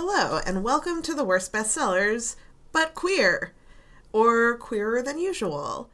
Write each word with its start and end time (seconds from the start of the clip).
Hello, 0.00 0.38
and 0.46 0.62
welcome 0.62 1.02
to 1.02 1.12
the 1.12 1.24
worst 1.24 1.52
bestsellers, 1.52 2.36
but 2.70 2.94
queer, 2.94 3.52
or 4.12 4.56
queerer 4.56 5.02
than 5.02 5.18
usual. 5.18 5.90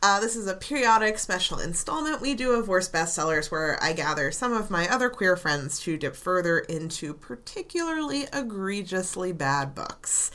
Uh, 0.00 0.20
this 0.20 0.36
is 0.36 0.46
a 0.46 0.54
periodic 0.54 1.18
special 1.18 1.58
installment 1.58 2.20
we 2.20 2.36
do 2.36 2.52
of 2.52 2.68
worst 2.68 2.92
bestsellers 2.92 3.50
where 3.50 3.76
I 3.82 3.94
gather 3.94 4.30
some 4.30 4.52
of 4.52 4.70
my 4.70 4.88
other 4.88 5.10
queer 5.10 5.36
friends 5.36 5.80
to 5.80 5.96
dip 5.96 6.14
further 6.14 6.60
into 6.60 7.12
particularly 7.12 8.28
egregiously 8.32 9.32
bad 9.32 9.74
books. 9.74 10.30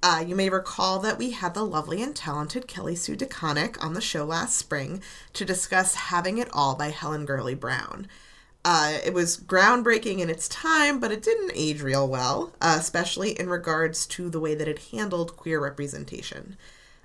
Uh, 0.00 0.24
you 0.24 0.36
may 0.36 0.48
recall 0.48 1.00
that 1.00 1.18
we 1.18 1.32
had 1.32 1.54
the 1.54 1.64
lovely 1.64 2.04
and 2.04 2.14
talented 2.14 2.68
Kelly 2.68 2.94
Sue 2.94 3.16
DeConnick 3.16 3.82
on 3.82 3.94
the 3.94 4.00
show 4.00 4.24
last 4.24 4.56
spring 4.56 5.02
to 5.32 5.44
discuss 5.44 5.96
Having 5.96 6.38
It 6.38 6.50
All 6.52 6.76
by 6.76 6.90
Helen 6.90 7.24
Gurley 7.24 7.56
Brown. 7.56 8.06
Uh, 8.64 8.98
it 9.04 9.12
was 9.12 9.36
groundbreaking 9.36 10.20
in 10.20 10.30
its 10.30 10.48
time, 10.48 10.98
but 10.98 11.12
it 11.12 11.22
didn't 11.22 11.52
age 11.54 11.82
real 11.82 12.08
well, 12.08 12.52
uh, 12.62 12.76
especially 12.78 13.38
in 13.38 13.48
regards 13.48 14.06
to 14.06 14.30
the 14.30 14.40
way 14.40 14.54
that 14.54 14.68
it 14.68 14.86
handled 14.90 15.36
queer 15.36 15.60
representation. 15.60 16.56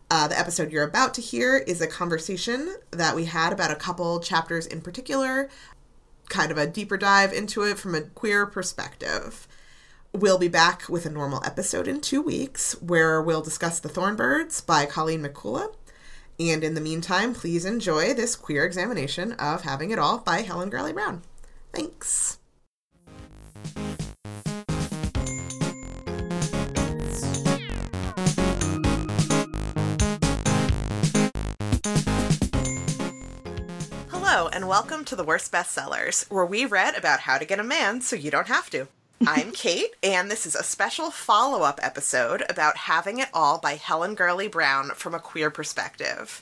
Uh, 0.09 0.27
the 0.27 0.39
episode 0.39 0.71
you're 0.71 0.85
about 0.85 1.13
to 1.13 1.21
hear 1.21 1.57
is 1.57 1.81
a 1.81 1.87
conversation 1.87 2.75
that 2.91 3.15
we 3.15 3.25
had 3.25 3.51
about 3.51 3.71
a 3.71 3.75
couple 3.75 4.19
chapters 4.21 4.65
in 4.65 4.79
particular, 4.79 5.49
kind 6.29 6.49
of 6.49 6.57
a 6.57 6.65
deeper 6.65 6.97
dive 6.97 7.33
into 7.33 7.63
it 7.63 7.77
from 7.77 7.93
a 7.93 8.01
queer 8.01 8.45
perspective. 8.45 9.45
We'll 10.13 10.39
be 10.39 10.47
back 10.47 10.87
with 10.87 11.05
a 11.05 11.11
normal 11.11 11.43
episode 11.45 11.87
in 11.87 12.01
two 12.01 12.21
weeks 12.21 12.81
where 12.81 13.21
we'll 13.21 13.41
discuss 13.41 13.79
The 13.79 13.89
Thorn 13.89 14.15
Birds 14.15 14.61
by 14.61 14.85
Colleen 14.85 15.23
McCullough. 15.23 15.75
And 16.39 16.63
in 16.63 16.73
the 16.73 16.81
meantime, 16.81 17.35
please 17.35 17.65
enjoy 17.65 18.13
this 18.13 18.35
queer 18.37 18.63
examination 18.65 19.33
of 19.33 19.63
Having 19.63 19.91
It 19.91 19.99
All 19.99 20.19
by 20.19 20.41
Helen 20.41 20.69
Gurley 20.69 20.93
Brown. 20.93 21.21
Thanks. 21.73 22.39
Hello, 34.09 34.47
and 34.47 34.67
welcome 34.67 35.05
to 35.05 35.15
the 35.15 35.23
Worst 35.23 35.51
Bestsellers, 35.51 36.29
where 36.31 36.45
we 36.45 36.65
read 36.65 36.95
about 36.95 37.21
how 37.21 37.37
to 37.37 37.45
get 37.45 37.59
a 37.59 37.63
man 37.63 38.01
so 38.01 38.15
you 38.15 38.31
don't 38.31 38.47
have 38.47 38.69
to. 38.71 38.87
I'm 39.21 39.51
Kait, 39.53 39.89
and 40.01 40.31
this 40.31 40.45
is 40.45 40.55
a 40.55 40.63
special 40.63 41.11
follow 41.11 41.63
up 41.63 41.79
episode 41.83 42.43
about 42.49 42.77
Having 42.77 43.19
It 43.19 43.29
All 43.33 43.59
by 43.59 43.75
Helen 43.75 44.15
Gurley 44.15 44.47
Brown 44.47 44.89
from 44.95 45.13
a 45.13 45.19
queer 45.19 45.49
perspective. 45.51 46.41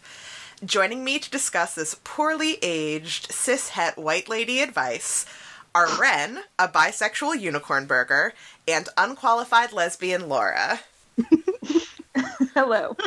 Joining 0.66 1.04
me 1.04 1.20
to 1.20 1.30
discuss 1.30 1.76
this 1.76 1.96
poorly 2.04 2.58
aged 2.64 3.32
cis-het 3.32 3.96
white 3.96 4.28
lady 4.28 4.60
advice 4.62 5.28
are 5.76 5.88
Wren, 6.00 6.40
a 6.58 6.68
bisexual 6.68 7.40
unicorn 7.40 7.86
burger, 7.86 8.34
and 8.68 8.90
unqualified 8.98 9.72
lesbian 9.72 10.28
Laura. 10.28 10.80
Hello. 12.56 12.98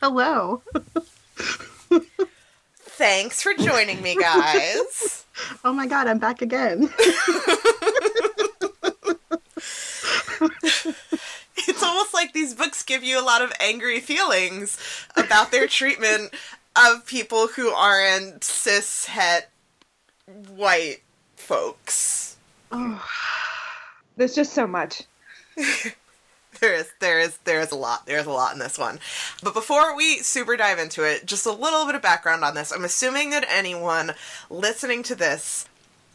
Hello. 0.00 0.62
Thanks 2.78 3.42
for 3.42 3.54
joining 3.54 4.00
me, 4.02 4.14
guys. 4.14 5.26
Oh 5.64 5.72
my 5.72 5.88
god, 5.88 6.06
I'm 6.06 6.18
back 6.18 6.42
again. 6.42 6.90
it's 11.56 11.82
almost 11.82 12.14
like 12.14 12.32
these 12.32 12.54
books 12.54 12.84
give 12.84 13.02
you 13.02 13.20
a 13.20 13.24
lot 13.24 13.42
of 13.42 13.52
angry 13.58 13.98
feelings 13.98 14.78
about 15.16 15.50
their 15.50 15.66
treatment 15.66 16.32
of 16.76 17.06
people 17.06 17.48
who 17.48 17.70
aren't 17.70 18.44
cis 18.44 19.06
het 19.06 19.50
white 20.54 21.02
folks. 21.36 22.36
oh, 22.72 23.04
There's 24.16 24.34
just 24.34 24.52
so 24.52 24.66
much. 24.66 25.02
There 26.60 26.74
is 26.74 26.90
there 27.00 27.18
is 27.18 27.38
there 27.44 27.60
is 27.60 27.70
a 27.70 27.76
lot. 27.76 28.04
There's 28.04 28.26
a 28.26 28.30
lot 28.30 28.52
in 28.52 28.58
this 28.58 28.78
one. 28.78 29.00
But 29.42 29.54
before 29.54 29.96
we 29.96 30.18
super 30.18 30.58
dive 30.58 30.78
into 30.78 31.04
it, 31.04 31.24
just 31.24 31.46
a 31.46 31.52
little 31.52 31.86
bit 31.86 31.94
of 31.94 32.02
background 32.02 32.44
on 32.44 32.54
this. 32.54 32.70
I'm 32.70 32.84
assuming 32.84 33.30
that 33.30 33.46
anyone 33.48 34.12
listening 34.50 35.02
to 35.04 35.14
this 35.14 35.66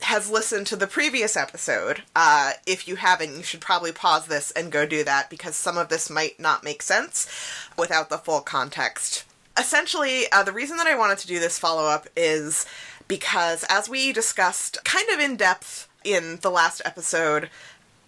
has 0.01 0.29
listened 0.29 0.67
to 0.67 0.75
the 0.75 0.85
previous 0.85 1.35
episode. 1.35 2.03
Uh, 2.15 2.51
if 2.67 2.87
you 2.87 2.97
haven't, 2.97 3.35
you 3.35 3.41
should 3.41 3.61
probably 3.61 3.91
pause 3.91 4.27
this 4.27 4.51
and 4.51 4.71
go 4.71 4.85
do 4.85 5.03
that 5.03 5.31
because 5.31 5.55
some 5.55 5.79
of 5.79 5.89
this 5.89 6.11
might 6.11 6.39
not 6.39 6.63
make 6.63 6.83
sense 6.83 7.27
without 7.75 8.09
the 8.09 8.17
full 8.19 8.41
context. 8.41 9.23
Essentially, 9.57 10.25
uh, 10.31 10.43
the 10.43 10.51
reason 10.51 10.77
that 10.77 10.87
I 10.87 10.97
wanted 10.97 11.17
to 11.19 11.27
do 11.27 11.39
this 11.39 11.57
follow 11.57 11.85
up 11.85 12.07
is 12.15 12.65
because, 13.07 13.63
as 13.69 13.87
we 13.87 14.11
discussed 14.11 14.83
kind 14.83 15.07
of 15.09 15.19
in 15.19 15.35
depth 15.37 15.87
in 16.03 16.39
the 16.41 16.51
last 16.51 16.81
episode 16.83 17.49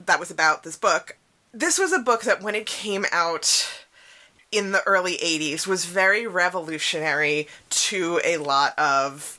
that 0.05 0.19
was 0.19 0.29
about 0.29 0.63
this 0.63 0.77
book, 0.77 1.17
this 1.53 1.79
was 1.79 1.91
a 1.91 1.99
book 1.99 2.23
that 2.23 2.41
when 2.41 2.55
it 2.55 2.65
came 2.65 3.05
out 3.11 3.85
in 4.51 4.71
the 4.71 4.83
early 4.85 5.17
80s 5.17 5.67
was 5.67 5.85
very 5.85 6.25
revolutionary 6.25 7.47
to 7.69 8.21
a 8.23 8.37
lot 8.37 8.77
of 8.77 9.37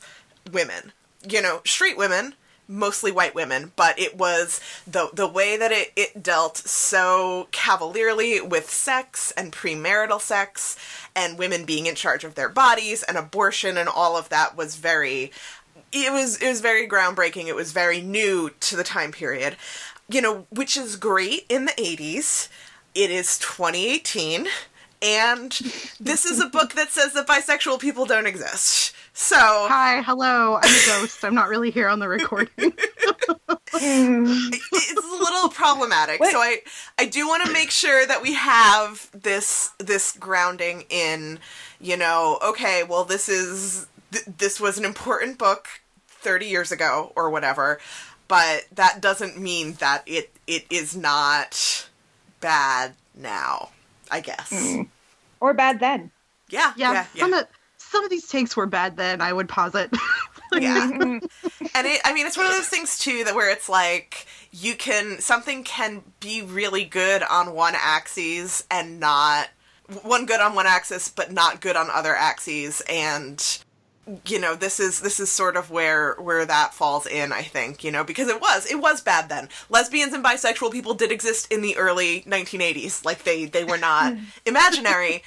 women. 0.51 0.91
You 1.27 1.41
know, 1.41 1.61
street 1.65 1.97
women, 1.97 2.35
mostly 2.69 3.11
white 3.11 3.33
women, 3.33 3.71
but 3.75 3.99
it 3.99 4.15
was 4.15 4.61
the 4.85 5.09
the 5.11 5.27
way 5.27 5.57
that 5.57 5.71
it, 5.71 5.91
it 5.95 6.21
dealt 6.21 6.57
so 6.57 7.47
cavalierly 7.51 8.39
with 8.39 8.69
sex 8.69 9.31
and 9.35 9.51
premarital 9.51 10.21
sex 10.21 10.77
and 11.15 11.37
women 11.37 11.65
being 11.65 11.87
in 11.87 11.95
charge 11.95 12.23
of 12.23 12.35
their 12.35 12.49
bodies 12.49 13.03
and 13.03 13.17
abortion 13.17 13.77
and 13.77 13.89
all 13.89 14.15
of 14.15 14.29
that 14.29 14.55
was 14.55 14.75
very 14.75 15.31
it 15.91 16.11
was 16.11 16.37
it 16.37 16.47
was 16.47 16.61
very 16.61 16.87
groundbreaking. 16.87 17.47
It 17.47 17.55
was 17.55 17.71
very 17.71 18.01
new 18.01 18.51
to 18.61 18.75
the 18.75 18.83
time 18.83 19.11
period. 19.11 19.57
You 20.07 20.21
know, 20.21 20.45
which 20.49 20.77
is 20.77 20.95
great 20.95 21.45
in 21.49 21.65
the 21.65 21.71
80s. 21.73 22.49
It 22.95 23.11
is 23.11 23.37
2018 23.39 24.47
and 25.01 25.51
this 25.99 26.25
is 26.25 26.39
a 26.39 26.47
book 26.47 26.73
that 26.73 26.89
says 26.89 27.13
that 27.13 27.27
bisexual 27.27 27.79
people 27.79 28.05
don't 28.05 28.27
exist. 28.27 28.93
So, 29.21 29.35
hi, 29.35 30.01
hello. 30.01 30.55
I'm 30.63 30.63
a 30.63 30.85
ghost. 30.85 31.25
I'm 31.25 31.35
not 31.35 31.49
really 31.49 31.71
here 31.71 31.89
on 31.89 31.99
the 31.99 32.07
recording. 32.07 32.47
it's 32.57 33.75
a 33.75 35.23
little 35.23 35.49
problematic. 35.49 36.21
Wait. 36.21 36.31
So 36.31 36.39
I 36.39 36.59
I 36.97 37.05
do 37.05 37.27
want 37.27 37.43
to 37.45 37.51
make 37.51 37.69
sure 37.69 38.05
that 38.05 38.21
we 38.21 38.35
have 38.35 39.11
this 39.11 39.71
this 39.77 40.15
grounding 40.17 40.85
in, 40.89 41.39
you 41.81 41.97
know, 41.97 42.39
okay, 42.41 42.83
well 42.83 43.03
this 43.03 43.27
is 43.27 43.87
th- 44.13 44.23
this 44.37 44.57
was 44.57 44.77
an 44.77 44.85
important 44.85 45.37
book 45.37 45.67
30 46.07 46.45
years 46.45 46.71
ago 46.71 47.11
or 47.17 47.29
whatever, 47.29 47.77
but 48.29 48.67
that 48.73 49.01
doesn't 49.01 49.37
mean 49.37 49.73
that 49.73 50.01
it 50.05 50.31
it 50.47 50.65
is 50.69 50.95
not 50.95 51.89
bad 52.39 52.93
now, 53.13 53.71
I 54.09 54.21
guess. 54.21 54.49
Mm. 54.49 54.87
Or 55.41 55.53
bad 55.53 55.81
then. 55.81 56.11
Yeah, 56.47 56.71
yeah, 56.77 56.93
yeah, 56.93 57.05
yeah. 57.13 57.19
some 57.19 57.33
of 57.33 57.45
some 57.89 58.03
of 58.03 58.09
these 58.09 58.27
takes 58.27 58.55
were 58.55 58.65
bad. 58.65 58.97
Then 58.97 59.21
I 59.21 59.33
would 59.33 59.49
posit. 59.49 59.93
Yeah. 60.51 60.89
and 60.91 61.21
it, 61.21 62.01
I 62.03 62.11
mean, 62.11 62.25
it's 62.25 62.35
one 62.35 62.47
of 62.47 62.53
those 62.53 62.67
things 62.67 62.97
too 62.97 63.23
that 63.25 63.35
where 63.35 63.51
it's 63.51 63.69
like 63.69 64.25
you 64.51 64.75
can 64.75 65.19
something 65.19 65.63
can 65.63 66.01
be 66.19 66.41
really 66.41 66.85
good 66.85 67.21
on 67.21 67.53
one 67.53 67.75
axis 67.77 68.65
and 68.71 68.99
not 68.99 69.49
one 70.01 70.25
good 70.25 70.39
on 70.39 70.55
one 70.55 70.65
axis, 70.65 71.07
but 71.09 71.31
not 71.31 71.61
good 71.61 71.75
on 71.75 71.89
other 71.91 72.15
axes. 72.15 72.81
And 72.89 73.59
you 74.25 74.39
know, 74.39 74.55
this 74.55 74.79
is 74.79 75.01
this 75.01 75.19
is 75.19 75.29
sort 75.29 75.55
of 75.55 75.69
where 75.69 76.15
where 76.15 76.45
that 76.45 76.73
falls 76.73 77.05
in. 77.05 77.31
I 77.31 77.43
think 77.43 77.83
you 77.83 77.91
know 77.91 78.03
because 78.03 78.27
it 78.27 78.41
was 78.41 78.65
it 78.71 78.79
was 78.79 79.01
bad 79.01 79.29
then. 79.29 79.49
Lesbians 79.69 80.13
and 80.13 80.23
bisexual 80.23 80.71
people 80.71 80.95
did 80.95 81.11
exist 81.11 81.51
in 81.51 81.61
the 81.61 81.77
early 81.77 82.21
1980s. 82.21 83.05
Like 83.05 83.23
they 83.23 83.45
they 83.45 83.63
were 83.63 83.77
not 83.77 84.15
imaginary 84.45 85.23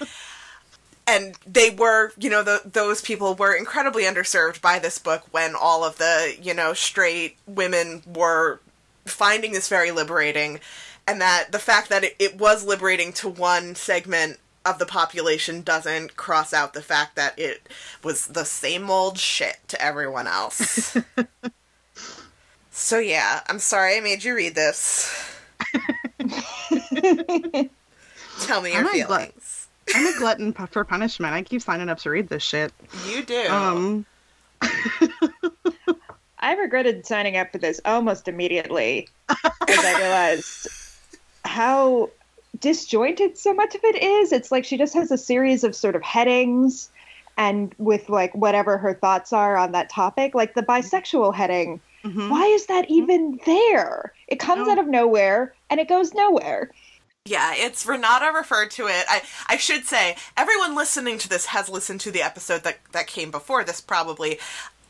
and 1.07 1.35
they 1.47 1.71
were 1.71 2.13
you 2.19 2.31
know 2.31 2.43
the, 2.43 2.63
those 2.65 3.01
people 3.01 3.35
were 3.35 3.55
incredibly 3.55 4.05
underserved 4.05 4.61
by 4.61 4.79
this 4.79 4.99
book 4.99 5.23
when 5.31 5.55
all 5.55 5.85
of 5.85 5.99
the 5.99 6.37
you 6.41 6.55
know 6.55 6.73
straight 6.73 7.37
women 7.47 8.03
were 8.07 8.61
finding 9.05 9.53
this 9.53 9.69
very 9.69 9.91
liberating 9.91 10.61
and 11.07 11.21
that 11.21 11.49
the 11.51 11.59
fact 11.59 11.89
that 11.89 12.05
it, 12.05 12.17
it 12.19 12.39
was 12.39 12.65
liberating 12.65 13.13
to 13.13 13.29
one 13.29 13.75
segment 13.75 14.39
of 14.65 14.79
the 14.79 14.87
population 14.87 15.61
doesn't 15.63 16.17
cross 16.17 16.55
out 16.55 16.73
the 16.73 16.83
fact 16.83 17.17
that 17.17 17.37
it 17.37 17.69
was 18.05 18.29
the 18.29 18.45
same 18.45 18.89
old 18.89 19.19
shit 19.19 19.59
to 19.67 19.83
everyone 19.83 20.27
else. 20.27 20.97
So 22.75 22.99
yeah 22.99 23.43
i'm 23.49 23.59
sorry 23.59 23.99
i 23.99 24.01
made 24.01 24.25
you 24.25 24.35
read 24.35 24.55
this. 24.55 25.15
Tell 28.41 28.63
me 28.63 28.73
your 28.73 28.81
I'm 28.81 28.89
feelings 28.89 29.52
I'm 29.95 30.07
a 30.07 30.19
glutton 30.19 30.53
for 30.53 30.85
punishment. 30.85 31.35
I 31.35 31.43
keep 31.43 31.63
signing 31.63 31.89
up 31.89 31.99
to 31.99 32.11
read 32.11 32.29
this 32.29 32.43
shit. 32.43 32.73
you 33.09 33.23
do 33.23 33.49
Um, 33.49 34.07
I 36.39 36.55
regretted 36.55 37.07
signing 37.07 37.37
up 37.37 37.53
for 37.53 37.59
this 37.59 37.81
almost 37.85 38.27
immediately 38.29 39.09
as 39.29 39.79
I 39.79 39.99
realized 39.99 40.69
how 41.45 42.11
disjointed 42.59 43.39
so 43.39 43.55
much 43.55 43.75
of 43.75 43.81
it 43.85 44.03
is. 44.03 44.33
It's 44.33 44.51
like 44.51 44.65
she 44.65 44.77
just 44.77 44.95
has 44.95 45.11
a 45.13 45.19
series 45.19 45.63
of 45.65 45.75
sort 45.77 45.95
of 45.97 46.03
headings 46.03 46.91
and 47.37 47.75
with 47.79 48.09
like 48.09 48.35
whatever 48.35 48.77
her 48.79 48.95
thoughts 48.95 49.33
are 49.33 49.57
on 49.57 49.73
that 49.73 49.89
topic. 49.89 50.35
Like 50.35 50.55
the 50.55 50.63
bisexual 50.63 51.35
heading 51.35 51.81
Mhm. 52.05 52.31
why 52.31 52.45
is 52.47 52.67
that 52.67 52.91
even 52.91 53.39
there? 53.47 54.13
It 54.27 54.41
comes 54.41 54.67
No. 54.67 54.73
out 54.73 54.79
of 54.81 54.89
nowhere 54.89 55.55
and 55.71 55.79
it 55.79 55.87
goes 55.89 56.13
nowhere. 56.13 56.73
Yeah, 57.25 57.53
it's 57.55 57.87
Renata 57.87 58.33
referred 58.35 58.73
to 58.73 58.89
it. 58.89 59.05
I 59.09 59.23
I 59.47 59.57
should 59.57 59.85
say 59.85 60.17
everyone 60.37 60.75
listening 60.75 61.19
to 61.19 61.29
this 61.29 61.47
has 61.47 61.69
listened 61.69 62.01
to 62.01 62.11
the 62.11 62.23
episode 62.23 62.65
that 62.65 62.79
that 62.93 63.07
came 63.07 63.31
before 63.31 63.65
this 63.65 63.81
probably. 63.81 64.39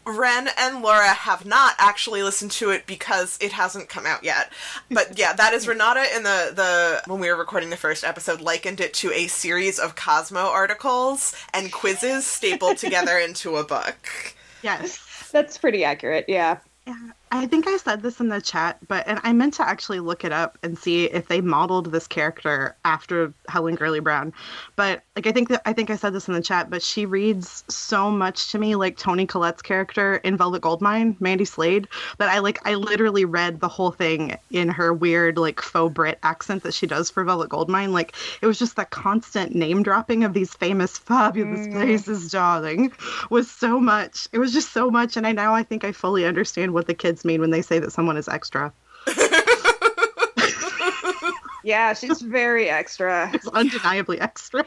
Wren 0.05 0.49
and 0.58 0.82
Laura 0.82 1.11
have 1.11 1.46
not 1.46 1.76
actually 1.79 2.25
listened 2.25 2.50
to 2.52 2.70
it 2.70 2.87
because 2.87 3.38
it 3.40 3.52
hasn't 3.52 3.88
come 3.88 4.05
out 4.05 4.25
yet. 4.25 4.50
But 4.90 5.17
yeah, 5.17 5.32
that 5.34 5.52
is 5.52 5.69
Renata 5.69 6.05
in 6.17 6.25
the 6.25 6.52
the 6.55 7.02
when 7.06 7.20
we 7.20 7.29
were 7.29 7.37
recording 7.37 7.70
the 7.70 7.76
first 7.76 8.02
episode 8.02 8.40
likened 8.40 8.81
it 8.81 8.94
to 8.94 9.12
a 9.12 9.28
series 9.28 9.78
of 9.78 9.94
Cosmo 9.94 10.40
articles 10.40 11.37
and 11.55 11.70
quizzes 11.70 12.26
stapled 12.26 12.78
together 12.78 13.17
into 13.25 13.56
a 13.56 13.64
book. 13.64 14.35
Yes. 14.62 14.99
That's 15.31 15.56
pretty 15.56 15.85
accurate, 15.85 16.26
yeah. 16.28 16.58
Yeah, 16.87 17.11
I 17.34 17.46
think 17.46 17.67
I 17.67 17.79
said 17.79 18.02
this 18.02 18.20
in 18.20 18.29
the 18.29 18.43
chat, 18.43 18.79
but 18.88 19.08
and 19.08 19.19
I 19.23 19.32
meant 19.32 19.55
to 19.55 19.67
actually 19.67 20.00
look 20.00 20.23
it 20.23 20.32
up 20.32 20.58
and 20.62 20.79
see 20.79 21.06
if 21.06 21.29
they 21.29 21.40
modeled 21.40 21.90
this 21.90 22.06
character 22.06 22.76
after 22.84 23.32
Helen 23.49 23.75
Gurley 23.75 24.00
Brown. 24.00 24.34
But 24.76 25.02
like 25.17 25.26
I 25.26 25.32
think 25.32 25.49
that 25.49 25.62
I 25.64 25.73
think 25.73 25.88
I 25.88 25.96
said 25.96 26.12
this 26.12 26.29
in 26.29 26.34
the 26.34 26.43
chat, 26.43 26.69
but 26.69 26.82
she 26.82 27.06
reads 27.06 27.64
so 27.70 28.11
much 28.11 28.52
to 28.52 28.58
me 28.58 28.76
like 28.76 28.99
Toni 28.99 29.26
Collette's 29.26 29.62
character 29.62 30.17
in 30.17 30.37
Velvet 30.37 30.61
Goldmine, 30.61 31.17
Mandy 31.20 31.46
Slade, 31.46 31.88
that 32.19 32.29
I 32.29 32.40
like 32.40 32.58
I 32.69 32.75
literally 32.75 33.25
read 33.25 33.61
the 33.61 33.69
whole 33.69 33.93
thing 33.93 34.37
in 34.50 34.69
her 34.69 34.93
weird 34.93 35.38
like 35.38 35.62
faux 35.62 35.90
Brit 35.94 36.19
accent 36.23 36.62
that 36.64 36.75
she 36.75 36.87
does 36.87 37.08
for 37.11 37.25
Velvet 37.25 37.49
Goldmine. 37.49 37.93
Like 37.94 38.14
it 38.43 38.46
was 38.46 38.58
just 38.58 38.76
that 38.76 38.90
constant 38.90 39.55
name 39.55 39.82
dropping 39.82 40.23
of 40.23 40.35
these 40.35 40.52
famous 40.52 40.99
fabulous 40.99 41.67
Mm. 41.67 41.73
places, 41.73 42.31
darling, 42.31 42.93
was 43.31 43.50
so 43.50 43.81
much. 43.81 44.28
It 44.32 44.38
was 44.38 44.52
just 44.52 44.73
so 44.73 44.90
much, 44.90 45.17
and 45.17 45.26
I 45.26 45.32
now 45.32 45.55
I 45.55 45.62
think 45.62 45.82
I 45.82 45.93
fully 45.93 46.26
understand 46.26 46.75
what 46.75 46.87
the 46.87 46.94
kids 46.94 47.21
mean 47.24 47.40
when 47.40 47.50
they 47.50 47.62
say 47.62 47.78
that 47.78 47.92
someone 47.92 48.16
is 48.16 48.28
extra. 48.28 48.72
Yeah, 51.64 51.94
she's 51.94 52.20
very 52.20 52.69
extra. 52.69 53.30
It's 53.32 53.46
undeniably 53.48 54.20
extra. 54.20 54.66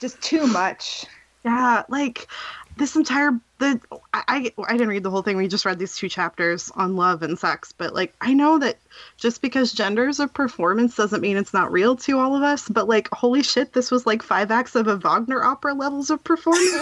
Just 0.00 0.20
too 0.22 0.46
much. 0.46 1.04
Yeah, 1.44 1.82
like 1.88 2.28
this 2.76 2.96
entire 2.96 3.32
the 3.58 3.80
I, 4.12 4.22
I 4.28 4.52
I 4.66 4.72
didn't 4.72 4.88
read 4.88 5.02
the 5.02 5.10
whole 5.10 5.22
thing. 5.22 5.36
We 5.36 5.48
just 5.48 5.64
read 5.64 5.78
these 5.78 5.96
two 5.96 6.08
chapters 6.08 6.70
on 6.74 6.96
love 6.96 7.22
and 7.22 7.38
sex, 7.38 7.72
but 7.72 7.94
like 7.94 8.14
I 8.20 8.34
know 8.34 8.58
that 8.58 8.78
just 9.16 9.42
because 9.42 9.72
gender's 9.72 10.20
a 10.20 10.28
performance 10.28 10.96
doesn't 10.96 11.20
mean 11.20 11.36
it's 11.36 11.52
not 11.54 11.70
real 11.70 11.96
to 11.96 12.18
all 12.18 12.34
of 12.34 12.42
us. 12.42 12.68
But 12.68 12.88
like, 12.88 13.08
holy 13.12 13.42
shit, 13.42 13.72
this 13.72 13.90
was 13.90 14.06
like 14.06 14.22
five 14.22 14.50
acts 14.50 14.74
of 14.74 14.86
a 14.88 14.96
Wagner 14.96 15.42
opera 15.42 15.74
levels 15.74 16.10
of 16.10 16.22
performance, 16.24 16.70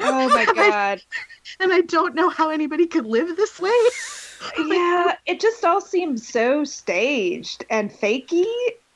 Oh 0.00 0.28
my 0.32 0.44
god. 0.54 1.02
and 1.60 1.72
I 1.72 1.80
don't 1.80 2.14
know 2.14 2.28
how 2.28 2.50
anybody 2.50 2.86
could 2.86 3.06
live 3.06 3.36
this 3.36 3.58
way. 3.60 3.70
yeah, 4.66 5.16
it 5.26 5.40
just 5.40 5.64
all 5.64 5.80
seems 5.80 6.28
so 6.28 6.64
staged 6.64 7.64
and 7.70 7.90
fakey. 7.90 8.44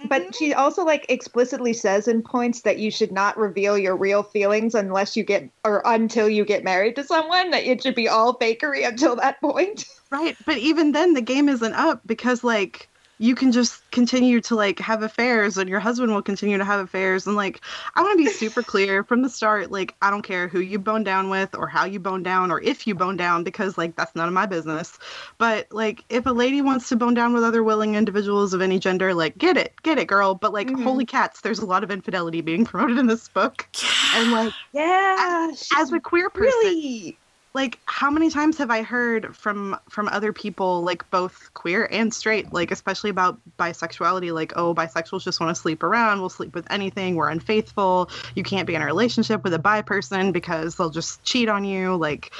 But 0.08 0.23
mm-hmm. 0.23 0.31
she 0.32 0.55
also 0.55 0.85
like 0.85 1.06
explicitly 1.08 1.73
says 1.73 2.08
in 2.08 2.23
points 2.23 2.62
that 2.62 2.79
you 2.79 2.91
should 2.91 3.12
not 3.12 3.37
reveal 3.38 3.79
your 3.79 3.97
real 3.97 4.23
feelings 4.23 4.75
unless 4.75 5.17
you 5.17 5.25
get 5.25 5.49
or 5.64 5.82
until 5.85 6.29
you 6.29 6.44
get 6.44 6.64
married 6.64 6.97
to 6.97 7.05
someone. 7.05 7.50
That 7.50 7.64
it 7.64 7.82
should 7.82 7.94
be 7.94 8.08
all 8.08 8.38
fakery 8.38 8.87
until 8.87 9.17
that 9.17 9.41
point. 9.41 9.87
Right, 10.11 10.37
but 10.44 10.58
even 10.58 10.93
then 10.93 11.14
the 11.14 11.20
game 11.20 11.49
isn't 11.49 11.75
up 11.75 12.00
because 12.05 12.43
like 12.43 12.89
you 13.20 13.34
can 13.34 13.52
just 13.52 13.88
continue 13.90 14.40
to 14.40 14.55
like 14.56 14.78
have 14.78 15.02
affairs 15.02 15.58
and 15.58 15.69
your 15.69 15.78
husband 15.78 16.11
will 16.12 16.22
continue 16.22 16.56
to 16.58 16.64
have 16.64 16.81
affairs 16.81 17.26
and 17.26 17.37
like 17.37 17.61
I 17.94 18.00
want 18.02 18.14
to 18.14 18.19
be 18.19 18.28
super 18.28 18.62
clear 18.62 19.05
from 19.05 19.20
the 19.22 19.28
start 19.28 19.70
like 19.70 19.94
I 20.02 20.11
don't 20.11 20.22
care 20.22 20.49
who 20.49 20.61
you 20.61 20.78
bone 20.78 21.05
down 21.05 21.28
with 21.28 21.55
or 21.55 21.69
how 21.69 21.84
you 21.84 22.00
bone 22.00 22.22
down 22.22 22.50
or 22.50 22.62
if 22.62 22.87
you 22.87 22.94
bone 22.94 23.19
down 23.19 23.44
because 23.44 23.76
like 23.78 23.94
that's 23.96 24.17
none 24.17 24.26
of 24.28 24.34
my 24.34 24.46
business. 24.46 24.99
But 25.38 25.69
like 25.70 26.05
if 26.08 26.26
a 26.26 26.31
lady 26.31 26.62
wants 26.62 26.88
to 26.88 26.96
bone 26.96 27.14
down 27.14 27.34
with 27.34 27.44
other 27.44 27.62
willing 27.62 27.94
individuals 27.94 28.55
of 28.55 28.62
any 28.62 28.78
gender 28.78 29.14
like 29.14 29.37
get 29.38 29.56
it, 29.56 29.75
get 29.82 29.99
it 29.99 30.08
girl, 30.08 30.34
but 30.34 30.52
like 30.55 30.70
Mhm. 30.70 30.82
holy 30.82 31.05
cats 31.06 31.43
there's 31.43 31.58
a 31.61 31.67
lot 31.67 31.84
of 31.84 31.90
infidelity 31.90 32.40
being 32.40 32.64
promoted 32.64 32.99
in 32.99 33.06
this 33.06 33.28
book. 33.28 33.69
And 34.12 34.31
like 34.31 34.55
Yeah, 34.72 35.52
as 35.76 35.93
a 35.93 36.00
queer 36.00 36.31
person 36.31 36.75
really. 36.75 37.20
Like 37.55 37.79
how 37.87 38.11
many 38.11 38.31
times 38.31 38.58
have 38.58 38.70
i 38.70 38.82
heard 38.82 39.35
from 39.35 39.76
from 39.88 40.08
other 40.08 40.32
people 40.32 40.82
like 40.82 41.08
both 41.11 41.50
queer 41.55 41.88
and 41.91 42.12
straight 42.14 42.52
like 42.52 42.70
especially 42.70 43.11
about 43.11 43.38
bisexuality 43.58 44.32
like 44.32 44.52
oh 44.56 44.75
bisexuals 44.75 45.23
just 45.23 45.41
want 45.41 45.55
to 45.55 45.61
sleep 45.61 45.82
around 45.82 46.20
we'll 46.20 46.29
sleep 46.29 46.55
with 46.55 46.67
anything 46.70 47.17
we're 47.17 47.29
unfaithful 47.29 48.11
you 48.35 48.43
can't 48.43 48.67
be 48.67 48.75
in 48.75 48.82
a 48.82 48.87
relationship 48.87 49.43
with 49.44 49.55
a 49.55 49.58
bi 49.58 49.82
person 49.82 50.32
because 50.32 50.76
they'll 50.76 50.91
just 50.91 51.23
cheat 51.25 51.49
on 51.49 51.64
you 51.64 51.97
like 51.97 52.31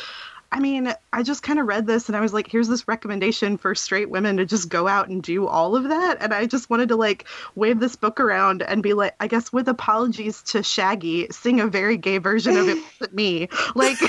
i 0.53 0.59
mean 0.59 0.93
i 1.13 1.23
just 1.23 1.43
kind 1.43 1.59
of 1.59 1.67
read 1.67 1.87
this 1.87 2.09
and 2.09 2.17
i 2.17 2.21
was 2.21 2.33
like 2.33 2.51
here's 2.51 2.69
this 2.69 2.87
recommendation 2.87 3.57
for 3.57 3.75
straight 3.75 4.11
women 4.11 4.37
to 4.37 4.45
just 4.45 4.69
go 4.69 4.87
out 4.89 5.09
and 5.09 5.23
do 5.23 5.47
all 5.47 5.77
of 5.77 5.85
that 5.85 6.19
and 6.21 6.33
i 6.33 6.47
just 6.47 6.71
wanted 6.71 6.89
to 6.89 6.97
like 6.97 7.25
wave 7.55 7.79
this 7.81 7.97
book 7.97 8.21
around 8.21 8.63
and 8.63 8.83
be 8.83 8.93
like 8.93 9.15
i 9.21 9.27
guess 9.27 9.53
with 9.53 9.69
apologies 9.69 10.43
to 10.43 10.63
shaggy 10.63 11.27
sing 11.31 11.61
a 11.61 11.67
very 11.67 11.97
gay 11.97 12.19
version 12.19 12.57
of 12.57 12.69
it 12.69 12.79
with 13.01 13.13
me. 13.13 13.49
Like 13.75 13.91
like 13.91 14.01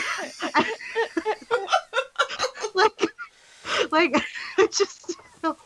like 3.92 4.16
just 4.72 5.16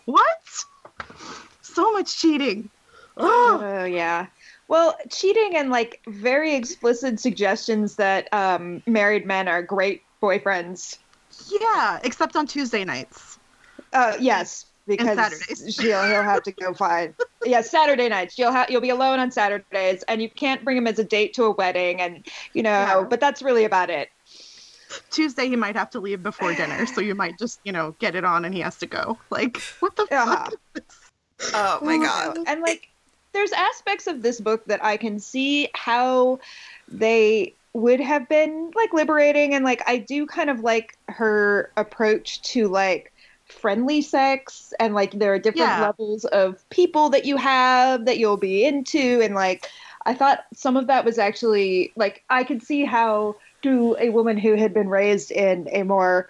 what 0.05 0.27
so 1.61 1.91
much 1.93 2.17
cheating 2.17 2.69
oh 3.17 3.59
Oh 3.63 3.85
yeah. 3.85 4.27
Well, 4.67 4.97
cheating 5.11 5.55
and 5.55 5.69
like 5.69 6.01
very 6.07 6.55
explicit 6.55 7.19
suggestions 7.19 7.95
that 7.97 8.27
um, 8.33 8.81
married 8.87 9.25
men 9.25 9.47
are 9.47 9.61
great 9.61 10.01
boyfriends. 10.21 10.97
yeah 11.61 11.99
except 12.03 12.35
on 12.35 12.47
tuesday 12.47 12.83
nights 12.83 13.37
Uh, 13.93 14.17
yes, 14.19 14.65
because 14.87 15.17
she'll 15.69 16.03
he'll 16.03 16.23
have 16.23 16.43
to 16.43 16.51
go 16.51 16.73
find. 16.73 17.13
Yeah, 17.45 17.61
Saturday 17.61 18.09
nights. 18.09 18.37
You'll 18.37 18.51
have 18.51 18.69
you'll 18.69 18.81
be 18.81 18.89
alone 18.89 19.19
on 19.19 19.31
Saturdays, 19.31 20.03
and 20.07 20.21
you 20.21 20.29
can't 20.29 20.63
bring 20.65 20.75
him 20.77 20.87
as 20.87 20.99
a 20.99 21.03
date 21.03 21.33
to 21.35 21.43
a 21.45 21.51
wedding, 21.51 22.01
and 22.01 22.25
you 22.53 22.63
know. 22.63 22.69
Yeah. 22.69 23.03
But 23.09 23.19
that's 23.21 23.41
really 23.41 23.63
about 23.63 23.89
it. 23.89 24.09
Tuesday 25.09 25.47
he 25.47 25.55
might 25.55 25.75
have 25.75 25.89
to 25.89 25.99
leave 25.99 26.21
before 26.21 26.53
dinner 26.53 26.85
so 26.85 27.01
you 27.01 27.15
might 27.15 27.37
just 27.39 27.59
you 27.63 27.71
know 27.71 27.95
get 27.99 28.15
it 28.15 28.23
on 28.23 28.45
and 28.45 28.53
he 28.53 28.61
has 28.61 28.77
to 28.77 28.85
go 28.85 29.17
like 29.29 29.57
what 29.79 29.95
the 29.95 30.07
Yeah. 30.11 30.25
fuck 30.25 30.53
Oh 31.53 31.79
my 31.81 31.95
oh, 31.95 32.01
god. 32.01 32.37
And 32.47 32.61
like, 32.61 32.89
there's 33.33 33.51
aspects 33.51 34.07
of 34.07 34.21
this 34.21 34.39
book 34.39 34.63
that 34.65 34.83
I 34.83 34.97
can 34.97 35.19
see 35.19 35.69
how 35.73 36.39
they 36.87 37.53
would 37.73 37.99
have 37.99 38.29
been 38.29 38.71
like 38.73 38.93
liberating, 38.93 39.53
and 39.53 39.65
like 39.65 39.83
I 39.85 39.97
do 39.97 40.25
kind 40.25 40.49
of 40.49 40.61
like 40.61 40.97
her 41.09 41.71
approach 41.75 42.41
to 42.53 42.69
like 42.69 43.11
friendly 43.47 44.01
sex 44.01 44.73
and 44.79 44.95
like 44.95 45.11
there 45.11 45.33
are 45.33 45.39
different 45.39 45.67
Yeah. 45.67 45.81
levels 45.81 46.25
of 46.25 46.67
people 46.69 47.09
that 47.09 47.25
you 47.25 47.37
have 47.37 48.05
that 48.05 48.17
you'll 48.17 48.37
be 48.37 48.65
into 48.65 49.21
and 49.21 49.35
like 49.35 49.69
I 50.07 50.15
thought 50.15 50.45
some 50.55 50.75
of 50.75 50.87
that 50.87 51.05
was 51.05 51.19
actually 51.19 51.91
like 51.95 52.23
I 52.29 52.43
could 52.43 52.63
see 52.63 52.85
how 52.85 53.35
to 53.65 53.97
a 53.99 54.09
woman 54.09 54.37
who 54.37 54.55
had 54.55 54.73
been 54.73 54.89
raised 54.89 55.31
in 55.31 55.67
a 55.71 55.83
more 55.83 56.29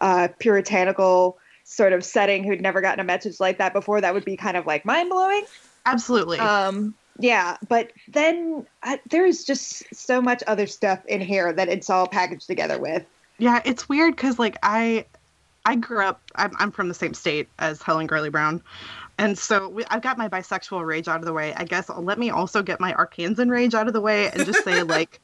uh, 0.00 0.28
puritanical 0.38 1.38
sort 1.64 1.92
of 1.92 2.04
setting 2.04 2.44
who'd 2.44 2.60
never 2.60 2.80
gotten 2.80 3.00
a 3.00 3.04
message 3.04 3.38
like 3.40 3.58
that 3.58 3.72
before 3.72 4.00
that 4.00 4.12
would 4.14 4.24
be 4.24 4.36
kind 4.36 4.56
of 4.56 4.66
like 4.66 4.84
mind 4.84 5.08
blowing 5.08 5.44
absolutely 5.86 6.38
um 6.38 6.94
yeah 7.18 7.56
but 7.68 7.92
then 8.08 8.66
I, 8.82 9.00
there's 9.10 9.44
just 9.44 9.84
so 9.94 10.20
much 10.20 10.42
other 10.46 10.66
stuff 10.66 11.04
in 11.06 11.20
here 11.20 11.52
that 11.52 11.68
it's 11.68 11.88
all 11.88 12.06
packaged 12.06 12.46
together 12.46 12.78
with 12.78 13.04
Yeah, 13.38 13.60
it's 13.64 13.88
weird 13.88 14.14
because 14.14 14.38
like 14.38 14.56
I, 14.62 15.04
I 15.64 15.76
grew 15.76 16.04
up. 16.04 16.20
I'm, 16.36 16.52
I'm 16.58 16.70
from 16.70 16.88
the 16.88 16.94
same 16.94 17.14
state 17.14 17.48
as 17.58 17.82
Helen 17.82 18.06
Gurley 18.06 18.30
Brown, 18.30 18.62
and 19.18 19.38
so 19.38 19.68
we, 19.68 19.84
I've 19.86 20.02
got 20.02 20.18
my 20.18 20.28
bisexual 20.28 20.86
rage 20.86 21.08
out 21.08 21.18
of 21.18 21.24
the 21.24 21.32
way. 21.32 21.54
I 21.54 21.64
guess 21.64 21.88
let 21.88 22.18
me 22.18 22.30
also 22.30 22.62
get 22.62 22.80
my 22.80 22.92
Arkansan 22.92 23.50
rage 23.50 23.74
out 23.74 23.86
of 23.86 23.92
the 23.92 24.00
way 24.00 24.30
and 24.30 24.44
just 24.44 24.64
say 24.64 24.82
like, 24.82 25.20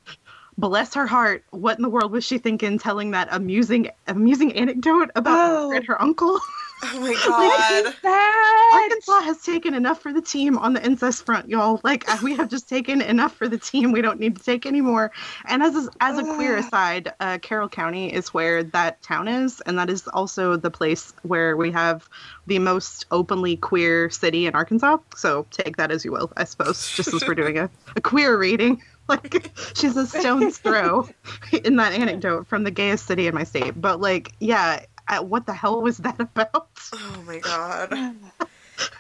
bless 0.59 0.93
her 0.95 1.07
heart. 1.07 1.45
What 1.51 1.79
in 1.79 1.83
the 1.83 1.89
world 1.89 2.13
was 2.13 2.25
she 2.25 2.37
thinking, 2.39 2.79
telling 2.79 3.13
that 3.13 3.29
amusing, 3.31 3.89
amusing 4.07 4.53
anecdote 4.55 5.11
about 5.15 5.39
Oh. 5.39 5.71
her 5.71 5.77
and 5.77 5.87
her 5.87 6.01
uncle? 6.03 6.39
Oh 6.81 7.01
my 7.01 7.13
god. 7.27 7.93
that 8.05 8.71
Arkansas 8.73 9.23
has 9.23 9.43
taken 9.43 9.75
enough 9.75 10.01
for 10.01 10.13
the 10.13 10.23
team 10.23 10.57
on 10.57 10.75
the 10.75 10.85
incest 10.87 11.27
front, 11.27 11.49
y'all. 11.49 11.81
Like 11.83 12.09
uh, 12.09 12.19
we 12.23 12.37
have 12.37 12.49
just 12.49 12.69
taken 12.69 13.01
enough 13.03 13.35
for 13.35 13.49
the 13.49 13.59
team. 13.59 13.91
We 13.91 14.01
don't 14.01 14.21
need 14.21 14.37
to 14.37 14.45
take 14.45 14.65
anymore. 14.65 15.11
And 15.47 15.61
as 15.61 15.75
a, 15.75 15.89
as 16.01 16.19
a 16.19 16.23
queer 16.23 16.57
aside, 16.59 17.13
uh, 17.19 17.39
Carroll 17.39 17.69
County 17.69 18.13
is 18.15 18.33
where 18.33 18.63
that 18.63 19.03
town 19.03 19.27
is, 19.27 19.61
and 19.63 19.77
that 19.77 19.91
is 19.91 20.07
also 20.07 20.55
the 20.57 20.71
place 20.71 21.13
where 21.23 21.57
we 21.57 21.73
have 21.73 22.09
the 22.47 22.61
most 22.61 23.07
openly 23.11 23.57
queer 23.57 24.09
city 24.09 24.47
in 24.47 24.55
Arkansas. 24.55 24.99
So 25.17 25.49
take 25.51 25.79
that 25.79 25.91
as 25.91 26.05
you 26.05 26.13
will, 26.13 26.31
I 26.37 26.45
suppose. 26.45 26.95
Just 26.95 27.13
as 27.13 27.27
we're 27.27 27.35
doing 27.35 27.59
a, 27.59 27.69
a 27.97 28.01
queer 28.01 28.39
reading. 28.39 28.81
Like 29.23 29.51
she's 29.75 29.97
a 29.97 30.07
stone's 30.07 30.59
throw 30.59 31.09
in 31.65 31.77
that 31.77 31.93
anecdote 31.95 32.47
from 32.47 32.65
the 32.65 32.71
gayest 32.71 33.07
city 33.07 33.27
in 33.27 33.35
my 33.35 33.45
state. 33.45 33.81
But 33.81 34.01
like, 34.03 34.33
yeah, 34.39 34.85
uh, 35.09 35.23
what 35.23 35.47
the 35.47 35.55
hell 35.55 35.81
was 35.81 35.97
that 35.99 36.21
about? 36.21 36.69
Oh 36.93 37.25
my 37.27 37.39
god. 37.39 37.95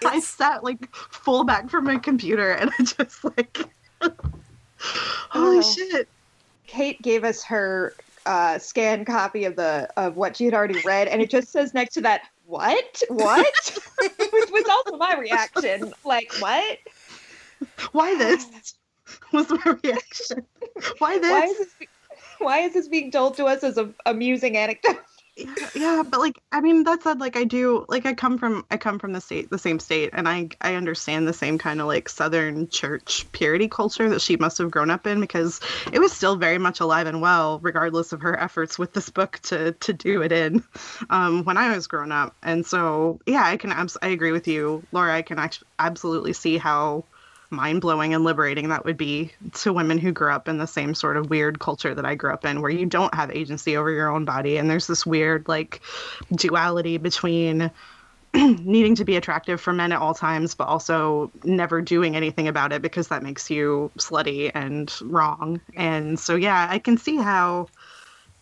I 0.06 0.20
sat 0.20 0.64
like 0.64 0.94
full 0.94 1.44
back 1.44 1.68
from 1.68 1.84
my 1.84 1.98
computer 1.98 2.52
and 2.52 2.70
I 2.78 2.84
just 2.84 3.22
like 3.22 3.58
holy 4.78 5.58
Oh. 5.58 5.62
shit. 5.62 6.08
Kait 6.66 7.00
gave 7.02 7.24
us 7.24 7.42
her 7.44 7.94
uh, 8.26 8.58
scan 8.58 9.04
copy 9.04 9.44
of 9.44 9.56
the 9.56 9.88
of 9.96 10.16
what 10.16 10.36
she 10.36 10.44
had 10.44 10.54
already 10.54 10.80
read, 10.84 11.08
and 11.08 11.22
it 11.22 11.30
just 11.30 11.48
says 11.50 11.72
next 11.72 11.94
to 11.94 12.00
that, 12.02 12.22
"What? 12.46 13.02
What?" 13.08 13.78
Which 13.98 14.50
was 14.50 14.64
also 14.68 14.96
my 14.98 15.16
reaction. 15.18 15.94
Like, 16.04 16.32
what? 16.38 16.78
Why 17.92 18.14
this? 18.16 18.74
Was 19.32 19.50
my 19.50 19.76
reaction. 19.82 20.46
Why 20.98 21.18
this? 21.18 21.30
Why 21.30 21.44
is 21.44 21.58
this? 21.58 21.74
be- 21.78 21.88
Why 22.38 22.58
is 22.60 22.74
this 22.74 22.88
being 22.88 23.10
told 23.10 23.36
to 23.36 23.46
us 23.46 23.62
as 23.64 23.78
a 23.78 23.92
amusing 24.06 24.56
anecdote? 24.56 24.98
yeah, 25.74 26.02
but 26.08 26.20
like 26.20 26.40
I 26.50 26.60
mean 26.60 26.84
that 26.84 27.02
said, 27.02 27.20
like 27.20 27.36
I 27.36 27.44
do 27.44 27.84
like 27.88 28.06
I 28.06 28.14
come 28.14 28.38
from 28.38 28.64
I 28.70 28.76
come 28.76 28.98
from 28.98 29.12
the 29.12 29.20
state 29.20 29.50
the 29.50 29.58
same 29.58 29.78
state 29.78 30.10
and 30.12 30.28
I 30.28 30.48
I 30.60 30.74
understand 30.74 31.28
the 31.28 31.32
same 31.32 31.58
kind 31.58 31.80
of 31.80 31.86
like 31.86 32.08
southern 32.08 32.68
church 32.68 33.26
purity 33.32 33.68
culture 33.68 34.08
that 34.10 34.20
she 34.20 34.36
must 34.36 34.58
have 34.58 34.70
grown 34.70 34.90
up 34.90 35.06
in 35.06 35.20
because 35.20 35.60
it 35.92 36.00
was 36.00 36.12
still 36.12 36.36
very 36.36 36.58
much 36.58 36.80
alive 36.80 37.06
and 37.06 37.20
well 37.20 37.60
regardless 37.62 38.12
of 38.12 38.22
her 38.22 38.38
efforts 38.38 38.78
with 38.78 38.92
this 38.92 39.10
book 39.10 39.38
to 39.44 39.72
to 39.72 39.92
do 39.92 40.22
it 40.22 40.32
in 40.32 40.64
um 41.10 41.44
when 41.44 41.56
I 41.56 41.74
was 41.74 41.86
growing 41.86 42.12
up. 42.12 42.34
And 42.42 42.66
so 42.66 43.20
yeah, 43.26 43.44
I 43.44 43.56
can 43.56 43.70
abs- 43.70 43.98
I 44.02 44.08
agree 44.08 44.32
with 44.32 44.48
you, 44.48 44.82
Laura, 44.92 45.14
I 45.14 45.22
can 45.22 45.38
actually 45.38 45.68
absolutely 45.78 46.32
see 46.32 46.58
how 46.58 47.04
mind 47.50 47.80
blowing 47.80 48.14
and 48.14 48.24
liberating 48.24 48.68
that 48.68 48.84
would 48.84 48.96
be 48.96 49.32
to 49.54 49.72
women 49.72 49.98
who 49.98 50.12
grew 50.12 50.30
up 50.30 50.48
in 50.48 50.58
the 50.58 50.66
same 50.66 50.94
sort 50.94 51.16
of 51.16 51.30
weird 51.30 51.60
culture 51.60 51.94
that 51.94 52.04
I 52.04 52.14
grew 52.14 52.32
up 52.32 52.44
in, 52.44 52.60
where 52.60 52.70
you 52.70 52.86
don't 52.86 53.14
have 53.14 53.30
agency 53.30 53.76
over 53.76 53.90
your 53.90 54.10
own 54.10 54.24
body. 54.24 54.58
And 54.58 54.70
there's 54.70 54.86
this 54.86 55.06
weird, 55.06 55.48
like, 55.48 55.80
duality 56.34 56.98
between 56.98 57.70
needing 58.34 58.94
to 58.96 59.04
be 59.04 59.16
attractive 59.16 59.60
for 59.60 59.72
men 59.72 59.92
at 59.92 60.00
all 60.00 60.14
times, 60.14 60.54
but 60.54 60.68
also 60.68 61.30
never 61.44 61.80
doing 61.80 62.16
anything 62.16 62.48
about 62.48 62.72
it 62.72 62.82
because 62.82 63.08
that 63.08 63.22
makes 63.22 63.50
you 63.50 63.90
slutty 63.98 64.50
and 64.54 64.92
wrong. 65.02 65.60
And 65.74 66.18
so, 66.18 66.36
yeah, 66.36 66.66
I 66.70 66.78
can 66.78 66.98
see 66.98 67.16
how 67.16 67.68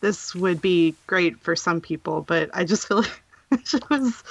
this 0.01 0.35
would 0.35 0.61
be 0.61 0.95
great 1.07 1.39
for 1.41 1.55
some 1.55 1.81
people, 1.81 2.23
but 2.23 2.51
I 2.53 2.65
just 2.65 2.89
feel 2.89 2.99
like 3.51 3.75
it 3.75 3.89
was 3.89 4.23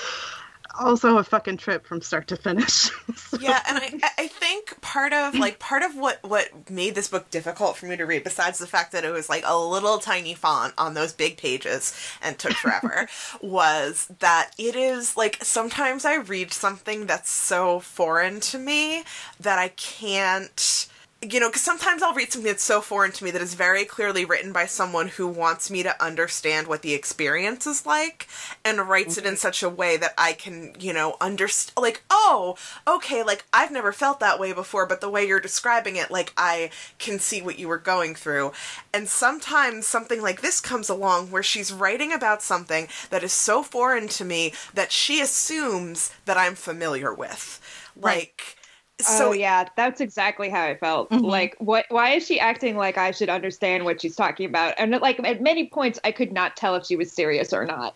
also 0.79 1.17
a 1.17 1.23
fucking 1.23 1.57
trip 1.57 1.85
from 1.85 2.01
start 2.01 2.27
to 2.27 2.35
finish. 2.35 2.89
So- 3.15 3.37
yeah 3.39 3.61
and 3.67 3.77
I, 3.77 4.09
I 4.17 4.27
think 4.27 4.79
part 4.81 5.11
of 5.13 5.35
like 5.35 5.59
part 5.59 5.83
of 5.83 5.95
what 5.95 6.19
what 6.23 6.69
made 6.69 6.95
this 6.95 7.07
book 7.07 7.29
difficult 7.31 7.75
for 7.75 7.85
me 7.85 7.95
to 7.97 8.05
read 8.05 8.23
besides 8.23 8.59
the 8.59 8.67
fact 8.67 8.91
that 8.91 9.03
it 9.03 9.09
was 9.11 9.29
like 9.29 9.43
a 9.45 9.57
little 9.57 9.97
tiny 9.97 10.33
font 10.33 10.73
on 10.77 10.93
those 10.93 11.11
big 11.13 11.37
pages 11.37 11.93
and 12.21 12.37
took 12.37 12.53
forever 12.53 13.07
was 13.41 14.07
that 14.19 14.51
it 14.57 14.75
is 14.75 15.17
like 15.17 15.43
sometimes 15.43 16.05
i 16.05 16.15
read 16.15 16.51
something 16.53 17.05
that's 17.05 17.29
so 17.31 17.79
foreign 17.79 18.39
to 18.41 18.57
me 18.57 19.03
that 19.39 19.59
i 19.59 19.69
can't 19.69 20.87
you 21.31 21.39
know, 21.39 21.49
because 21.49 21.61
sometimes 21.61 22.01
I'll 22.01 22.13
read 22.13 22.31
something 22.31 22.49
that's 22.49 22.63
so 22.63 22.81
foreign 22.81 23.11
to 23.13 23.23
me 23.23 23.31
that 23.31 23.41
is 23.41 23.53
very 23.53 23.85
clearly 23.85 24.25
written 24.25 24.51
by 24.51 24.65
someone 24.65 25.07
who 25.07 25.27
wants 25.27 25.69
me 25.69 25.83
to 25.83 26.03
understand 26.03 26.67
what 26.67 26.81
the 26.81 26.93
experience 26.93 27.65
is 27.65 27.85
like 27.85 28.27
and 28.63 28.87
writes 28.87 29.17
it 29.17 29.25
in 29.25 29.31
mm-hmm. 29.31 29.37
such 29.37 29.63
a 29.63 29.69
way 29.69 29.97
that 29.97 30.13
I 30.17 30.33
can, 30.33 30.75
you 30.79 30.93
know, 30.93 31.17
understand. 31.21 31.73
Like, 31.81 32.03
oh, 32.09 32.55
okay, 32.87 33.23
like 33.23 33.45
I've 33.53 33.71
never 33.71 33.91
felt 33.91 34.19
that 34.19 34.39
way 34.39 34.53
before, 34.53 34.85
but 34.85 35.01
the 35.01 35.09
way 35.09 35.27
you're 35.27 35.39
describing 35.39 35.95
it, 35.95 36.11
like 36.11 36.33
I 36.37 36.69
can 36.99 37.19
see 37.19 37.41
what 37.41 37.59
you 37.59 37.67
were 37.67 37.77
going 37.77 38.15
through. 38.15 38.51
And 38.93 39.07
sometimes 39.07 39.87
something 39.87 40.21
like 40.21 40.41
this 40.41 40.59
comes 40.61 40.89
along 40.89 41.31
where 41.31 41.43
she's 41.43 41.73
writing 41.73 42.13
about 42.13 42.41
something 42.41 42.87
that 43.09 43.23
is 43.23 43.33
so 43.33 43.63
foreign 43.63 44.07
to 44.09 44.25
me 44.25 44.53
that 44.73 44.91
she 44.91 45.21
assumes 45.21 46.13
that 46.25 46.37
I'm 46.37 46.55
familiar 46.55 47.13
with. 47.13 47.61
Right. 47.95 48.15
Like, 48.17 48.57
so 49.01 49.29
oh 49.29 49.31
yeah, 49.33 49.67
that's 49.75 49.99
exactly 50.01 50.49
how 50.49 50.63
I 50.63 50.75
felt. 50.77 51.09
Mhm. 51.11 51.23
Like, 51.23 51.55
what? 51.59 51.85
Why 51.89 52.11
is 52.11 52.25
she 52.25 52.39
acting 52.39 52.77
like 52.77 52.97
I 52.97 53.11
should 53.11 53.29
understand 53.29 53.83
what 53.85 54.01
she's 54.01 54.15
talking 54.15 54.45
about? 54.45 54.73
And 54.77 54.91
like 55.01 55.19
at 55.23 55.41
many 55.41 55.67
points, 55.67 55.99
I 56.03 56.11
could 56.11 56.31
not 56.31 56.55
tell 56.55 56.75
if 56.75 56.85
she 56.85 56.95
was 56.95 57.11
serious 57.11 57.53
or 57.53 57.65
not. 57.65 57.95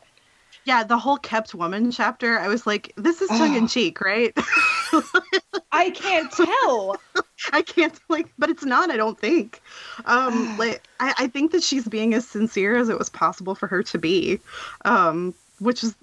yeah, 0.65 0.83
the 0.83 0.97
whole 0.97 1.17
kept 1.17 1.55
woman 1.55 1.89
chapter, 1.89 2.37
I 2.37 2.47
was 2.47 2.67
like, 2.67 2.91
this 2.95 3.21
is 3.21 3.29
tongue 3.29 3.55
in 3.55 3.67
cheek, 3.67 4.01
right? 4.01 4.37
I 5.71 5.89
can't 5.91 6.31
tell. 6.31 6.97
I 7.53 7.61
can't 7.61 7.97
like, 8.09 8.27
but 8.37 8.49
it's 8.49 8.65
not. 8.65 8.91
I 8.91 8.97
don't 8.97 9.17
think. 9.19 9.61
Um, 10.05 10.57
like, 10.59 10.83
I, 10.99 11.13
I 11.17 11.27
think 11.27 11.53
that 11.53 11.63
she's 11.63 11.87
being 11.87 12.13
as 12.13 12.27
sincere 12.27 12.75
as 12.75 12.89
it 12.89 12.99
was 12.99 13.09
possible 13.09 13.55
for 13.55 13.67
her 13.67 13.81
to 13.83 13.97
be, 13.97 14.39
um, 14.85 15.33
which 15.59 15.83
is 15.83 15.95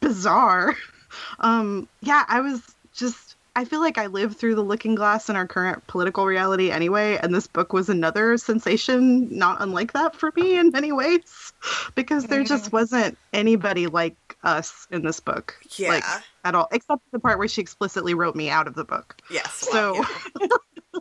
bizarre. 0.00 0.74
Um, 1.40 1.88
yeah, 2.02 2.24
I 2.28 2.40
was 2.40 2.60
just. 2.94 3.27
I 3.58 3.64
feel 3.64 3.80
like 3.80 3.98
I 3.98 4.06
lived 4.06 4.36
through 4.36 4.54
the 4.54 4.62
Looking 4.62 4.94
Glass 4.94 5.28
in 5.28 5.34
our 5.34 5.44
current 5.44 5.84
political 5.88 6.24
reality 6.24 6.70
anyway, 6.70 7.18
and 7.20 7.34
this 7.34 7.48
book 7.48 7.72
was 7.72 7.88
another 7.88 8.38
sensation, 8.38 9.36
not 9.36 9.60
unlike 9.60 9.94
that 9.94 10.14
for 10.14 10.32
me 10.36 10.56
in 10.56 10.70
many 10.70 10.92
ways, 10.92 11.52
because 11.96 12.26
there 12.26 12.44
just 12.44 12.66
mm. 12.66 12.72
wasn't 12.74 13.18
anybody 13.32 13.88
like 13.88 14.14
us 14.44 14.86
in 14.92 15.02
this 15.02 15.18
book, 15.18 15.56
yeah. 15.76 15.88
like 15.88 16.04
at 16.44 16.54
all, 16.54 16.68
except 16.70 17.02
the 17.10 17.18
part 17.18 17.36
where 17.36 17.48
she 17.48 17.60
explicitly 17.60 18.14
wrote 18.14 18.36
me 18.36 18.48
out 18.48 18.68
of 18.68 18.76
the 18.76 18.84
book. 18.84 19.20
Yes. 19.28 19.52
So- 19.54 19.94
well, 19.94 20.08
yeah. 20.40 20.46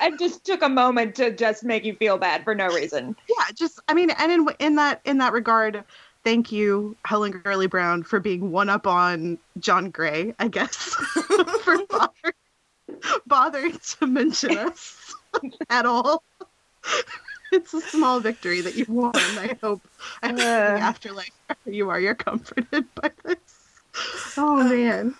I 0.00 0.10
just 0.18 0.44
took 0.44 0.62
a 0.62 0.68
moment 0.68 1.14
to 1.14 1.34
just 1.34 1.64
make 1.64 1.84
you 1.84 1.94
feel 1.94 2.18
bad 2.18 2.44
for 2.44 2.54
no 2.54 2.66
reason. 2.66 3.14
yeah 3.28 3.44
just 3.54 3.78
i 3.86 3.94
mean 3.94 4.10
and 4.10 4.32
in 4.32 4.48
in 4.58 4.74
that 4.74 5.00
in 5.04 5.18
that 5.18 5.32
regard 5.32 5.84
thank 6.24 6.50
you 6.50 6.96
helen 7.04 7.30
gurley 7.30 7.66
brown 7.66 8.02
for 8.02 8.18
being 8.20 8.50
one 8.50 8.68
up 8.68 8.86
on 8.86 9.38
john 9.58 9.90
gray 9.90 10.34
i 10.38 10.48
guess 10.48 10.74
for 11.62 11.78
bothering, 11.88 12.34
bothering 13.26 13.78
to 13.98 14.06
mention 14.06 14.56
us 14.58 15.14
at 15.70 15.84
all. 15.86 16.22
It's 17.52 17.72
a 17.74 17.80
small 17.80 18.20
victory 18.20 18.60
that 18.62 18.74
you 18.74 18.84
won 18.88 19.12
i 19.14 19.56
hope. 19.62 19.82
I 20.22 20.28
hope 20.28 20.38
in 20.38 20.44
the 20.44 20.44
Uh. 20.44 20.78
afterlife 20.80 21.30
you 21.66 21.88
are 21.90 22.00
you're 22.00 22.14
comforted 22.14 22.86
by 22.94 23.10
this. 23.24 23.38
Oh 24.36 24.56
man. 24.64 25.14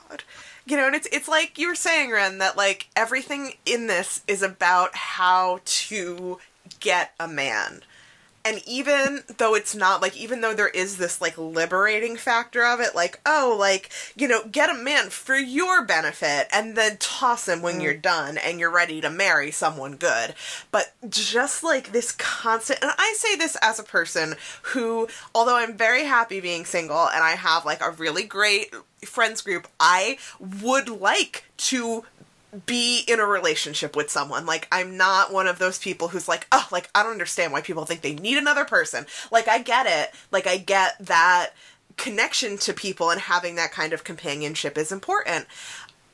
You 0.66 0.76
know, 0.76 0.87
and 0.87 0.96
it's 0.96 1.06
it's 1.12 1.28
like 1.28 1.58
you 1.58 1.68
were 1.68 1.75
saying, 1.75 2.11
Wren, 2.11 2.38
that 2.38 2.56
like 2.56 2.88
everything 2.96 3.52
in 3.66 3.87
this 3.87 4.23
is 4.26 4.42
about 4.42 4.94
how 4.96 5.61
to 5.64 6.38
get 6.80 7.12
a 7.20 7.28
man. 7.28 7.82
And 8.44 8.60
even 8.66 9.22
though 9.38 9.54
it's 9.54 9.74
not 9.74 10.02
like 10.02 10.16
even 10.16 10.40
though 10.40 10.54
there 10.54 10.68
is 10.68 10.98
this 10.98 11.20
like 11.20 11.38
liberating 11.38 12.16
factor 12.16 12.64
of 12.64 12.80
it, 12.80 12.94
like, 12.94 13.20
oh, 13.24 13.56
like, 13.58 13.90
you 14.16 14.28
know, 14.28 14.44
get 14.46 14.70
a 14.70 14.74
man 14.74 15.10
for 15.10 15.36
your 15.36 15.84
benefit 15.84 16.48
and 16.52 16.76
then 16.76 16.98
toss 16.98 17.48
him 17.48 17.62
when 17.62 17.78
mm. 17.78 17.82
you're 17.82 17.94
done 17.94 18.36
and 18.38 18.60
you're 18.60 18.70
ready 18.70 19.00
to 19.00 19.10
marry 19.10 19.50
someone 19.50 19.96
good. 19.96 20.34
But 20.70 20.92
just 21.08 21.64
like 21.64 21.92
this 21.92 22.12
constant 22.12 22.80
and 22.82 22.92
I 22.98 23.14
say 23.16 23.36
this 23.36 23.56
as 23.62 23.78
a 23.78 23.84
person 23.84 24.34
who, 24.62 25.08
although 25.34 25.56
I'm 25.56 25.76
very 25.76 26.04
happy 26.04 26.40
being 26.40 26.64
single 26.64 27.08
and 27.08 27.24
I 27.24 27.32
have 27.32 27.64
like 27.64 27.82
a 27.82 27.90
really 27.90 28.24
great 28.24 28.74
friends 29.06 29.42
group, 29.42 29.68
I 29.78 30.18
would 30.38 30.88
like 30.88 31.44
to 31.56 32.04
be 32.66 33.04
in 33.08 33.20
a 33.20 33.26
relationship 33.26 33.96
with 33.96 34.11
someone. 34.11 34.46
Like 34.46 34.68
I'm 34.70 34.96
not 34.96 35.32
one 35.32 35.46
of 35.46 35.58
those 35.58 35.78
people 35.78 36.08
who's 36.08 36.28
like, 36.28 36.46
"Oh, 36.52 36.66
like 36.70 36.88
I 36.94 37.02
don't 37.02 37.12
understand 37.12 37.52
why 37.52 37.61
people 37.61 37.84
think 37.84 38.02
they 38.02 38.14
need 38.14 38.38
another 38.38 38.64
person." 38.64 39.06
Like 39.30 39.49
I 39.49 39.58
get 39.58 39.87
it. 39.87 40.14
Like 40.30 40.46
I 40.46 40.56
get 40.58 40.94
that 41.06 41.50
connection 41.96 42.58
to 42.58 42.73
people 42.73 43.11
and 43.11 43.20
having 43.20 43.54
that 43.54 43.73
kind 43.73 43.92
of 43.92 44.04
companionship 44.04 44.76
is 44.76 44.90
important. 44.90 45.46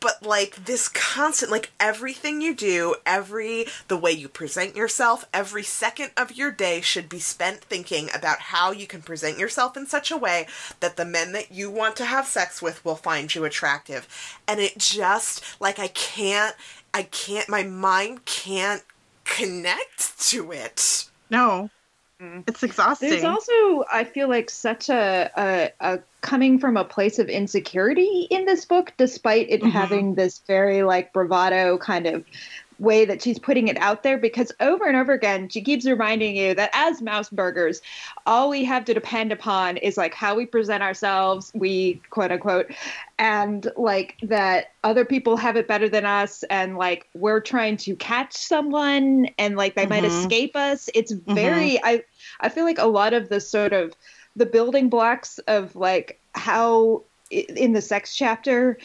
But 0.00 0.22
like 0.22 0.64
this 0.64 0.88
constant 0.88 1.52
like 1.52 1.72
everything 1.78 2.40
you 2.40 2.54
do, 2.54 2.96
every 3.04 3.66
the 3.88 3.96
way 3.96 4.12
you 4.12 4.28
present 4.28 4.74
yourself, 4.74 5.26
every 5.32 5.62
second 5.62 6.10
of 6.16 6.32
your 6.32 6.50
day 6.50 6.80
should 6.80 7.08
be 7.08 7.20
spent 7.20 7.60
thinking 7.60 8.08
about 8.14 8.38
how 8.38 8.72
you 8.72 8.86
can 8.86 9.02
present 9.02 9.38
yourself 9.38 9.76
in 9.76 9.86
such 9.86 10.10
a 10.10 10.16
way 10.16 10.46
that 10.80 10.96
the 10.96 11.04
men 11.04 11.32
that 11.32 11.52
you 11.52 11.70
want 11.70 11.96
to 11.96 12.06
have 12.06 12.26
sex 12.26 12.62
with 12.62 12.84
will 12.84 12.96
find 12.96 13.34
you 13.34 13.44
attractive. 13.44 14.08
And 14.48 14.58
it 14.58 14.78
just 14.78 15.60
like 15.60 15.78
I 15.78 15.88
can't 15.88 16.56
I 16.94 17.04
can't 17.04 17.48
my 17.48 17.62
mind 17.62 18.24
can't 18.24 18.82
connect 19.24 20.18
to 20.30 20.50
it. 20.52 21.06
no. 21.30 21.70
It's 22.46 22.62
exhausting 22.62 23.10
There's 23.10 23.24
also, 23.24 23.84
I 23.92 24.04
feel 24.04 24.28
like, 24.28 24.50
such 24.50 24.88
a, 24.88 25.30
a, 25.36 25.70
a 25.80 25.98
coming 26.20 26.58
from 26.58 26.76
a 26.76 26.84
place 26.84 27.18
of 27.18 27.28
insecurity 27.28 28.26
in 28.30 28.44
this 28.44 28.64
book, 28.64 28.92
despite 28.98 29.48
it 29.48 29.62
Mhm. 29.62 29.70
having 29.70 30.14
this 30.14 30.40
very 30.46 30.82
like 30.82 31.12
bravado 31.12 31.78
kind 31.78 32.06
of 32.06 32.24
way 32.78 33.04
that 33.04 33.22
she's 33.22 33.38
putting 33.38 33.68
it 33.68 33.76
out 33.78 34.02
there. 34.02 34.18
Because 34.18 34.52
over 34.60 34.86
and 34.86 34.96
over 34.96 35.12
again, 35.12 35.48
she 35.48 35.62
keeps 35.62 35.86
reminding 35.86 36.36
you 36.36 36.54
that 36.54 36.70
as 36.74 37.00
mouseburgers, 37.00 37.80
all 38.26 38.50
we 38.50 38.64
have 38.64 38.84
to 38.86 38.94
depend 38.94 39.32
upon 39.32 39.76
is 39.78 39.96
like 39.96 40.14
how 40.14 40.34
we 40.34 40.44
present 40.46 40.82
ourselves, 40.82 41.50
we 41.54 42.02
quote 42.10 42.32
unquote, 42.32 42.66
and 43.18 43.70
like 43.76 44.16
that 44.22 44.66
other 44.84 45.04
people 45.04 45.36
have 45.36 45.56
it 45.56 45.68
better 45.68 45.88
than 45.88 46.04
us, 46.06 46.42
and 46.44 46.76
like 46.76 47.06
we're 47.14 47.40
trying 47.40 47.76
to 47.78 47.96
catch 47.96 48.34
someone, 48.36 49.26
and 49.38 49.56
like 49.56 49.74
they 49.74 49.86
might 49.86 50.04
Mhm. 50.04 50.06
escape 50.06 50.56
us. 50.56 50.88
It's 50.94 51.12
very, 51.12 51.78
I 51.82 52.02
I 52.40 52.48
feel 52.48 52.64
like 52.64 52.78
a 52.78 52.86
lot 52.86 53.12
of 53.12 53.28
the 53.28 53.40
sort 53.40 53.72
of 53.72 53.94
the 54.36 54.46
building 54.46 54.88
blocks 54.88 55.38
of 55.40 55.76
like 55.76 56.20
how 56.34 57.02
in 57.30 57.72
the 57.72 57.82
sex 57.82 58.14
chapter 58.14 58.78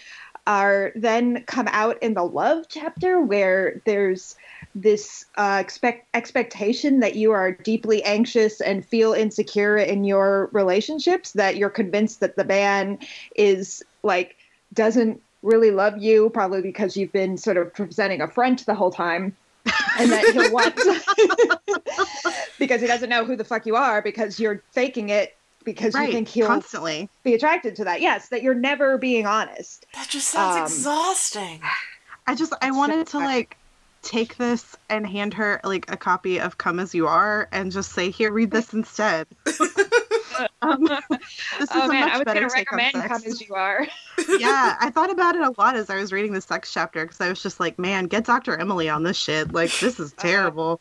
are 0.48 0.92
then 0.96 1.44
come 1.46 1.68
out 1.72 2.02
in 2.04 2.14
the 2.14 2.24
love 2.24 2.66
chapter 2.70 3.20
where 3.20 3.82
there's 3.86 4.36
this 4.76 5.26
uh, 5.38 5.58
expect 5.60 6.08
expectation 6.14 7.00
that 7.00 7.16
you 7.16 7.32
are 7.32 7.52
deeply 7.52 8.04
anxious 8.04 8.62
and 8.62 8.86
feel 8.86 9.14
insecure 9.14 9.78
in 9.78 10.04
your 10.04 10.50
relationships 10.52 11.32
that 11.32 11.58
you're 11.58 11.70
convinced 11.70 12.20
that 12.20 12.36
the 12.36 12.44
man 12.44 13.00
is 13.36 13.84
like 14.04 14.36
doesn't 14.74 15.22
really 15.42 15.72
love 15.72 15.98
you 15.98 16.30
probably 16.32 16.62
because 16.62 16.96
you've 16.96 17.12
been 17.12 17.38
sort 17.38 17.58
of 17.58 17.74
presenting 17.74 18.22
a 18.22 18.28
front 18.28 18.66
the 18.66 18.76
whole 18.76 18.92
time 18.92 19.36
and 19.98 20.12
that 20.12 20.26
he'll 20.34 20.52
want 20.52 20.76
because 22.66 22.82
he 22.82 22.88
doesn't 22.88 23.10
know 23.10 23.26
who 23.26 23.36
the 23.36 23.44
fuck 23.44 23.66
you 23.66 23.76
are 23.76 24.02
because 24.02 24.40
you're 24.40 24.62
faking 24.72 25.10
it 25.10 25.36
because 25.64 25.94
right. 25.94 26.08
you 26.08 26.14
think 26.14 26.28
he'll 26.28 26.48
constantly 26.48 27.10
be 27.24 27.34
attracted 27.34 27.76
to 27.78 27.84
that. 27.84 28.02
Yes, 28.02 28.30
that 28.30 28.44
you're 28.44 28.54
never 28.54 28.98
being 28.98 29.26
honest. 29.26 29.86
That 29.94 30.08
just 30.10 30.30
sounds 30.30 30.58
Um, 30.58 30.64
exhausting. 30.64 31.62
I 32.28 32.36
just 32.36 32.54
I 32.62 32.72
wanted 32.72 33.08
to 33.08 33.18
like 33.18 33.58
take 34.02 34.38
this 34.38 34.78
and 34.90 35.06
hand 35.06 35.34
her 35.34 35.60
like 35.64 35.92
a 35.92 35.98
copy 35.98 36.40
of 36.40 36.58
Come 36.58 36.80
as 36.80 36.94
You 36.94 37.08
Are 37.08 37.50
and 37.52 37.72
just 37.72 37.92
say, 37.92 38.10
here, 38.10 38.32
read 38.32 38.52
this 38.52 38.74
instead. 38.74 39.28
um, 40.62 40.84
this 40.84 41.62
is 41.62 41.70
oh 41.74 41.86
a 41.86 41.88
man, 41.88 42.02
much 42.02 42.14
I 42.14 42.18
was 42.18 42.26
better 42.26 42.40
going 42.42 42.50
to 42.50 42.56
take 42.56 42.72
on 42.72 42.78
recommend 42.78 42.94
sex. 42.94 43.08
"Come 43.08 43.32
as 43.32 43.42
You 43.42 43.56
Are." 43.56 43.88
yeah, 44.40 44.78
I 44.80 44.90
thought 44.92 45.12
about 45.12 45.36
it 45.36 45.42
a 45.42 45.54
lot 45.58 45.76
as 45.76 45.90
I 45.90 45.98
was 45.98 46.12
reading 46.12 46.34
the 46.34 46.42
sex 46.42 46.72
chapter 46.72 47.04
because 47.04 47.20
I 47.20 47.30
was 47.30 47.42
just 47.42 47.60
like, 47.60 47.78
man, 47.80 48.06
get 48.06 48.26
Dr. 48.26 48.58
Emily 48.58 48.90
on 48.90 49.04
this 49.04 49.18
shit. 49.18 49.52
Like, 49.54 49.72
this 49.80 50.00
is 50.00 50.14
terrible. 50.14 50.80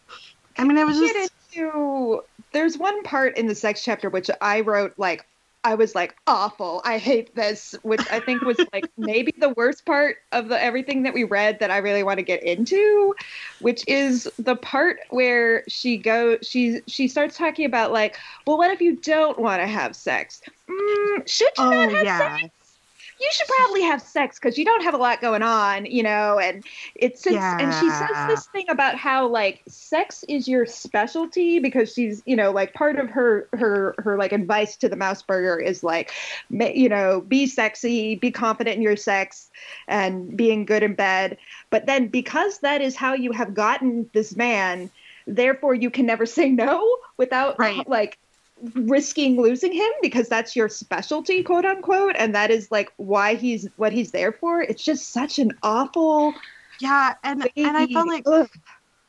I 0.56 0.64
mean, 0.64 0.78
it 0.78 0.86
was 0.86 1.00
Get 1.00 1.14
just 1.14 1.32
into. 1.56 2.22
There's 2.52 2.78
one 2.78 3.02
part 3.02 3.36
in 3.36 3.46
the 3.46 3.54
sex 3.54 3.82
chapter 3.82 4.08
which 4.08 4.30
I 4.40 4.60
wrote 4.60 4.94
like. 4.96 5.26
I 5.66 5.76
was 5.76 5.94
like 5.94 6.14
awful. 6.26 6.82
I 6.84 6.98
hate 6.98 7.34
this, 7.34 7.74
which 7.80 8.02
I 8.12 8.20
think 8.20 8.42
was 8.42 8.60
like 8.74 8.84
maybe 8.98 9.32
the 9.38 9.48
worst 9.48 9.86
part 9.86 10.18
of 10.30 10.48
the 10.48 10.62
everything 10.62 11.04
that 11.04 11.14
we 11.14 11.24
read 11.24 11.58
that 11.60 11.70
I 11.70 11.78
really 11.78 12.02
want 12.02 12.18
to 12.18 12.22
get 12.22 12.42
into, 12.42 13.14
which 13.60 13.82
is 13.88 14.30
the 14.38 14.56
part 14.56 14.98
where 15.08 15.64
she 15.66 15.96
go 15.96 16.36
she 16.42 16.82
she 16.86 17.08
starts 17.08 17.38
talking 17.38 17.64
about 17.64 17.92
like, 17.92 18.18
well, 18.46 18.58
what 18.58 18.72
if 18.72 18.82
you 18.82 18.96
don't 18.96 19.38
want 19.38 19.62
to 19.62 19.66
have 19.66 19.96
sex? 19.96 20.42
Mm, 20.68 21.26
should 21.26 21.48
you 21.56 21.64
oh 21.64 21.70
not 21.70 21.92
have 21.92 22.04
yeah, 22.04 22.38
sex? 22.38 22.63
You 23.20 23.28
should 23.32 23.46
probably 23.48 23.82
have 23.82 24.02
sex 24.02 24.38
because 24.38 24.58
you 24.58 24.64
don't 24.64 24.82
have 24.82 24.94
a 24.94 24.98
lot 24.98 25.20
going 25.20 25.42
on, 25.42 25.86
you 25.86 26.02
know. 26.02 26.38
And 26.38 26.64
it's 26.94 27.22
since 27.22 27.54
and 27.58 27.72
she 27.72 27.90
says 27.90 28.24
this 28.26 28.46
thing 28.46 28.66
about 28.68 28.96
how 28.96 29.28
like 29.28 29.62
sex 29.68 30.24
is 30.28 30.48
your 30.48 30.66
specialty 30.66 31.58
because 31.58 31.92
she's 31.92 32.22
you 32.26 32.36
know 32.36 32.50
like 32.50 32.74
part 32.74 32.98
of 32.98 33.08
her 33.10 33.48
her 33.52 33.94
her 33.98 34.18
like 34.18 34.32
advice 34.32 34.76
to 34.78 34.88
the 34.88 34.96
mouseburger 34.96 35.62
is 35.64 35.82
like 35.84 36.10
you 36.50 36.88
know 36.88 37.20
be 37.20 37.46
sexy, 37.46 38.16
be 38.16 38.30
confident 38.30 38.76
in 38.76 38.82
your 38.82 38.96
sex, 38.96 39.50
and 39.86 40.36
being 40.36 40.64
good 40.64 40.82
in 40.82 40.94
bed. 40.94 41.38
But 41.70 41.86
then 41.86 42.08
because 42.08 42.58
that 42.58 42.80
is 42.82 42.96
how 42.96 43.14
you 43.14 43.32
have 43.32 43.54
gotten 43.54 44.10
this 44.12 44.36
man, 44.36 44.90
therefore 45.26 45.74
you 45.74 45.90
can 45.90 46.06
never 46.06 46.26
say 46.26 46.48
no 46.50 46.96
without 47.16 47.58
Right. 47.58 47.88
like 47.88 48.18
risking 48.74 49.40
losing 49.40 49.72
him 49.72 49.90
because 50.02 50.28
that's 50.28 50.56
your 50.56 50.68
specialty 50.68 51.42
quote 51.42 51.64
unquote. 51.64 52.16
And 52.18 52.34
that 52.34 52.50
is 52.50 52.70
like 52.70 52.92
why 52.96 53.34
he's 53.34 53.68
what 53.76 53.92
he's 53.92 54.12
there 54.12 54.32
for. 54.32 54.60
It's 54.62 54.82
just 54.82 55.12
such 55.12 55.38
an 55.38 55.52
awful 55.62 56.34
yeah, 56.80 57.14
and 57.22 57.48
and 57.56 57.76
I 57.76 57.86
felt 57.86 58.08
like 58.08 58.24
Ugh. 58.26 58.48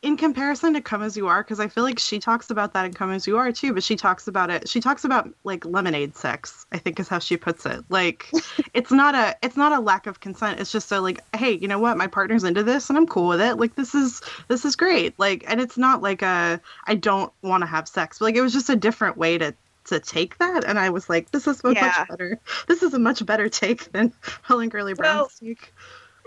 In 0.02 0.18
comparison 0.18 0.74
to 0.74 0.82
Come 0.82 1.02
as 1.02 1.18
You 1.18 1.28
Are, 1.28 1.44
because 1.44 1.60
I 1.60 1.68
feel 1.68 1.84
like 1.84 1.98
she 1.98 2.20
talks 2.20 2.50
about 2.52 2.74
that 2.74 2.86
in 2.86 2.94
Come 2.94 3.12
as 3.12 3.26
You 3.26 3.38
Are 3.38 3.52
too, 3.52 3.74
but 3.74 3.84
she 3.84 3.96
talks 3.96 4.28
about 4.28 4.52
it. 4.52 4.70
She 4.70 4.80
talks 4.80 5.04
about 5.04 5.30
like 5.44 5.66
lemonade 5.66 6.16
sex. 6.16 6.66
I 6.72 6.78
think 6.78 7.00
is 7.00 7.08
how 7.08 7.18
she 7.20 7.38
puts 7.38 7.66
it. 7.66 7.84
Like, 7.90 8.36
it's 8.74 8.92
not 8.92 9.16
a 9.16 9.36
it's 9.42 9.58
not 9.58 9.72
a 9.72 9.80
lack 9.80 10.06
of 10.06 10.20
consent. 10.20 10.60
It's 10.60 10.72
just 10.72 10.92
a 10.92 11.00
like, 11.02 11.24
hey, 11.36 11.54
you 11.54 11.68
know 11.68 11.80
what? 11.80 11.98
My 11.98 12.08
partner's 12.08 12.44
into 12.44 12.62
this, 12.64 12.90
and 12.90 12.98
I'm 12.98 13.08
cool 13.08 13.28
with 13.30 13.42
it. 13.42 13.56
Like, 13.58 13.76
this 13.76 13.96
is 13.96 14.22
this 14.48 14.64
is 14.66 14.76
great. 14.76 15.18
Like, 15.18 15.44
and 15.48 15.60
it's 15.60 15.78
not 15.78 16.02
like 16.04 16.22
a 16.22 16.62
I 16.86 16.96
don't 16.96 17.34
want 17.42 17.62
to 17.62 17.68
have 17.68 17.88
sex. 17.88 18.20
But, 18.20 18.26
like, 18.26 18.36
it 18.36 18.42
was 18.42 18.54
just 18.54 18.70
a 18.70 18.76
different 18.76 19.18
way 19.18 19.38
to 19.40 19.56
to 19.86 20.00
take 20.00 20.38
that, 20.40 20.64
and 20.66 20.80
I 20.80 20.90
was 20.90 21.10
like, 21.10 21.32
this 21.32 21.48
is 21.48 21.60
so 21.60 21.74
Yeah. 21.74 21.80
much 21.80 22.08
better. 22.08 22.40
This 22.68 22.84
is 22.84 22.94
a 22.94 23.00
much 23.00 23.26
better 23.26 23.50
take 23.50 23.92
than 23.92 24.14
Helen 24.44 24.70
Gurley 24.70 24.94
Brown's 24.94 25.28
Well, 25.28 25.30
take. 25.40 25.74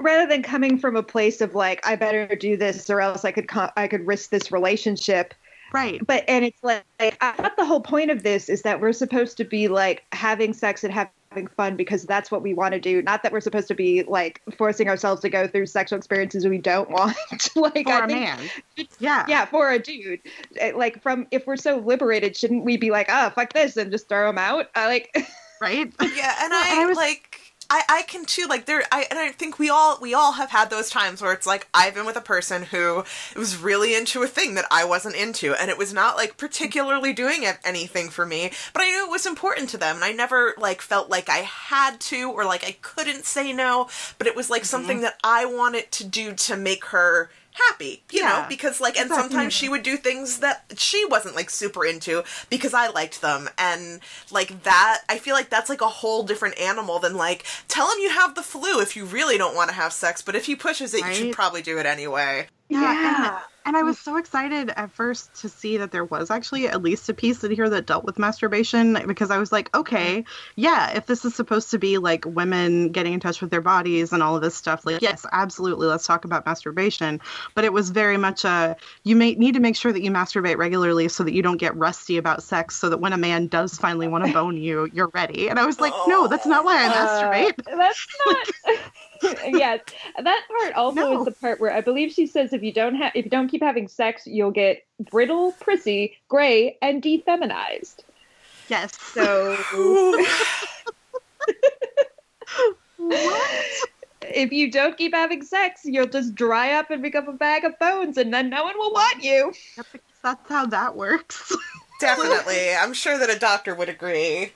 Rather 0.00 0.26
than 0.28 0.42
coming 0.42 0.78
from 0.78 0.96
a 0.96 1.02
place 1.02 1.40
of 1.40 1.54
like 1.54 1.86
i 1.86 1.96
better 1.96 2.26
do 2.36 2.56
this 2.56 2.88
or 2.90 3.00
else 3.00 3.24
i 3.24 3.30
could 3.32 3.48
co- 3.48 3.70
i 3.76 3.86
could 3.88 4.06
risk 4.06 4.30
this 4.30 4.50
relationship 4.52 5.34
Right. 5.72 6.00
but 6.06 6.24
and 6.28 6.44
it's 6.46 6.62
like, 6.64 6.84
like 6.98 7.16
i 7.20 7.32
thought 7.32 7.56
the 7.56 7.64
whole 7.66 7.80
point 7.82 8.10
of 8.10 8.22
this 8.22 8.48
is 8.48 8.62
that 8.62 8.80
we're 8.80 8.92
supposed 8.94 9.36
to 9.36 9.44
be 9.44 9.68
like 9.68 10.04
having 10.12 10.54
sex 10.54 10.82
and 10.82 10.92
having 10.94 11.46
fun 11.56 11.76
because 11.76 12.04
that's 12.04 12.30
what 12.30 12.40
we 12.40 12.54
want 12.54 12.72
to 12.72 12.80
do 12.80 13.02
not 13.02 13.22
that 13.22 13.32
we're 13.32 13.40
supposed 13.40 13.68
to 13.68 13.74
be 13.74 14.02
like 14.04 14.40
forcing 14.56 14.88
ourselves 14.88 15.20
to 15.20 15.28
go 15.28 15.46
through 15.46 15.66
sexual 15.66 15.98
experiences 15.98 16.46
we 16.46 16.56
don't 16.56 16.88
want 16.98 17.14
like 17.54 17.84
For 17.84 17.92
I 17.92 18.04
a 18.04 18.06
think 18.08 18.20
man. 18.20 18.38
Yeah. 18.98 19.26
yeah 19.28 19.44
for 19.44 19.70
a 19.70 19.78
dude 19.78 20.20
Eh, 20.58 20.72
like 20.74 21.02
from 21.02 21.26
if 21.30 21.46
we're 21.46 21.56
so 21.58 21.76
liberated 21.78 22.34
shouldn't 22.34 22.64
we 22.64 22.78
be 22.78 22.90
like 22.90 23.08
oh 23.10 23.28
fuck 23.30 23.52
this 23.52 23.76
and 23.76 23.90
just 23.90 24.08
throw 24.08 24.30
him 24.30 24.38
out 24.38 24.70
I 24.74 24.86
like 24.86 25.14
Right. 25.60 25.92
Yeah, 26.00 26.34
and 26.40 26.54
I, 26.54 26.68
and 26.70 26.80
I 26.82 26.86
was- 26.86 26.96
like 26.96 27.40
I, 27.70 27.82
I 27.88 28.02
can 28.02 28.24
too 28.24 28.46
like 28.48 28.64
there 28.64 28.82
I 28.90 29.06
and 29.10 29.18
I 29.18 29.30
think 29.30 29.58
we 29.58 29.68
all 29.68 29.98
we 30.00 30.14
all 30.14 30.32
have 30.32 30.50
had 30.50 30.70
those 30.70 30.88
times 30.88 31.20
where 31.20 31.32
it's 31.32 31.46
like 31.46 31.68
I've 31.74 31.94
been 31.94 32.06
with 32.06 32.16
a 32.16 32.22
person 32.22 32.62
who 32.62 33.04
was 33.36 33.58
really 33.58 33.94
into 33.94 34.22
a 34.22 34.26
thing 34.26 34.54
that 34.54 34.64
I 34.70 34.84
wasn't 34.84 35.16
into 35.16 35.54
and 35.54 35.70
it 35.70 35.76
was 35.76 35.92
not 35.92 36.16
like 36.16 36.38
particularly 36.38 37.12
doing 37.12 37.42
it- 37.42 37.58
anything 37.64 38.08
for 38.08 38.24
me 38.24 38.52
but 38.72 38.82
I 38.82 38.90
knew 38.90 39.04
it 39.04 39.10
was 39.10 39.26
important 39.26 39.68
to 39.70 39.76
them 39.76 39.96
and 39.96 40.04
I 40.04 40.12
never 40.12 40.54
like 40.56 40.80
felt 40.80 41.10
like 41.10 41.28
I 41.28 41.38
had 41.38 42.00
to 42.00 42.30
or 42.30 42.44
like 42.44 42.64
I 42.64 42.76
couldn't 42.80 43.26
say 43.26 43.52
no 43.52 43.88
but 44.16 44.26
it 44.26 44.34
was 44.34 44.48
like 44.48 44.62
mm-hmm. 44.62 44.66
something 44.66 45.00
that 45.02 45.18
I 45.22 45.44
wanted 45.44 45.92
to 45.92 46.04
do 46.04 46.32
to 46.34 46.56
make 46.56 46.86
her 46.86 47.30
happy 47.68 48.02
you 48.12 48.22
know 48.22 48.44
because 48.48 48.80
like 48.80 48.96
and 48.96 49.06
exactly. 49.06 49.28
sometimes 49.30 49.52
she 49.52 49.68
would 49.68 49.82
do 49.82 49.96
things 49.96 50.38
that 50.38 50.72
she 50.76 51.04
wasn't 51.06 51.34
like 51.34 51.50
super 51.50 51.84
into 51.84 52.22
because 52.50 52.74
I 52.74 52.88
liked 52.88 53.20
them 53.20 53.48
and 53.58 54.00
like 54.30 54.62
that 54.62 55.02
I 55.08 55.18
feel 55.18 55.34
like 55.34 55.50
that's 55.50 55.68
like 55.68 55.80
a 55.80 55.88
whole 55.88 56.22
different 56.22 56.58
animal 56.60 56.98
than 56.98 57.16
like 57.16 57.44
tell 57.68 57.90
him 57.90 57.98
you 58.00 58.10
have 58.10 58.34
the 58.34 58.42
flu 58.42 58.80
if 58.80 58.96
you 58.96 59.04
really 59.04 59.38
don't 59.38 59.54
want 59.56 59.70
to 59.70 59.74
have 59.76 59.92
sex 59.92 60.22
but 60.22 60.34
if 60.34 60.46
he 60.46 60.54
pushes 60.56 60.94
it 60.94 61.04
you 61.06 61.14
should 61.14 61.34
probably 61.34 61.62
do 61.62 61.78
it 61.78 61.86
anyway 61.86 62.46
Yeah, 62.68 62.80
Yeah. 62.80 63.40
And, 63.68 63.76
I 63.76 63.82
was 63.82 63.98
so 63.98 64.16
excited 64.16 64.70
at 64.74 64.90
first 64.92 65.42
to 65.42 65.48
see 65.50 65.76
that 65.76 65.90
there 65.90 66.04
was 66.06 66.30
actually 66.30 66.68
at 66.68 66.82
least 66.82 67.06
a 67.10 67.14
piece 67.14 67.44
in 67.44 67.50
here 67.50 67.68
that 67.68 67.84
dealt 67.84 68.02
with 68.02 68.18
masturbation 68.18 68.98
because 69.06 69.30
I 69.30 69.36
was 69.36 69.52
like, 69.52 69.76
okay, 69.76 70.24
yeah, 70.56 70.96
if 70.96 71.04
this 71.04 71.26
is 71.26 71.34
supposed 71.34 71.70
to 71.72 71.78
be 71.78 71.98
like 71.98 72.24
women 72.24 72.92
getting 72.92 73.12
in 73.12 73.20
touch 73.20 73.42
with 73.42 73.50
their 73.50 73.60
bodies 73.60 74.14
and 74.14 74.22
all 74.22 74.34
of 74.34 74.40
this 74.40 74.54
stuff, 74.54 74.86
like, 74.86 75.02
yes, 75.02 75.26
absolutely, 75.32 75.86
let's 75.86 76.06
talk 76.06 76.24
about 76.24 76.46
masturbation. 76.46 77.20
But 77.54 77.64
it 77.64 77.72
was 77.74 77.90
very 77.90 78.16
much 78.16 78.46
a 78.46 78.74
you 79.04 79.14
may 79.14 79.34
need 79.34 79.52
to 79.52 79.60
make 79.60 79.76
sure 79.76 79.92
that 79.92 80.02
you 80.02 80.10
masturbate 80.10 80.56
regularly 80.56 81.08
so 81.08 81.22
that 81.22 81.34
you 81.34 81.42
don't 81.42 81.58
get 81.58 81.76
rusty 81.76 82.16
about 82.16 82.42
sex, 82.42 82.74
so 82.74 82.88
that 82.88 82.98
when 82.98 83.12
a 83.12 83.18
man 83.18 83.48
does 83.48 83.76
finally 83.76 84.08
want 84.08 84.24
to 84.24 84.32
bone 84.38 84.56
you, 84.56 84.88
you're 84.94 85.08
ready. 85.08 85.50
And 85.50 85.58
I 85.58 85.66
was 85.66 85.78
like, 85.78 85.92
no, 86.06 86.26
that's 86.26 86.46
not 86.46 86.64
why 86.64 86.86
I 86.86 86.88
masturbate. 86.88 87.70
Uh, 87.70 87.76
that's 87.76 88.06
not. 88.26 88.80
yes, 89.46 89.80
that 90.22 90.42
part 90.48 90.74
also 90.74 91.00
No. 91.00 91.18
is 91.20 91.24
the 91.24 91.30
part 91.32 91.60
where 91.60 91.72
I 91.72 91.80
believe 91.80 92.12
she 92.12 92.26
says 92.26 92.52
if 92.52 92.62
you 92.62 92.72
don't 92.72 92.94
have 92.96 93.12
if 93.14 93.24
you 93.24 93.30
don't 93.30 93.48
keep 93.48 93.62
having 93.62 93.88
sex, 93.88 94.26
you'll 94.26 94.50
get 94.50 94.84
brittle, 95.10 95.52
prissy, 95.52 96.16
gray, 96.28 96.76
and 96.82 97.02
defeminized. 97.02 98.00
Yes. 98.68 98.98
So 99.00 99.56
what? 102.96 103.86
if 104.22 104.52
you 104.52 104.70
don't 104.70 104.96
keep 104.96 105.14
having 105.14 105.42
sex, 105.42 105.82
you'll 105.84 106.06
just 106.08 106.34
dry 106.34 106.72
up 106.72 106.90
and 106.90 107.02
become 107.02 107.28
a 107.28 107.32
bag 107.32 107.64
of 107.64 107.78
bones, 107.78 108.18
and 108.18 108.32
then 108.32 108.50
no 108.50 108.64
one 108.64 108.76
will 108.78 108.92
want 108.92 109.22
you. 109.22 109.52
That's 109.76 109.88
that's 110.22 110.48
how 110.48 110.66
that 110.66 110.96
works. 110.96 111.54
definitely 112.00 112.74
I'm 112.74 112.92
sure 112.92 113.18
that 113.18 113.30
a 113.30 113.38
doctor 113.38 113.74
would 113.74 113.88
agree 113.88 114.52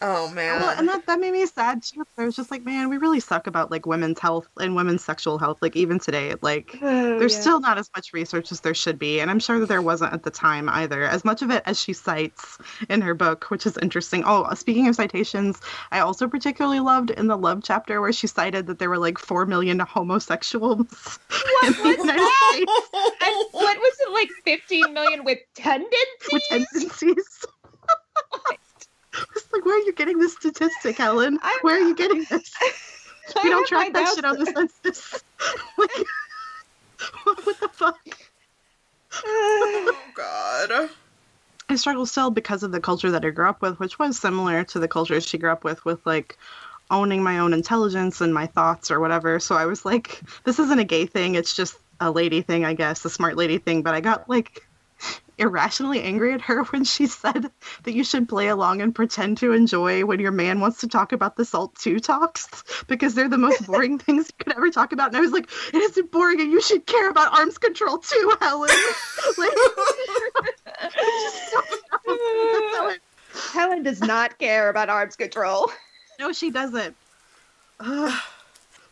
oh 0.00 0.30
man 0.30 0.60
Well, 0.60 0.74
and 0.78 0.88
that, 0.88 1.06
that 1.06 1.20
made 1.20 1.32
me 1.32 1.44
sad 1.46 1.82
too. 1.82 2.04
I 2.16 2.24
was 2.24 2.36
just 2.36 2.50
like, 2.50 2.64
man, 2.64 2.88
we 2.88 2.96
really 2.96 3.20
suck 3.20 3.46
about 3.46 3.70
like 3.70 3.86
women's 3.86 4.18
health 4.18 4.48
and 4.58 4.74
women's 4.74 5.04
sexual 5.04 5.38
health. 5.38 5.58
Like 5.60 5.76
even 5.76 5.98
today, 5.98 6.34
like 6.40 6.78
Oh, 6.82 7.18
there's 7.18 7.36
still 7.38 7.60
not 7.60 7.78
as 7.78 7.90
much 7.96 8.12
research 8.12 8.52
as 8.52 8.60
there 8.60 8.74
should 8.74 8.98
be, 8.98 9.20
and 9.20 9.30
I'm 9.30 9.38
sure 9.38 9.58
that 9.60 9.68
there 9.68 9.82
wasn't 9.82 10.12
at 10.12 10.22
the 10.22 10.30
time 10.30 10.68
either. 10.68 11.04
As 11.04 11.24
much 11.24 11.42
of 11.42 11.50
it 11.50 11.62
as 11.66 11.78
she 11.80 11.92
cites 11.92 12.58
in 12.88 13.00
her 13.00 13.14
book, 13.14 13.44
which 13.50 13.66
is 13.66 13.76
interesting. 13.78 14.22
Oh, 14.26 14.52
speaking 14.54 14.88
of 14.88 14.96
citations, 14.96 15.60
I 15.90 16.00
also 16.00 16.28
particularly 16.28 16.80
loved 16.80 17.10
in 17.10 17.26
the 17.26 17.36
love 17.36 17.60
chapter 17.62 18.00
where 18.00 18.12
she 18.12 18.26
cited 18.26 18.66
that 18.66 18.78
there 18.78 18.90
were 18.90 18.98
like 18.98 19.18
four 19.18 19.46
million 19.46 19.78
homosexuals 19.78 20.78
in 21.62 21.72
the 21.72 21.96
United 21.98 22.28
States 22.38 22.72
And 23.20 23.34
what 23.52 23.76
was 23.78 23.96
it 24.00 24.12
like 24.12 24.28
15 24.44 24.92
million 24.94 25.24
with 25.24 25.38
tendencies? 25.54 25.92
with 26.32 26.42
tendencies. 26.48 27.44
Like, 29.62 29.66
where 29.66 29.76
are 29.76 29.86
you 29.86 29.92
getting 29.92 30.18
this 30.18 30.32
statistic, 30.32 30.98
Helen? 30.98 31.38
Where 31.60 31.76
are 31.76 31.88
you 31.88 31.94
getting 31.94 32.24
this? 32.28 32.52
We 33.44 33.50
don't 33.50 33.66
track 33.68 33.92
that 33.92 34.12
shit 34.16 34.24
on 34.24 34.36
the 34.36 34.46
census. 34.82 35.22
like, 35.78 35.90
what, 37.22 37.46
what 37.46 37.60
the 37.60 37.68
fuck? 37.68 37.96
oh 39.24 39.96
god 40.14 40.90
I 41.68 41.76
struggle 41.76 42.04
still 42.04 42.32
because 42.32 42.64
of 42.64 42.72
the 42.72 42.80
culture 42.80 43.12
that 43.12 43.24
I 43.24 43.30
grew 43.30 43.48
up 43.48 43.62
with, 43.62 43.78
which 43.78 44.00
was 44.00 44.18
similar 44.18 44.64
to 44.64 44.80
the 44.80 44.88
culture 44.88 45.20
she 45.20 45.38
grew 45.38 45.52
up 45.52 45.62
with, 45.62 45.84
with 45.84 46.04
like 46.04 46.36
owning 46.90 47.22
my 47.22 47.38
own 47.38 47.52
intelligence 47.52 48.20
and 48.20 48.34
my 48.34 48.46
thoughts 48.48 48.90
or 48.90 48.98
whatever. 48.98 49.38
So 49.38 49.54
I 49.54 49.66
was 49.66 49.84
like, 49.84 50.20
this 50.42 50.58
isn't 50.58 50.80
a 50.80 50.84
gay 50.84 51.06
thing. 51.06 51.36
It's 51.36 51.54
just 51.54 51.78
a 52.00 52.10
lady 52.10 52.42
thing, 52.42 52.64
I 52.64 52.74
guess, 52.74 53.04
a 53.04 53.10
smart 53.10 53.36
lady 53.36 53.58
thing. 53.58 53.82
But 53.82 53.94
I 53.94 54.00
got 54.00 54.28
like 54.28 54.66
irrationally 55.42 56.00
angry 56.02 56.32
at 56.32 56.40
her 56.40 56.62
when 56.70 56.84
she 56.84 57.06
said 57.06 57.50
that 57.82 57.92
you 57.92 58.04
should 58.04 58.28
play 58.28 58.48
along 58.48 58.80
and 58.80 58.94
pretend 58.94 59.38
to 59.38 59.52
enjoy 59.52 60.04
when 60.04 60.20
your 60.20 60.30
man 60.30 60.60
wants 60.60 60.80
to 60.80 60.88
talk 60.88 61.12
about 61.12 61.36
the 61.36 61.44
Salt 61.44 61.74
2 61.76 62.00
talks 62.00 62.48
because 62.86 63.14
they're 63.14 63.28
the 63.28 63.36
most 63.36 63.66
boring 63.66 63.98
things 63.98 64.28
you 64.28 64.44
could 64.44 64.56
ever 64.56 64.70
talk 64.70 64.92
about. 64.92 65.08
And 65.08 65.16
I 65.16 65.20
was 65.20 65.32
like, 65.32 65.50
it 65.74 65.78
isn't 65.78 66.10
boring 66.10 66.40
and 66.40 66.50
you 66.50 66.62
should 66.62 66.86
care 66.86 67.10
about 67.10 67.36
arms 67.38 67.58
control 67.58 67.98
too, 67.98 68.32
Helen. 68.40 68.70
like, 69.38 69.50
Helen 73.52 73.82
does 73.82 74.00
not 74.00 74.38
care 74.38 74.70
about 74.70 74.88
arms 74.88 75.16
control. 75.16 75.70
No, 76.18 76.32
she 76.32 76.50
doesn't. 76.50 76.96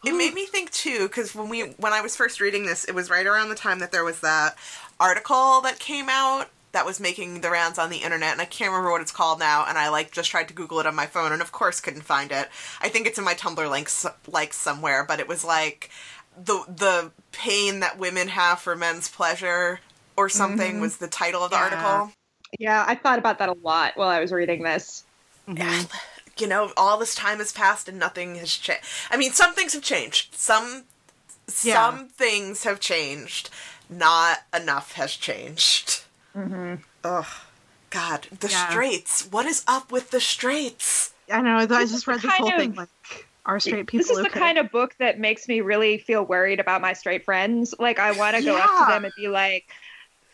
It 0.02 0.14
made 0.14 0.32
me 0.34 0.46
think 0.46 0.70
too, 0.70 1.06
because 1.06 1.34
when 1.34 1.48
we 1.48 1.62
when 1.76 1.92
I 1.92 2.00
was 2.00 2.16
first 2.16 2.40
reading 2.40 2.64
this, 2.64 2.84
it 2.84 2.94
was 2.94 3.10
right 3.10 3.26
around 3.26 3.50
the 3.50 3.54
time 3.54 3.80
that 3.80 3.92
there 3.92 4.02
was 4.02 4.20
that 4.20 4.56
article 5.00 5.60
that 5.62 5.78
came 5.80 6.08
out 6.08 6.50
that 6.72 6.86
was 6.86 7.00
making 7.00 7.40
the 7.40 7.50
rounds 7.50 7.78
on 7.78 7.90
the 7.90 7.98
internet, 7.98 8.32
and 8.32 8.40
I 8.40 8.44
can't 8.44 8.70
remember 8.70 8.92
what 8.92 9.00
it's 9.00 9.10
called 9.10 9.40
now. 9.40 9.64
And 9.66 9.76
I 9.76 9.88
like 9.88 10.12
just 10.12 10.30
tried 10.30 10.46
to 10.48 10.54
Google 10.54 10.78
it 10.80 10.86
on 10.86 10.94
my 10.94 11.06
phone, 11.06 11.32
and 11.32 11.42
of 11.42 11.50
course 11.52 11.80
couldn't 11.80 12.02
find 12.02 12.30
it. 12.30 12.48
I 12.80 12.88
think 12.88 13.06
it's 13.08 13.18
in 13.18 13.24
my 13.24 13.34
Tumblr 13.34 13.68
links 13.70 14.06
like 14.28 14.52
somewhere, 14.52 15.04
but 15.04 15.18
it 15.20 15.26
was 15.28 15.44
like 15.44 15.90
the 16.36 16.64
the 16.68 17.10
pain 17.32 17.80
that 17.80 17.98
women 17.98 18.28
have 18.28 18.60
for 18.60 18.76
men's 18.76 19.08
pleasure 19.08 19.80
or 20.16 20.28
something 20.28 20.78
Mhm. 20.78 20.80
was 20.80 20.98
the 20.98 21.08
title 21.08 21.42
of 21.42 21.50
the 21.50 21.56
Yeah. 21.56 21.62
article. 21.62 22.12
Yeah, 22.58 22.84
I 22.86 22.94
thought 22.94 23.18
about 23.18 23.38
that 23.38 23.48
a 23.48 23.52
lot 23.62 23.96
while 23.96 24.08
I 24.08 24.20
was 24.20 24.32
reading 24.32 24.62
this. 24.62 25.04
Yeah, 25.46 25.84
you 26.38 26.46
know, 26.46 26.72
all 26.76 26.98
this 26.98 27.14
time 27.14 27.38
has 27.38 27.52
passed 27.52 27.88
and 27.88 27.98
nothing 27.98 28.36
has 28.36 28.54
changed. 28.54 28.84
I 29.10 29.16
mean, 29.16 29.32
some 29.32 29.54
things 29.54 29.72
have 29.72 29.82
changed. 29.82 30.34
Some 30.36 30.84
Yeah. 31.62 31.74
some 31.74 32.08
things 32.08 32.62
have 32.64 32.80
changed. 32.80 33.50
Not 33.90 34.38
enough 34.55 34.92
has 34.92 35.12
changed. 35.12 36.03
Mm-hmm. 36.37 36.74
Ugh. 37.05 37.26
God, 37.90 38.29
the 38.38 38.48
Yeah. 38.48 38.70
Straits. 38.70 39.26
What 39.31 39.46
is 39.46 39.64
up 39.66 39.90
with 39.90 40.11
the 40.12 40.20
Straits? 40.20 41.12
I 41.33 41.42
know. 41.42 41.57
I 41.57 41.66
just 41.66 42.07
read 42.07 42.20
the 42.20 42.29
this 42.29 42.37
whole 42.37 42.48
kind 42.50 42.61
thing 42.61 42.70
of- 42.70 42.76
like, 42.79 42.88
are 43.46 43.59
straight 43.59 43.87
people 43.87 44.07
This 44.07 44.16
is 44.16 44.22
the 44.22 44.31
kind 44.31 44.59
of 44.59 44.70
book 44.70 44.94
that 44.98 45.18
makes 45.18 45.48
me 45.48 45.61
really 45.61 45.98
feel 45.98 46.24
worried 46.24 46.61
about 46.61 46.81
my 46.81 46.92
straight 46.92 47.24
friends. 47.24 47.74
Like, 47.79 47.98
I 47.98 48.12
want 48.12 48.37
to 48.37 48.42
go 48.42 48.57
up 48.57 48.87
to 48.87 48.92
them 48.92 49.05
and 49.05 49.12
be 49.16 49.29
like, 49.29 49.68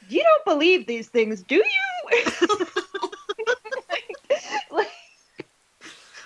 "You 0.09 0.23
don't 0.23 0.45
believe 0.45 0.87
these 0.87 1.09
things, 1.09 1.43
do 1.43 1.55
you?" 1.55 2.11
like, 4.71 4.91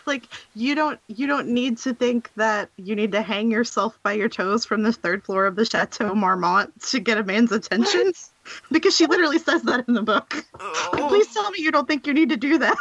like 0.06 0.24
you 0.54 0.74
don't 0.74 0.98
you 1.08 1.26
don't 1.26 1.48
need 1.48 1.78
to 1.78 1.94
think 1.94 2.30
that 2.36 2.70
you 2.76 2.94
need 2.94 3.12
to 3.12 3.22
hang 3.22 3.50
yourself 3.50 3.98
by 4.02 4.12
your 4.12 4.28
toes 4.28 4.64
from 4.64 4.82
the 4.82 4.92
third 4.92 5.24
floor 5.24 5.46
of 5.46 5.56
the 5.56 5.64
Chateau 5.64 6.14
Marmont 6.14 6.72
to 6.82 7.00
get 7.00 7.18
a 7.18 7.24
man's 7.24 7.52
attention 7.52 8.12
because 8.70 8.96
she 8.96 9.06
literally 9.06 9.38
says 9.38 9.62
that 9.62 9.86
in 9.88 9.94
the 9.94 10.02
book. 10.02 10.44
Like, 10.92 11.08
please 11.08 11.32
tell 11.32 11.50
me 11.50 11.62
you 11.62 11.70
don't 11.70 11.86
think 11.86 12.06
you 12.06 12.14
need 12.14 12.30
to 12.30 12.36
do 12.36 12.58
that. 12.58 12.76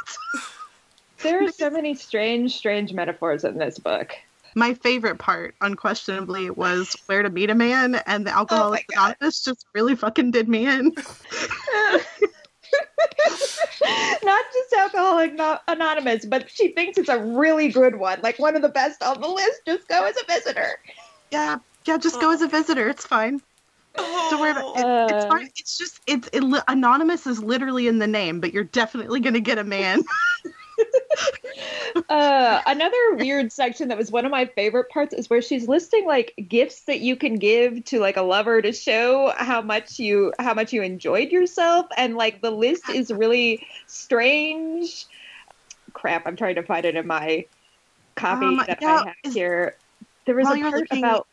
there 1.23 1.43
are 1.43 1.51
so 1.51 1.69
many 1.69 1.93
strange, 1.95 2.55
strange 2.55 2.93
metaphors 2.93 3.43
in 3.43 3.58
this 3.58 3.77
book. 3.77 4.13
My 4.55 4.73
favorite 4.73 5.19
part, 5.19 5.53
unquestionably, 5.62 6.49
was 6.49 6.95
where 7.05 7.21
to 7.21 7.29
meet 7.29 7.51
a 7.51 7.55
man, 7.55 7.95
and 8.08 8.25
the 8.25 8.32
oh 8.32 8.39
Alcoholics 8.39 8.86
Oh 8.97 9.01
Anonymous 9.01 9.43
just 9.43 9.65
really 9.73 9.95
fucking 9.95 10.32
did 10.32 10.49
me 10.49 10.65
in. 10.65 10.93
Not 14.24 14.46
just 14.54 14.74
Alcoholic 14.78 15.34
No- 15.34 15.60
Anonymous, 15.68 16.26
but 16.26 16.50
she 16.50 16.74
thinks 16.74 16.98
it's 16.98 17.10
a 17.10 17.20
really 17.24 17.70
good 17.70 17.96
one, 17.96 18.20
like 18.22 18.39
one 18.39 18.56
of 18.56 18.62
the 18.62 18.70
best 18.70 19.02
on 19.04 19.22
the 19.22 19.28
list. 19.28 19.62
Just 19.65 19.88
go 19.88 20.06
as 20.06 20.15
a 20.18 20.26
visitor. 20.26 20.68
Yeah, 21.32 21.58
yeah, 21.86 21.98
just 21.98 22.20
go 22.20 22.32
as 22.32 22.42
a 22.42 22.48
visitor. 22.48 22.89
It's 22.89 23.06
fine. 23.06 23.42
Don't 23.96 24.39
worry 24.39 24.52
about 24.52 24.78
it. 24.78 25.15
It's 25.15 25.26
Uh. 25.26 25.28
fine. 25.28 25.50
It's 25.56 25.78
just 25.78 26.00
it's 26.08 26.30
it, 26.34 26.44
anonymous 26.68 27.28
is 27.28 27.44
literally 27.44 27.88
in 27.88 28.00
the 28.00 28.08
name, 28.08 28.39
but 28.39 28.54
you're 28.54 28.63
definitely 28.63 29.20
gonna 29.20 29.39
get 29.39 29.58
a 29.58 29.63
man. 29.63 30.02
Uh, 32.08 32.62
another 32.65 33.15
weird 33.15 33.52
section 33.52 33.88
that 33.89 33.98
was 33.98 34.12
one 34.12 34.24
of 34.24 34.32
my 34.32 34.45
favorite 34.45 34.89
parts 34.89 35.13
is 35.13 35.30
where 35.30 35.41
she's 35.41 35.67
listing 35.67 36.06
like 36.06 36.34
gifts 36.48 36.82
that 36.82 37.00
you 37.00 37.15
can 37.15 37.36
give 37.36 37.84
to 37.84 38.00
like 38.00 38.15
a 38.15 38.22
lover 38.22 38.62
to 38.62 38.72
show 38.72 39.34
how 39.38 39.62
much 39.62 40.00
you 40.00 40.32
how 40.39 40.54
much 40.54 40.72
you 40.72 40.82
enjoyed 40.82 41.32
yourself, 41.32 41.88
and 41.98 42.15
like 42.15 42.41
the 42.41 42.52
list 42.52 42.89
is 42.89 43.12
really 43.12 43.65
strange. 43.88 45.06
Crap, 45.93 46.28
I'm 46.28 46.36
trying 46.36 46.56
to 46.56 46.63
find 46.63 46.86
it 46.86 46.95
in 46.95 47.08
my 47.08 47.45
copy 48.15 48.45
Um, 48.45 48.63
that 48.67 48.80
yeah, 48.82 48.88
I 48.88 49.08
have 49.08 49.15
is- 49.24 49.34
here. 49.34 49.76
There 50.26 50.36
was 50.36 50.48
a 50.48 50.58
part 50.58 50.88
about 50.91 51.28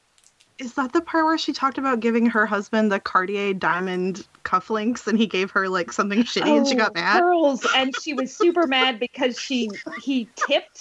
Is 0.58 0.72
that 0.74 0.92
the 0.92 1.02
part 1.02 1.26
where 1.26 1.36
she 1.36 1.52
talked 1.52 1.76
about 1.76 2.00
giving 2.00 2.26
her 2.26 2.46
husband 2.46 2.90
the 2.90 2.98
Cartier 2.98 3.52
diamond 3.52 4.26
cufflinks 4.42 5.06
and 5.06 5.18
he 5.18 5.26
gave 5.26 5.50
her 5.50 5.68
like 5.68 5.92
something 5.92 6.22
shitty 6.22 6.56
and 6.56 6.66
she 6.66 6.76
got 6.76 6.94
Oh, 6.94 7.00
mad? 7.00 7.20
Pearls, 7.20 7.66
and 7.74 7.94
she 7.94 8.14
was 8.14 8.34
super 8.34 8.66
mad 8.66 8.98
because 8.98 9.38
she 9.38 9.70
he 9.98 10.28
tipped 10.36 10.80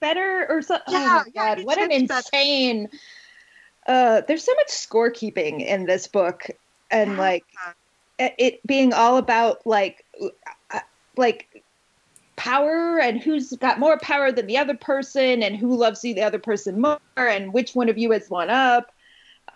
better 0.00 0.46
or 0.48 0.62
something. 0.62 0.94
Yeah, 0.94 0.98
oh 0.98 1.24
my 1.24 1.30
yeah, 1.34 1.48
god, 1.48 1.58
he 1.58 1.64
what 1.64 1.78
an 1.78 1.92
insane! 1.92 2.88
Uh, 3.86 4.22
there's 4.26 4.44
so 4.44 4.54
much 4.54 4.68
scorekeeping 4.68 5.66
in 5.66 5.84
this 5.84 6.08
book, 6.08 6.46
and 6.90 7.10
Yeah. 7.12 7.18
like 7.18 7.44
it, 8.18 8.60
being 8.66 8.92
all 8.94 9.18
about 9.18 9.66
like 9.66 10.04
uh, 10.72 10.80
like 11.16 11.64
power 12.36 12.98
and 12.98 13.20
who's 13.20 13.52
got 13.52 13.78
more 13.78 13.98
power 13.98 14.32
than 14.32 14.46
the 14.46 14.58
other 14.58 14.76
person 14.76 15.42
and 15.42 15.56
who 15.56 15.76
loves 15.76 16.04
you 16.04 16.14
the 16.14 16.22
other 16.22 16.38
person 16.38 16.80
more 16.80 16.98
and 17.16 17.52
which 17.52 17.74
one 17.74 17.88
of 17.88 17.96
you 17.96 18.10
has 18.10 18.28
one 18.28 18.50
up 18.50 18.90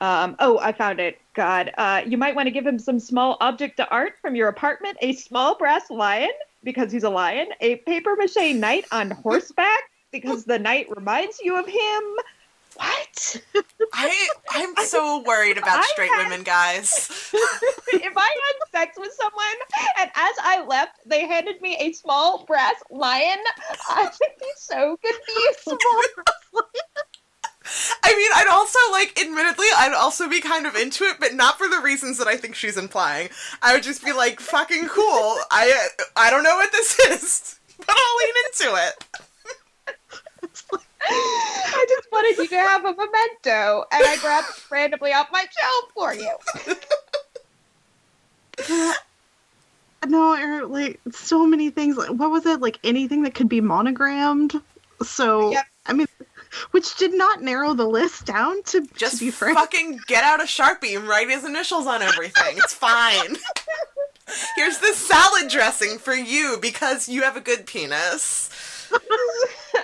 um, 0.01 0.37
oh, 0.39 0.59
I 0.59 0.73
found 0.73 1.01
it. 1.01 1.19
God, 1.35 1.73
uh, 1.79 2.03
you 2.07 2.19
might 2.19 2.35
want 2.35 2.47
to 2.47 2.51
give 2.51 2.67
him 2.67 2.79
some 2.79 2.99
small 2.99 3.37
object 3.41 3.77
to 3.79 3.89
art 3.91 4.15
from 4.21 4.35
your 4.35 4.49
apartment: 4.49 4.99
a 5.01 5.13
small 5.15 5.57
brass 5.57 5.91
lion 5.91 6.31
because 6.65 6.91
he's 6.91 7.05
a 7.05 7.11
lion, 7.11 7.49
a 7.61 7.77
paper 7.77 8.17
mache 8.17 8.55
knight 8.55 8.85
on 8.93 9.11
horseback 9.11 9.81
because 10.11 10.45
the 10.45 10.59
knight 10.59 10.87
reminds 10.95 11.41
you 11.41 11.59
of 11.59 11.67
him. 11.67 12.03
What? 12.77 13.43
I 13.93 14.29
I'm 14.51 14.77
so 14.87 15.23
worried 15.27 15.59
about 15.59 15.83
straight 15.85 16.11
had- 16.11 16.25
women, 16.25 16.45
guys. 16.45 17.11
if 17.93 18.13
I 18.17 18.37
had 18.47 18.81
sex 18.81 18.99
with 18.99 19.13
someone 19.13 19.45
and 20.01 20.11
as 20.15 20.35
I 20.41 20.65
left, 20.65 21.01
they 21.05 21.27
handed 21.27 21.61
me 21.61 21.77
a 21.81 21.93
small 21.93 22.45
brass 22.45 22.77
lion, 22.91 23.39
I 23.89 24.05
would 24.05 24.39
be 24.39 24.47
so 24.57 24.97
confused. 25.03 25.83
I 28.03 28.17
mean, 28.17 28.31
I'd 28.35 28.47
also 28.51 28.79
like, 28.93 29.19
admittedly, 29.21 29.67
I'd 29.77 29.93
also 29.93 30.29
be 30.29 30.41
kind 30.41 30.67
of 30.67 30.75
into 30.77 31.05
it, 31.05 31.19
but 31.21 31.35
not 31.35 31.59
for 31.59 31.69
the 31.69 31.81
reasons 31.81 32.19
that 32.19 32.27
I 32.27 32.37
think 32.37 32.55
she's 32.55 32.77
implying. 32.77 33.29
I 33.63 33.75
would 33.75 33.83
just 33.83 34.05
be 34.05 34.13
like, 34.13 34.41
fucking 34.41 34.89
cool. 34.89 35.39
I 35.51 35.89
I 36.17 36.31
don't 36.31 36.43
know 36.43 36.57
what 36.57 36.73
this 36.73 36.99
is, 36.99 37.59
but 37.79 37.91
I'll 37.91 38.17
lean 38.19 38.35
into 38.47 38.87
it. 38.87 39.05
I 41.11 41.87
just 41.89 42.09
wanted 42.13 42.37
you 42.39 42.49
to 42.49 42.57
have 42.57 42.85
a 42.85 42.93
memento, 42.93 43.85
and 43.93 44.05
I 44.05 44.17
grabbed 44.21 44.49
it 44.51 44.71
randomly 44.71 45.13
off 45.13 45.29
my 45.33 45.45
shelf 45.59 45.93
for 45.95 46.15
you. 46.15 46.37
No, 50.07 50.35
or 50.37 50.67
like 50.67 51.01
so 51.11 51.45
many 51.47 51.71
things. 51.71 51.97
Like, 51.97 52.11
what 52.11 52.31
was 52.31 52.47
it? 52.47 52.61
Like 52.61 52.79
anything 52.85 53.23
that 53.23 53.35
could 53.35 53.49
be 53.49 53.61
monogrammed. 53.61 54.55
So 55.03 55.51
Yep. 55.51 55.65
I 55.87 55.93
mean, 55.93 56.07
which 56.71 56.97
did 56.97 57.15
not 57.15 57.43
narrow 57.43 57.75
the 57.75 57.87
list 57.87 58.27
down 58.27 58.63
to 58.65 58.87
Just 58.97 59.19
to 59.19 59.27
be 59.27 59.31
frank. 59.31 59.59
fucking 59.59 60.01
get 60.07 60.25
out 60.25 60.41
a 60.41 60.45
sharpie 60.45 60.97
and 60.97 61.07
write 61.09 61.29
his 61.29 61.45
initials 61.45 61.87
on 61.87 62.03
everything. 62.03 62.57
It's 62.59 62.75
fine. 62.75 63.37
Here's 64.57 64.79
the 64.79 64.93
salad 64.93 65.49
dressing 65.51 65.99
for 65.99 66.15
you 66.15 66.59
because 66.61 67.09
you 67.09 67.23
have 67.23 67.37
a 67.37 67.41
good 67.41 67.67
penis. 67.67 68.51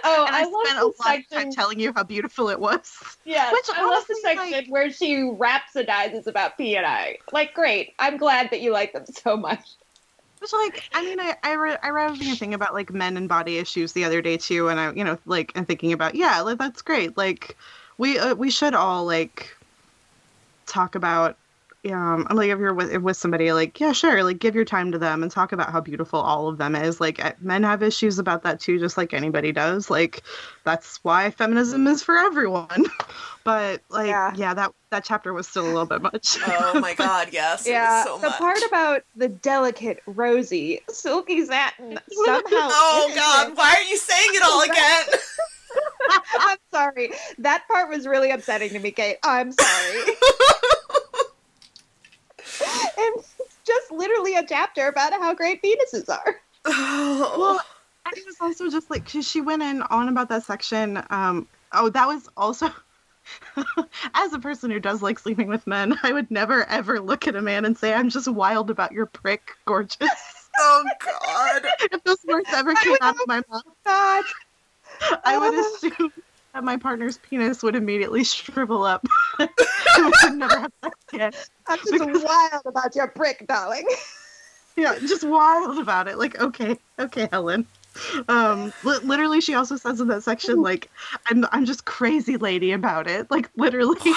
Oh, 0.07 0.25
and 0.27 0.35
I, 0.37 0.41
I, 0.41 0.43
spent 0.43 0.79
a 0.79 0.81
the 0.81 0.93
lot 1.03 1.19
of 1.19 1.29
time 1.31 1.51
telling 1.53 1.81
you 1.81 1.93
how 1.95 2.03
beautiful 2.03 2.51
it 2.51 2.61
was. 2.61 2.93
Yeah, 3.25 3.51
Which 3.53 3.65
I 3.75 3.83
love 3.89 4.05
the 4.07 4.17
section 4.23 4.51
like- 4.51 4.67
where 4.69 4.91
she 4.91 5.17
rhapsodizes 5.17 6.27
about 6.27 6.59
P 6.59 6.77
and 6.77 6.85
I. 6.85 7.17
Like, 7.33 7.55
great. 7.55 7.95
I'm 7.99 8.19
glad 8.19 8.51
that 8.51 8.61
you 8.61 8.71
like 8.71 8.93
them 8.93 9.05
so 9.07 9.35
much. 9.37 9.61
Like, 10.53 10.85
I 10.93 11.03
mean, 11.03 11.21
I 11.21 11.37
I 11.43 11.55
read 11.57 11.79
I 11.83 11.91
read 11.91 12.21
a 12.21 12.37
thing 12.37 12.55
about 12.55 12.75
like 12.75 12.93
men 12.93 13.17
and 13.17 13.29
body 13.29 13.59
issues 13.59 13.93
the 13.93 14.05
other 14.05 14.23
day 14.23 14.37
too, 14.37 14.69
and 14.69 14.79
I 14.81 14.93
you 14.93 15.05
know 15.05 15.19
like 15.27 15.53
and 15.55 15.67
thinking 15.67 15.93
about 15.93 16.15
yeah, 16.15 16.41
like, 16.41 16.59
that's 16.59 16.83
great. 16.83 17.17
Like, 17.17 17.57
we 17.99 18.19
uh, 18.19 18.35
we 18.35 18.51
should 18.51 18.75
all 18.75 19.05
like 19.05 19.57
talk 20.67 20.95
about. 20.95 21.39
Um, 21.93 22.27
i'm 22.31 22.37
like 22.37 22.49
if 22.49 22.59
you're 22.59 22.73
with 22.73 22.97
with 23.03 23.17
somebody, 23.17 23.53
like 23.53 23.79
yeah, 23.79 23.93
sure, 23.93 24.25
like 24.25 24.39
give 24.39 24.55
your 24.55 24.65
time 24.65 24.91
to 24.93 24.99
them 24.99 25.23
and 25.23 25.31
talk 25.31 25.53
about 25.53 25.71
how 25.71 25.81
beautiful 25.81 26.19
all 26.21 26.49
of 26.49 26.57
them 26.59 26.75
is. 26.75 27.01
Like 27.01 27.41
men 27.43 27.63
have 27.63 27.83
issues 27.83 28.19
about 28.19 28.43
that 28.45 28.59
too, 28.61 28.79
just 28.79 28.97
like 28.97 29.13
anybody 29.13 29.53
does. 29.53 29.91
Like 29.91 30.23
that's 30.65 30.99
why 31.03 31.31
feminism 31.31 31.87
is 31.87 32.03
for 32.03 32.17
everyone. 32.17 32.87
But 33.45 33.83
like 33.91 34.07
Yeah. 34.07 34.33
yeah, 34.35 34.55
that 34.55 34.73
that 34.89 35.05
chapter 35.05 35.35
was 35.35 35.47
still 35.47 35.65
a 35.67 35.69
little 35.69 35.85
bit 35.85 36.01
much. 36.01 36.39
Oh 36.47 36.81
my 36.81 36.95
god, 36.99 37.29
yes. 37.31 37.67
Yeah, 37.69 38.05
so 38.05 38.17
the 38.17 38.29
much. 38.31 38.39
part 38.39 38.59
about 38.67 39.03
the 39.17 39.29
delicate, 39.29 40.03
rosy, 40.07 40.81
silky 40.89 41.45
satin 41.45 41.99
somehow. 42.11 42.41
Oh 42.51 43.13
god, 43.15 43.37
innocent- 43.49 43.59
why 43.59 43.75
are 43.79 43.83
you 43.83 43.99
saying 43.99 44.29
it 44.33 44.43
all 44.43 44.63
again? 44.63 45.21
I'm 46.39 46.59
sorry. 46.73 47.11
That 47.39 47.67
part 47.69 47.91
was 47.91 48.07
really 48.07 48.31
upsetting 48.31 48.71
to 48.71 48.79
me, 48.79 48.93
Kait. 48.93 49.17
I'm 49.23 49.53
sorry. 49.53 50.01
and 52.99 53.15
it's 53.41 53.59
just 53.67 53.91
literally 53.91 54.37
a 54.37 54.47
chapter 54.47 54.89
about 54.89 55.13
how 55.13 55.35
great 55.35 55.63
penises 55.63 56.09
are. 56.09 56.37
well, 56.67 57.61
and 58.07 58.17
it 58.17 58.25
was 58.27 58.37
also 58.41 58.71
just 58.71 58.91
like 58.91 59.11
'cause 59.11 59.29
she 59.29 59.41
went 59.41 59.63
in 59.63 59.83
on 59.83 60.09
about 60.09 60.29
that 60.29 60.45
section. 60.45 61.03
Um, 61.11 61.49
oh, 61.73 61.89
that 61.91 62.07
was 62.07 62.29
also. 62.37 62.71
As 64.15 64.35
a 64.35 64.39
person 64.39 64.71
who 64.71 64.79
does 64.81 65.01
like 65.01 65.19
sleeping 65.19 65.49
with 65.49 65.67
men, 65.67 65.99
I 66.03 66.13
would 66.13 66.31
never 66.31 66.65
ever 66.69 67.01
look 67.01 67.27
at 67.27 67.37
a 67.37 67.43
man 67.43 67.65
and 67.65 67.77
say, 67.77 67.95
"I'm 67.95 68.11
just 68.11 68.29
wild 68.29 68.71
about 68.71 68.93
your 68.93 69.07
prick, 69.07 69.53
gorgeous." 69.67 70.51
oh 70.59 70.85
God. 70.99 71.67
if 71.93 72.05
those 72.05 72.19
words 72.29 72.49
ever 72.53 72.75
came 72.75 72.93
would 72.93 73.03
out 73.03 73.15
of 73.17 73.27
my 73.27 73.43
mouth, 73.51 73.63
God. 73.87 74.25
I 75.25 75.39
would 75.39 75.55
Oh. 75.55 75.75
assume 75.77 76.13
that 76.55 76.65
my 76.65 76.77
partner's 76.77 77.19
penis 77.19 77.63
would 77.63 77.75
immediately 77.77 78.25
shrivel 78.25 78.85
up. 78.85 79.05
and 79.39 79.51
we 79.97 80.13
would 80.23 80.39
never 80.39 80.61
have 80.61 80.73
sex 80.83 80.99
again. 81.13 81.33
I'm 81.67 81.79
just 81.79 82.25
wild 82.25 82.63
about 82.65 82.97
your 82.97 83.09
brick, 83.09 83.45
darling. 83.47 83.87
Yeah, 84.77 84.99
just 85.01 85.25
wild 85.25 85.79
about 85.79 86.09
it. 86.09 86.19
Like, 86.19 86.41
okay, 86.41 86.79
okay, 86.99 87.29
Helen. 87.31 87.67
Um, 88.29 88.73
li- 88.83 88.99
literally, 89.05 89.41
she 89.41 89.55
also 89.55 89.77
says 89.77 90.01
in 90.01 90.09
that 90.09 90.23
section, 90.25 90.63
like, 90.63 90.91
I'm, 91.27 91.45
I'm 91.53 91.65
just 91.65 91.85
crazy 91.85 92.37
lady 92.37 92.73
about 92.73 93.07
it. 93.07 93.31
Like, 93.31 93.51
literally, 93.57 94.01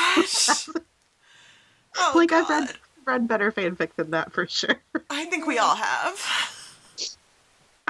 Oh, 2.00 2.14
like 2.16 2.32
I've 2.32 2.50
read 2.50 2.74
read 3.06 3.28
better 3.28 3.52
fanfic 3.52 3.96
than 3.96 4.12
that 4.12 4.32
for 4.32 4.48
sure. 4.48 4.76
I 5.10 5.26
think 5.26 5.48
we 5.48 5.58
all 5.58 5.76
have. 5.76 6.54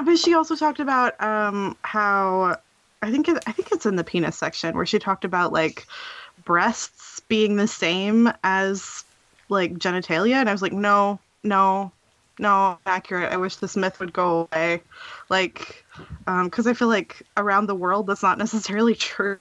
But 0.02 0.18
she 0.18 0.34
also 0.34 0.56
talked 0.56 0.80
about 0.80 1.22
um 1.22 1.76
how 1.82 2.58
I 3.02 3.12
think 3.12 3.28
it, 3.30 3.38
I 3.46 3.52
think 3.52 3.72
it's 3.72 3.86
in 3.86 3.96
the 3.96 4.04
penis 4.04 4.38
section 4.38 4.76
where 4.76 4.86
she 4.86 5.00
talked 5.00 5.26
about 5.26 5.54
like 5.54 5.86
breasts 6.46 7.20
being 7.22 7.56
the 7.56 7.68
same 7.68 8.30
as 8.44 9.04
like 9.50 9.74
genitalia, 9.74 10.36
and 10.36 10.50
I 10.50 10.52
was 10.52 10.62
like, 10.62 10.74
no, 10.74 11.20
no, 11.44 11.92
no, 12.40 12.80
accurate. 12.86 13.32
I 13.32 13.38
wish 13.38 13.58
this 13.58 13.78
myth 13.78 14.00
would 14.00 14.14
go 14.14 14.48
away, 14.52 14.82
like, 15.30 15.86
because 16.26 16.68
I 16.68 16.74
feel 16.74 16.88
like 16.88 17.24
around 17.38 17.68
the 17.68 17.76
world 17.76 18.08
that's 18.08 18.24
not 18.24 18.38
necessarily 18.38 18.96
true. 18.96 19.40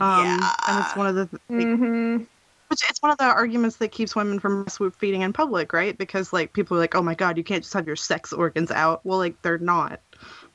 Um, 0.00 0.52
and 0.66 0.78
it's 0.78 0.94
one 0.94 1.06
of 1.06 1.14
the 1.14 1.28
like, 1.56 1.68
Mm-hmm. 1.68 2.24
which 2.68 2.80
it's 2.88 3.02
one 3.02 3.12
of 3.12 3.18
the 3.18 3.24
arguments 3.24 3.76
that 3.76 3.92
keeps 3.92 4.16
women 4.16 4.38
from 4.40 4.66
swoop 4.68 4.96
feeding 4.96 5.22
in 5.22 5.32
public, 5.32 5.72
right? 5.72 5.96
Because 5.96 6.32
like 6.32 6.52
people 6.54 6.76
are 6.76 6.80
like, 6.80 6.94
oh 6.94 7.02
my 7.02 7.14
god, 7.14 7.36
you 7.36 7.44
can't 7.44 7.62
just 7.62 7.74
have 7.74 7.86
your 7.86 7.96
sex 7.96 8.32
organs 8.32 8.70
out. 8.70 9.04
Well, 9.04 9.18
like 9.18 9.40
they're 9.42 9.58
not, 9.58 10.00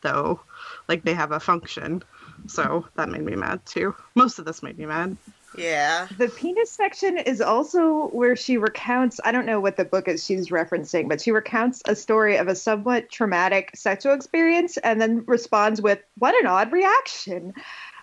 though. 0.01 0.41
Like 0.87 1.03
they 1.03 1.13
have 1.13 1.31
a 1.31 1.39
function. 1.39 2.03
So 2.47 2.85
that 2.95 3.09
made 3.09 3.23
me 3.23 3.35
mad 3.35 3.65
too. 3.65 3.95
Most 4.15 4.39
of 4.39 4.45
this 4.45 4.63
made 4.63 4.77
me 4.77 4.85
mad. 4.85 5.17
Yeah. 5.57 6.07
The 6.17 6.29
penis 6.29 6.71
section 6.71 7.17
is 7.17 7.41
also 7.41 8.07
where 8.07 8.35
she 8.35 8.57
recounts, 8.57 9.19
I 9.23 9.31
don't 9.31 9.45
know 9.45 9.59
what 9.59 9.75
the 9.75 9.85
book 9.85 10.07
is 10.07 10.23
she's 10.23 10.49
referencing, 10.49 11.09
but 11.09 11.19
she 11.21 11.31
recounts 11.31 11.81
a 11.87 11.95
story 11.95 12.37
of 12.37 12.47
a 12.47 12.55
somewhat 12.55 13.09
traumatic 13.09 13.71
sexual 13.75 14.13
experience 14.13 14.77
and 14.77 15.01
then 15.01 15.23
responds 15.25 15.81
with, 15.81 15.99
What 16.17 16.35
an 16.39 16.45
odd 16.47 16.71
reaction. 16.71 17.53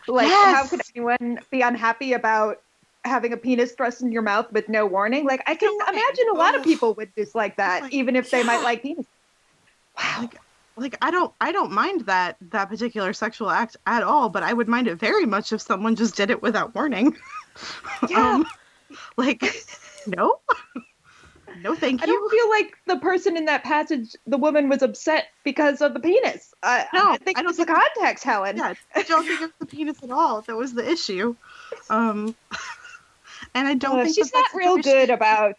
Like, 0.08 0.28
Yes. 0.28 0.54
how 0.56 0.66
could 0.66 0.80
anyone 0.94 1.40
be 1.50 1.62
unhappy 1.62 2.12
about 2.12 2.60
having 3.04 3.32
a 3.32 3.36
penis 3.36 3.72
thrust 3.72 4.02
in 4.02 4.12
your 4.12 4.22
mouth 4.22 4.50
with 4.52 4.68
no 4.68 4.86
warning? 4.86 5.24
Like, 5.24 5.42
I 5.46 5.54
can 5.54 5.76
No 5.78 5.86
imagine 5.86 6.26
a 6.32 6.36
lot 6.36 6.54
of 6.54 6.64
people 6.64 6.94
would 6.94 7.14
dislike 7.14 7.56
that, 7.56 7.82
Like, 7.82 7.92
even 7.92 8.16
if 8.16 8.30
they 8.30 8.42
might 8.42 8.62
like 8.62 8.82
penis. 8.82 9.06
Wow. 9.96 10.22
Like, 10.22 10.40
like 10.76 10.96
I 11.02 11.10
don't 11.10 11.32
I 11.40 11.52
don't 11.52 11.72
mind 11.72 12.02
that 12.02 12.36
that 12.50 12.68
particular 12.68 13.12
sexual 13.12 13.50
act 13.50 13.76
at 13.86 14.02
all, 14.02 14.28
but 14.28 14.42
I 14.42 14.52
would 14.52 14.68
mind 14.68 14.88
it 14.88 14.96
very 14.96 15.26
much 15.26 15.52
if 15.52 15.60
someone 15.60 15.94
just 15.96 16.16
did 16.16 16.30
it 16.30 16.42
without 16.42 16.74
warning. 16.74 17.16
Yeah. 18.08 18.34
um, 18.34 18.46
like 19.16 19.40
no. 20.08 20.40
No, 21.62 21.76
thank 21.76 22.00
you 22.00 22.02
I 22.02 22.06
don't 22.06 22.30
feel 22.30 22.50
like 22.50 22.74
the 22.86 22.96
person 22.98 23.36
in 23.36 23.44
that 23.44 23.62
passage, 23.62 24.16
the 24.26 24.36
woman 24.36 24.68
was 24.68 24.82
upset 24.82 25.26
because 25.44 25.80
of 25.80 25.94
the 25.94 26.00
penis. 26.00 26.52
I, 26.64 26.86
No, 26.92 27.12
I 27.12 27.16
think 27.18 27.38
I 27.38 27.42
don't 27.42 27.54
think 27.54 27.68
it's 27.68 27.74
the 27.76 27.80
think- 27.80 27.94
context, 27.94 28.24
Helen. 28.24 28.56
yeah, 28.56 28.74
I 28.96 29.02
don't 29.04 29.24
think 29.24 29.40
it's 29.42 29.52
the 29.60 29.66
penis 29.66 30.02
at 30.02 30.10
all. 30.10 30.40
That 30.42 30.56
was 30.56 30.74
the 30.74 30.90
issue. 30.90 31.36
Um, 31.88 32.34
and 33.54 33.68
I 33.68 33.74
don't 33.74 34.02
think 34.02 34.16
she's 34.16 34.32
that 34.32 34.48
not 34.52 34.58
real 34.58 34.78
good 34.78 35.10
about 35.10 35.54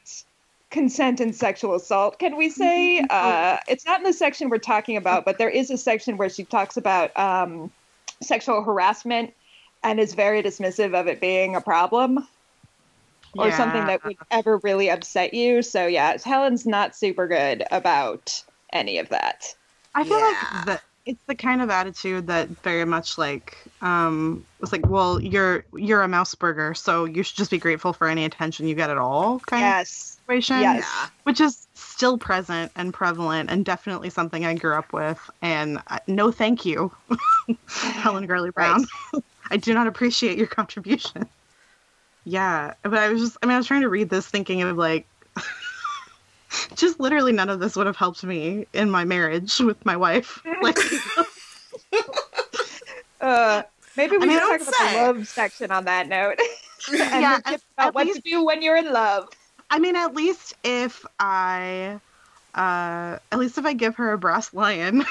consent 0.76 1.22
and 1.22 1.34
sexual 1.34 1.74
assault. 1.74 2.20
Can 2.20 2.36
we 2.36 2.50
say 2.50 3.00
Mhm. 3.00 3.08
uh, 3.10 3.58
it's 3.70 3.86
not 3.86 4.00
in 4.02 4.04
the 4.04 4.12
section 4.12 4.50
we're 4.50 4.58
talking 4.58 4.98
about, 4.98 5.24
but 5.24 5.38
there 5.38 5.50
is 5.50 5.72
a 5.72 5.78
section 5.78 6.18
where 6.18 6.28
she 6.30 6.44
talks 6.44 6.76
about 6.76 7.18
um, 7.18 7.72
sexual 8.22 8.62
harassment 8.62 9.34
and 9.84 10.02
is 10.02 10.14
very 10.14 10.44
dismissive 10.44 10.94
of 10.94 11.08
it 11.08 11.22
being 11.22 11.56
a 11.56 11.62
problem 11.62 12.28
or 13.38 13.52
something 13.52 13.86
that 13.86 14.04
would 14.04 14.18
ever 14.32 14.60
really 14.64 14.90
upset 14.90 15.34
you. 15.34 15.62
So 15.62 15.88
yeah, 15.88 16.18
Helen's 16.24 16.66
not 16.66 16.94
super 16.96 17.28
good 17.28 17.64
about 17.72 18.34
any 18.74 18.98
of 18.98 19.10
that. 19.10 19.46
I 19.94 20.04
feel 20.04 20.20
Yeah. 20.20 20.32
like 20.32 20.66
that 20.66 20.82
it's 21.06 21.22
the 21.28 21.36
kind 21.36 21.62
of 21.62 21.70
attitude 21.70 22.28
that 22.28 22.50
very 22.64 22.84
much 22.84 23.18
like 23.18 23.58
um 23.82 24.46
was 24.60 24.72
like, 24.74 24.88
well, 24.90 25.22
you're 25.22 25.64
you're 25.74 26.04
a 26.04 26.08
mouseburger, 26.08 26.76
so 26.76 27.06
you 27.06 27.24
should 27.24 27.38
just 27.38 27.52
be 27.52 27.60
grateful 27.60 27.94
for 27.94 28.08
any 28.08 28.26
attention 28.26 28.68
you 28.68 28.76
get 28.76 28.90
at 28.90 28.98
all 28.98 29.40
kind 29.40 29.64
of 29.64 29.70
Yes. 29.72 30.15
Situation. 30.26 30.60
Yes. 30.60 30.84
Yeah. 30.84 31.10
Which 31.24 31.40
is 31.42 31.68
still 31.74 32.18
present 32.18 32.72
and 32.76 32.94
prevalent 32.94 33.50
and 33.52 33.64
definitely 33.64 34.10
something 34.10 34.46
I 34.46 34.54
grew 34.56 34.76
up 34.76 34.92
with. 34.94 35.20
And 35.42 35.80
uh, 35.88 36.00
no 36.08 36.32
thank 36.32 36.66
you, 36.66 36.92
Helen 37.68 38.26
Gurley 38.26 38.50
Brown. 38.52 38.86
I 39.52 39.58
do 39.58 39.74
not 39.74 39.88
appreciate 39.88 40.38
your 40.38 40.48
contribution. 40.48 41.28
Yeah, 42.24 42.74
but 42.82 42.96
I 42.96 43.10
was 43.10 43.22
just, 43.22 43.38
I 43.44 43.46
mean, 43.46 43.54
I 43.54 43.58
was 43.58 43.68
trying 43.68 43.82
to 43.82 43.90
read 43.90 44.10
this 44.10 44.28
thinking 44.28 44.64
of 44.64 44.76
like, 44.78 45.06
just 46.76 47.00
literally 47.00 47.32
none 47.32 47.50
of 47.50 47.60
this 47.60 47.76
would 47.76 47.86
have 47.86 47.96
helped 47.98 48.24
me 48.24 48.66
in 48.74 48.90
my 48.90 49.06
marriage 49.06 49.60
with 49.60 49.84
my 49.86 49.96
wife. 49.96 50.42
Like, 50.62 50.78
Uh, 53.22 53.64
maybe 53.98 54.18
we 54.18 54.24
I 54.24 54.28
mean, 54.28 54.38
can 54.40 54.60
talk 54.60 54.62
about 54.68 54.74
say. 54.76 54.94
the 55.00 55.02
love 55.14 55.28
section 55.28 55.72
on 55.72 55.86
that 55.86 56.08
note. 56.08 56.38
and 56.90 57.00
Yeah, 57.22 57.38
about 57.40 57.58
at 57.78 57.96
what 57.96 58.06
least- 58.08 58.24
to 58.24 58.30
do 58.30 58.44
when 58.44 58.62
you're 58.62 58.76
in 58.78 58.92
love. 58.92 59.30
I 59.70 59.80
mean, 59.80 59.96
at 59.96 60.14
least 60.16 60.54
if 60.64 61.06
I, 61.20 62.00
uh, 62.54 63.18
at 63.32 63.40
least 63.40 63.58
if 63.58 63.66
I 63.66 63.74
give 63.74 63.96
her 63.96 64.14
a 64.14 64.18
brass 64.18 64.54
lion, 64.54 65.04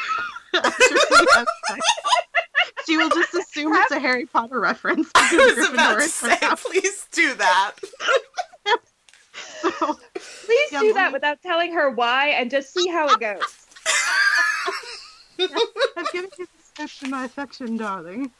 after 0.55 0.95
we 0.95 1.27
have 1.35 1.47
sex, 1.69 1.81
she 2.87 2.97
will 2.97 3.11
just 3.11 3.35
assume 3.35 3.73
it's 3.75 3.90
a 3.93 3.99
Harry 3.99 4.27
Potter 4.27 4.61
reference. 4.61 5.11
I 5.14 5.55
was 5.59 5.69
about 5.71 5.95
to 6.01 6.09
say, 6.09 6.38
please 6.57 7.07
do 7.12 7.35
that. 7.35 7.73
so- 9.79 9.99
Please 10.47 10.73
Yeah, 10.73 10.81
do 10.81 10.93
that 10.95 11.09
we- 11.09 11.14
without 11.14 11.43
telling 11.43 11.73
her 11.73 11.90
why 11.90 12.29
and 12.29 12.51
just 12.51 12.73
see 12.73 12.88
how 12.88 13.09
it 13.09 13.19
goes. 13.21 13.43
I've 15.97 16.12
given 16.12 16.31
you 16.38 16.47
the 16.47 16.62
steps 16.62 17.01
to 17.01 17.09
my 17.09 17.25
affection, 17.25 17.77
darling. 17.77 18.31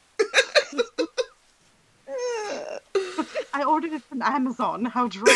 I 3.53 3.64
ordered 3.66 3.92
it 3.92 4.03
from 4.03 4.22
Amazon. 4.22 4.85
How 4.85 5.09
droll. 5.09 5.35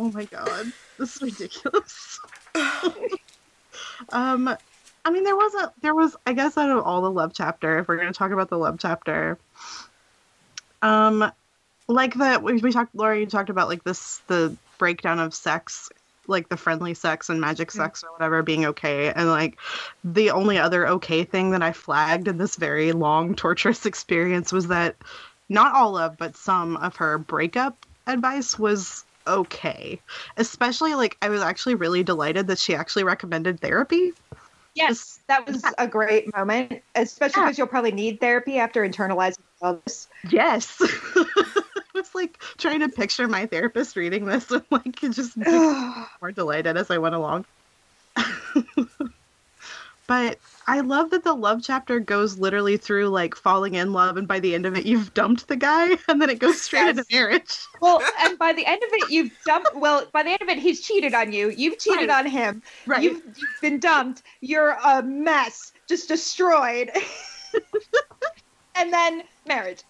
Oh 0.00 0.10
my 0.12 0.24
god, 0.24 0.72
this 0.98 1.16
is 1.16 1.22
ridiculous. 1.22 2.18
um, 4.08 4.56
I 5.04 5.10
mean, 5.10 5.24
there 5.24 5.36
was 5.36 5.54
a 5.54 5.72
there 5.82 5.94
was 5.94 6.16
I 6.26 6.32
guess 6.32 6.56
out 6.56 6.70
of 6.70 6.82
all 6.86 7.02
the 7.02 7.10
love 7.10 7.32
chapter, 7.34 7.78
if 7.78 7.86
we're 7.86 7.98
gonna 7.98 8.14
talk 8.14 8.30
about 8.30 8.48
the 8.48 8.56
love 8.56 8.78
chapter, 8.78 9.36
um, 10.80 11.30
like 11.86 12.14
the 12.14 12.40
we, 12.42 12.54
we 12.54 12.72
talked, 12.72 12.94
Laura, 12.94 13.20
you 13.20 13.26
talked 13.26 13.50
about 13.50 13.68
like 13.68 13.84
this 13.84 14.22
the 14.26 14.56
breakdown 14.78 15.18
of 15.18 15.34
sex, 15.34 15.90
like 16.26 16.48
the 16.48 16.56
friendly 16.56 16.94
sex 16.94 17.28
and 17.28 17.38
magic 17.38 17.70
sex 17.70 18.02
or 18.02 18.10
whatever 18.12 18.42
being 18.42 18.64
okay, 18.64 19.12
and 19.12 19.28
like 19.28 19.58
the 20.02 20.30
only 20.30 20.56
other 20.56 20.88
okay 20.88 21.24
thing 21.24 21.50
that 21.50 21.62
I 21.62 21.72
flagged 21.72 22.26
in 22.26 22.38
this 22.38 22.56
very 22.56 22.92
long 22.92 23.34
torturous 23.34 23.84
experience 23.84 24.50
was 24.50 24.68
that 24.68 24.96
not 25.50 25.74
all 25.74 25.98
of 25.98 26.16
but 26.16 26.36
some 26.36 26.78
of 26.78 26.96
her 26.96 27.18
breakup 27.18 27.84
advice 28.06 28.58
was 28.58 29.04
okay. 29.26 30.00
Especially 30.36 30.94
like 30.94 31.16
i 31.22 31.28
was 31.28 31.42
actually 31.42 31.74
really 31.74 32.02
delighted 32.02 32.46
that 32.48 32.58
she 32.58 32.74
actually 32.74 33.04
recommended 33.04 33.60
therapy. 33.60 34.12
Yes, 34.74 35.18
that 35.26 35.46
was 35.46 35.64
a 35.78 35.86
great 35.88 36.34
moment, 36.36 36.82
especially 36.94 37.40
Yeah. 37.40 37.46
because 37.46 37.58
you'll 37.58 37.66
probably 37.66 37.90
need 37.92 38.20
therapy 38.20 38.58
after 38.58 38.86
internalizing 38.88 39.38
all 39.60 39.80
this. 39.84 40.08
yes. 40.30 40.76
I 40.80 41.82
was 41.94 42.14
like 42.14 42.40
trying 42.56 42.80
to 42.80 42.88
picture 42.88 43.26
my 43.26 43.46
therapist 43.46 43.96
reading 43.96 44.24
this. 44.26 44.50
And 44.50 44.64
like 44.70 45.00
just 45.00 45.36
more 45.36 46.32
delighted 46.32 46.76
as 46.76 46.90
i 46.90 46.98
went 46.98 47.14
along 47.14 47.44
But 50.10 50.38
I 50.66 50.80
love 50.80 51.10
that 51.10 51.22
the 51.22 51.34
love 51.34 51.60
chapter 51.62 52.00
goes 52.00 52.36
literally 52.36 52.76
through 52.76 53.10
like 53.10 53.36
falling 53.36 53.74
in 53.76 53.92
love, 53.92 54.16
and 54.16 54.26
by 54.26 54.40
the 54.40 54.56
end 54.56 54.66
of 54.66 54.76
it, 54.76 54.84
you've 54.84 55.14
dumped 55.14 55.46
the 55.46 55.54
guy, 55.54 55.96
and 56.08 56.20
then 56.20 56.28
it 56.28 56.40
goes 56.40 56.60
straight 56.60 56.80
Yes. 56.86 56.98
into 56.98 57.04
marriage. 57.12 57.56
Well, 57.80 58.02
and 58.18 58.36
by 58.36 58.52
the 58.52 58.66
end 58.66 58.82
of 58.82 58.88
it, 58.92 59.10
you've 59.12 59.30
dumped. 59.46 59.76
Well, 59.76 60.04
by 60.12 60.24
the 60.24 60.30
end 60.30 60.42
of 60.42 60.48
it, 60.48 60.58
he's 60.58 60.80
cheated 60.80 61.14
on 61.14 61.32
you. 61.32 61.50
You've 61.50 61.78
cheated 61.78 62.08
Right. 62.08 62.24
on 62.24 62.26
him. 62.26 62.60
Right. 62.88 63.04
You've, 63.04 63.22
you've 63.24 63.60
been 63.62 63.78
dumped. 63.78 64.24
You're 64.40 64.76
a 64.84 65.00
mess, 65.00 65.72
just 65.88 66.08
destroyed. 66.08 66.90
and 68.74 68.92
then 68.92 69.22
marriage. 69.46 69.84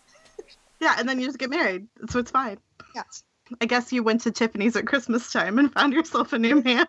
Yeah, 0.81 0.97
and 0.99 1.09
then 1.09 1.19
you 1.19 1.25
just 1.29 1.39
get 1.39 1.49
married, 1.49 1.87
so 2.11 2.19
it's 2.19 2.31
fine. 2.31 2.59
Yes. 2.95 3.25
I 3.63 3.65
guess 3.65 3.91
you 3.91 4.03
went 4.03 4.21
to 4.21 4.31
Tiffany's 4.31 4.77
at 4.77 4.87
Christmas 4.87 5.33
time 5.33 5.59
and 5.59 5.73
found 5.73 5.95
yourself 5.95 6.35
a 6.35 6.39
new 6.39 6.63
man. 6.63 6.87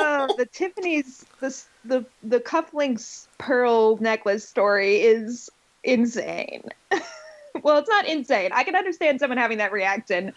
Oh, 0.00 0.34
the 0.36 0.46
Tiffany's 0.46 1.24
the 1.40 1.56
the 1.84 2.06
the 2.22 2.40
cufflinks 2.40 3.26
pearl 3.38 3.96
necklace 3.98 4.48
story 4.48 5.00
is 5.00 5.50
insane. 5.84 6.64
well, 7.62 7.78
it's 7.78 7.88
not 7.88 8.06
insane. 8.06 8.50
I 8.52 8.64
can 8.64 8.76
understand 8.76 9.20
someone 9.20 9.38
having 9.38 9.58
that 9.58 9.72
reaction. 9.72 10.32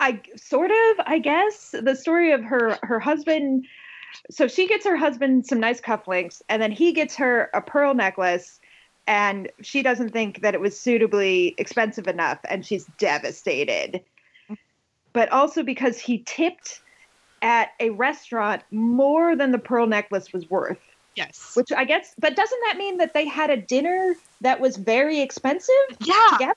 I 0.00 0.20
sort 0.36 0.70
of, 0.70 1.06
I 1.06 1.18
guess, 1.18 1.74
the 1.80 1.94
story 1.94 2.32
of 2.32 2.42
her 2.44 2.78
her 2.82 3.00
husband. 3.00 3.66
So 4.30 4.46
she 4.46 4.68
gets 4.68 4.84
her 4.84 4.96
husband 4.96 5.46
some 5.46 5.60
nice 5.60 5.80
cufflinks, 5.80 6.42
and 6.48 6.60
then 6.60 6.72
he 6.72 6.92
gets 6.92 7.16
her 7.16 7.50
a 7.54 7.62
pearl 7.62 7.94
necklace, 7.94 8.60
and 9.06 9.50
she 9.62 9.82
doesn't 9.82 10.10
think 10.10 10.42
that 10.42 10.54
it 10.54 10.60
was 10.60 10.78
suitably 10.78 11.54
expensive 11.56 12.06
enough, 12.06 12.38
and 12.48 12.64
she's 12.64 12.86
devastated. 12.98 14.02
Mm-hmm. 14.44 14.54
But 15.12 15.30
also 15.30 15.62
because 15.62 15.98
he 15.98 16.22
tipped 16.26 16.82
at 17.42 17.72
a 17.80 17.90
restaurant 17.90 18.62
more 18.70 19.36
than 19.36 19.52
the 19.52 19.58
pearl 19.58 19.86
necklace 19.86 20.32
was 20.32 20.48
worth. 20.48 20.78
Yes. 21.14 21.52
Which 21.54 21.72
I 21.72 21.84
guess, 21.84 22.14
but 22.18 22.34
doesn't 22.34 22.60
that 22.66 22.78
mean 22.78 22.96
that 22.98 23.12
they 23.12 23.26
had 23.26 23.50
a 23.50 23.56
dinner 23.56 24.14
that 24.40 24.60
was 24.60 24.76
very 24.76 25.20
expensive? 25.20 25.74
Yeah. 26.00 26.14
together? 26.32 26.54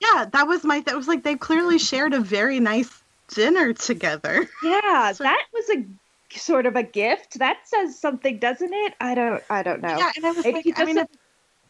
Yeah, 0.00 0.26
that 0.32 0.46
was 0.46 0.64
my 0.64 0.80
that 0.80 0.96
was 0.96 1.08
like 1.08 1.24
they 1.24 1.34
clearly 1.34 1.78
shared 1.78 2.14
a 2.14 2.20
very 2.20 2.60
nice 2.60 3.02
dinner 3.34 3.72
together. 3.72 4.48
Yeah, 4.62 5.12
So- 5.12 5.24
that 5.24 5.44
was 5.52 5.68
a 5.70 6.38
sort 6.38 6.66
of 6.66 6.76
a 6.76 6.82
gift. 6.82 7.38
That 7.38 7.58
says 7.64 7.98
something, 7.98 8.38
doesn't 8.38 8.72
it? 8.72 8.94
I 9.00 9.14
don't, 9.14 9.42
I 9.50 9.62
don't 9.62 9.82
know. 9.82 9.96
Yeah, 9.96 10.10
and 10.16 10.24
I 10.24 10.30
was 10.30 10.46
If 10.46 10.54
like, 10.54 10.66
I 10.76 10.84
mean, 10.84 10.98
if, 10.98 11.08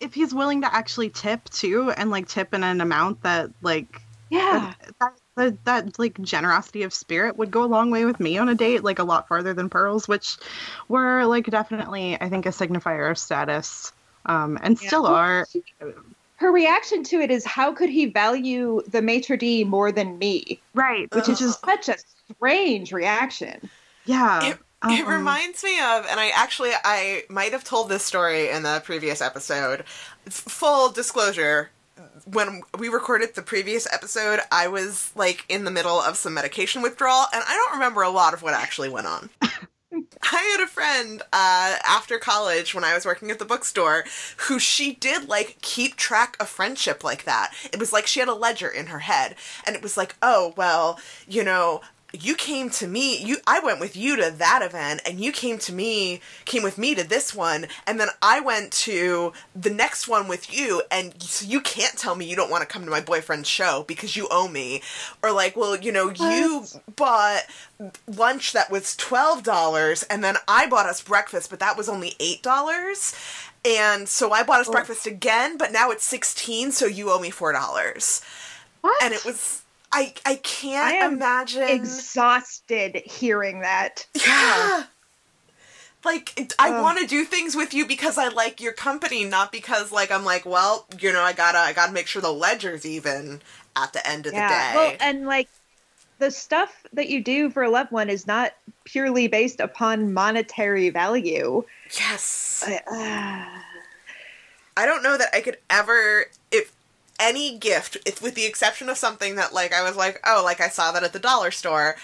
if 0.00 0.14
he's 0.14 0.34
willing 0.34 0.60
to 0.62 0.72
actually 0.72 1.10
tip 1.10 1.48
too, 1.50 1.90
and 1.90 2.10
like 2.10 2.28
tip 2.28 2.54
in 2.54 2.62
an 2.62 2.80
amount 2.80 3.22
that 3.22 3.50
like 3.62 4.02
yeah, 4.30 4.74
that, 4.80 4.94
that 5.00 5.12
that 5.64 5.98
like 5.98 6.20
generosity 6.20 6.82
of 6.82 6.92
spirit 6.92 7.36
would 7.36 7.50
go 7.50 7.64
a 7.64 7.66
long 7.66 7.90
way 7.90 8.04
with 8.04 8.20
me 8.20 8.36
on 8.38 8.48
a 8.48 8.54
date, 8.54 8.84
like 8.84 8.98
a 8.98 9.04
lot 9.04 9.28
farther 9.28 9.54
than 9.54 9.68
pearls, 9.68 10.06
which 10.08 10.36
were 10.88 11.24
like 11.26 11.46
definitely 11.46 12.16
I 12.20 12.28
think 12.28 12.46
a 12.46 12.50
signifier 12.50 13.10
of 13.10 13.18
status, 13.18 13.92
um, 14.26 14.58
and 14.62 14.80
Yeah. 14.80 14.88
still 14.88 15.06
are. 15.06 15.46
her 16.36 16.52
reaction 16.52 17.02
to 17.04 17.20
it 17.20 17.30
is, 17.32 17.44
how 17.44 17.72
could 17.72 17.90
he 17.90 18.06
value 18.06 18.80
the 18.88 19.02
maitre 19.02 19.36
d 19.36 19.64
more 19.64 19.90
than 19.90 20.18
me? 20.18 20.60
Right, 20.74 21.12
Which 21.14 21.28
is 21.28 21.38
just 21.40 21.60
such 21.64 21.88
a 21.88 21.96
strange 22.34 22.92
reaction. 22.92 23.68
yeah. 24.04 24.50
It- 24.50 24.58
It 24.84 25.00
um, 25.04 25.08
reminds 25.08 25.64
me 25.64 25.76
of, 25.80 26.06
and 26.08 26.20
I 26.20 26.28
actually 26.36 26.70
I 26.84 27.24
might 27.28 27.50
have 27.50 27.64
told 27.64 27.88
this 27.88 28.04
story 28.04 28.48
in 28.48 28.62
the 28.62 28.80
previous 28.84 29.20
episode. 29.20 29.80
F- 30.28 30.32
full 30.34 30.90
disclosure, 30.90 31.70
when 32.24 32.62
we 32.78 32.88
recorded 32.88 33.34
the 33.34 33.42
previous 33.42 33.86
episode, 33.92 34.40
I 34.50 34.68
was 34.68 35.12
like 35.14 35.44
in 35.48 35.64
the 35.64 35.70
middle 35.70 36.00
of 36.00 36.16
some 36.16 36.34
medication 36.34 36.82
withdrawal, 36.82 37.26
and 37.32 37.42
I 37.46 37.54
don't 37.54 37.78
remember 37.78 38.02
a 38.02 38.10
lot 38.10 38.34
of 38.34 38.42
what 38.42 38.54
actually 38.54 38.88
went 38.88 39.06
on. 39.06 39.30
I 39.90 40.56
had 40.56 40.62
a 40.62 40.68
friend 40.68 41.22
uh, 41.32 41.76
after 41.86 42.18
college 42.18 42.74
when 42.74 42.84
I 42.84 42.94
was 42.94 43.06
working 43.06 43.30
at 43.30 43.38
the 43.38 43.44
bookstore 43.44 44.04
who 44.48 44.58
she 44.58 44.94
did 44.94 45.28
like 45.28 45.56
keep 45.62 45.96
track 45.96 46.36
of 46.38 46.48
friendship 46.48 47.02
like 47.02 47.24
that. 47.24 47.52
It 47.72 47.78
was 47.78 47.92
like 47.92 48.06
she 48.06 48.20
had 48.20 48.28
a 48.28 48.34
ledger 48.34 48.68
in 48.68 48.86
her 48.86 49.00
head, 49.00 49.36
and 49.66 49.74
it 49.74 49.82
was 49.82 49.96
like, 49.96 50.16
oh 50.20 50.52
well, 50.56 51.00
you 51.26 51.42
know, 51.42 51.80
you 52.12 52.34
came 52.34 52.70
to 52.70 52.86
me 52.86 53.22
you 53.22 53.36
i 53.46 53.60
went 53.60 53.78
with 53.78 53.94
you 53.94 54.16
to 54.16 54.30
that 54.30 54.62
event 54.62 55.00
and 55.04 55.20
you 55.20 55.30
came 55.30 55.58
to 55.58 55.74
me 55.74 56.20
came 56.46 56.62
with 56.62 56.78
me 56.78 56.94
to 56.94 57.06
this 57.06 57.34
one 57.34 57.66
and 57.86 58.00
then 58.00 58.08
i 58.22 58.40
went 58.40 58.72
to 58.72 59.32
the 59.54 59.68
next 59.68 60.08
one 60.08 60.26
with 60.26 60.52
you 60.56 60.82
and 60.90 61.22
so 61.22 61.46
you 61.46 61.60
can't 61.60 61.98
tell 61.98 62.14
me 62.14 62.24
you 62.24 62.34
don't 62.34 62.50
want 62.50 62.62
to 62.62 62.66
come 62.66 62.84
to 62.84 62.90
my 62.90 63.00
boyfriend's 63.00 63.48
show 63.48 63.84
because 63.86 64.16
you 64.16 64.26
owe 64.30 64.48
me. 64.48 64.82
Or 65.22 65.32
like 65.32 65.56
well 65.56 65.76
you 65.76 65.92
know 65.92 66.10
you 66.10 66.64
bought 66.96 67.42
lunch 68.06 68.52
that 68.52 68.70
was 68.70 68.96
$12 68.96 70.04
and 70.10 70.24
then 70.24 70.36
i 70.46 70.66
bought 70.66 70.86
us 70.86 71.02
breakfast 71.02 71.50
but 71.50 71.60
that 71.60 71.76
was 71.76 71.88
only 71.88 72.12
$8 72.18 73.48
and 73.64 74.08
so 74.08 74.32
i 74.32 74.42
bought 74.42 74.60
us 74.60 74.68
oh. 74.68 74.72
breakfast 74.72 75.06
again 75.06 75.58
but 75.58 75.72
now 75.72 75.90
it's 75.90 76.04
16 76.04 76.72
so 76.72 76.86
you 76.86 77.10
owe 77.10 77.20
me 77.20 77.30
$4 77.30 78.24
what? 78.80 79.02
and 79.02 79.12
it 79.12 79.24
was 79.24 79.62
I 79.92 80.14
I 80.24 80.36
can't 80.36 80.96
I 81.00 81.04
imagine 81.04 81.66
Exhausted 81.66 82.96
hearing 83.04 83.60
that. 83.60 84.06
yeah. 84.14 84.86
Like 86.04 86.54
I 86.58 86.70
want 86.70 86.98
to 87.00 87.06
do 87.06 87.24
things 87.24 87.56
with 87.56 87.74
you 87.74 87.84
because 87.86 88.18
I 88.18 88.28
like 88.28 88.60
your 88.60 88.72
company, 88.72 89.24
not 89.24 89.50
because 89.52 89.90
like 89.92 90.10
I'm 90.10 90.24
like, 90.24 90.46
well, 90.46 90.86
you 91.00 91.12
know, 91.12 91.20
I 91.22 91.32
gotta 91.32 91.58
I 91.58 91.72
gotta 91.72 91.92
make 91.92 92.06
sure 92.06 92.22
the 92.22 92.32
ledger's 92.32 92.86
even 92.86 93.42
at 93.76 93.92
the 93.92 94.06
end 94.08 94.26
of 94.26 94.34
Yeah. 94.34 94.38
the 94.40 94.42
day. 94.42 94.68
Well, 94.74 94.96
and 95.00 95.26
like 95.26 95.48
the 96.18 96.30
stuff 96.30 96.86
that 96.94 97.08
you 97.10 97.22
do 97.24 97.50
for 97.50 97.62
a 97.64 97.70
loved 97.70 97.92
one 97.92 98.10
is 98.10 98.26
not 98.26 98.52
purely 98.84 99.28
based 99.28 99.60
upon 99.60 100.12
monetary 100.14 100.90
value. 100.90 101.64
yes, 101.98 102.70
Uh, 102.90 103.48
I 104.76 104.86
don't 104.86 105.02
know 105.02 105.16
that 105.16 105.34
I 105.34 105.40
could 105.40 105.58
ever 105.68 106.26
if 106.50 106.72
any 107.18 107.58
gift, 107.58 107.96
if 108.06 108.22
with 108.22 108.34
the 108.34 108.46
exception 108.46 108.88
of 108.88 108.96
something 108.96 109.36
that 109.36 109.52
like 109.52 109.72
I 109.72 109.82
was 109.82 109.96
like, 109.96 110.20
oh, 110.26 110.42
like 110.44 110.60
I 110.60 110.68
saw 110.68 110.92
that 110.92 111.02
at 111.04 111.12
the 111.12 111.18
dollar 111.18 111.50
store, 111.50 111.96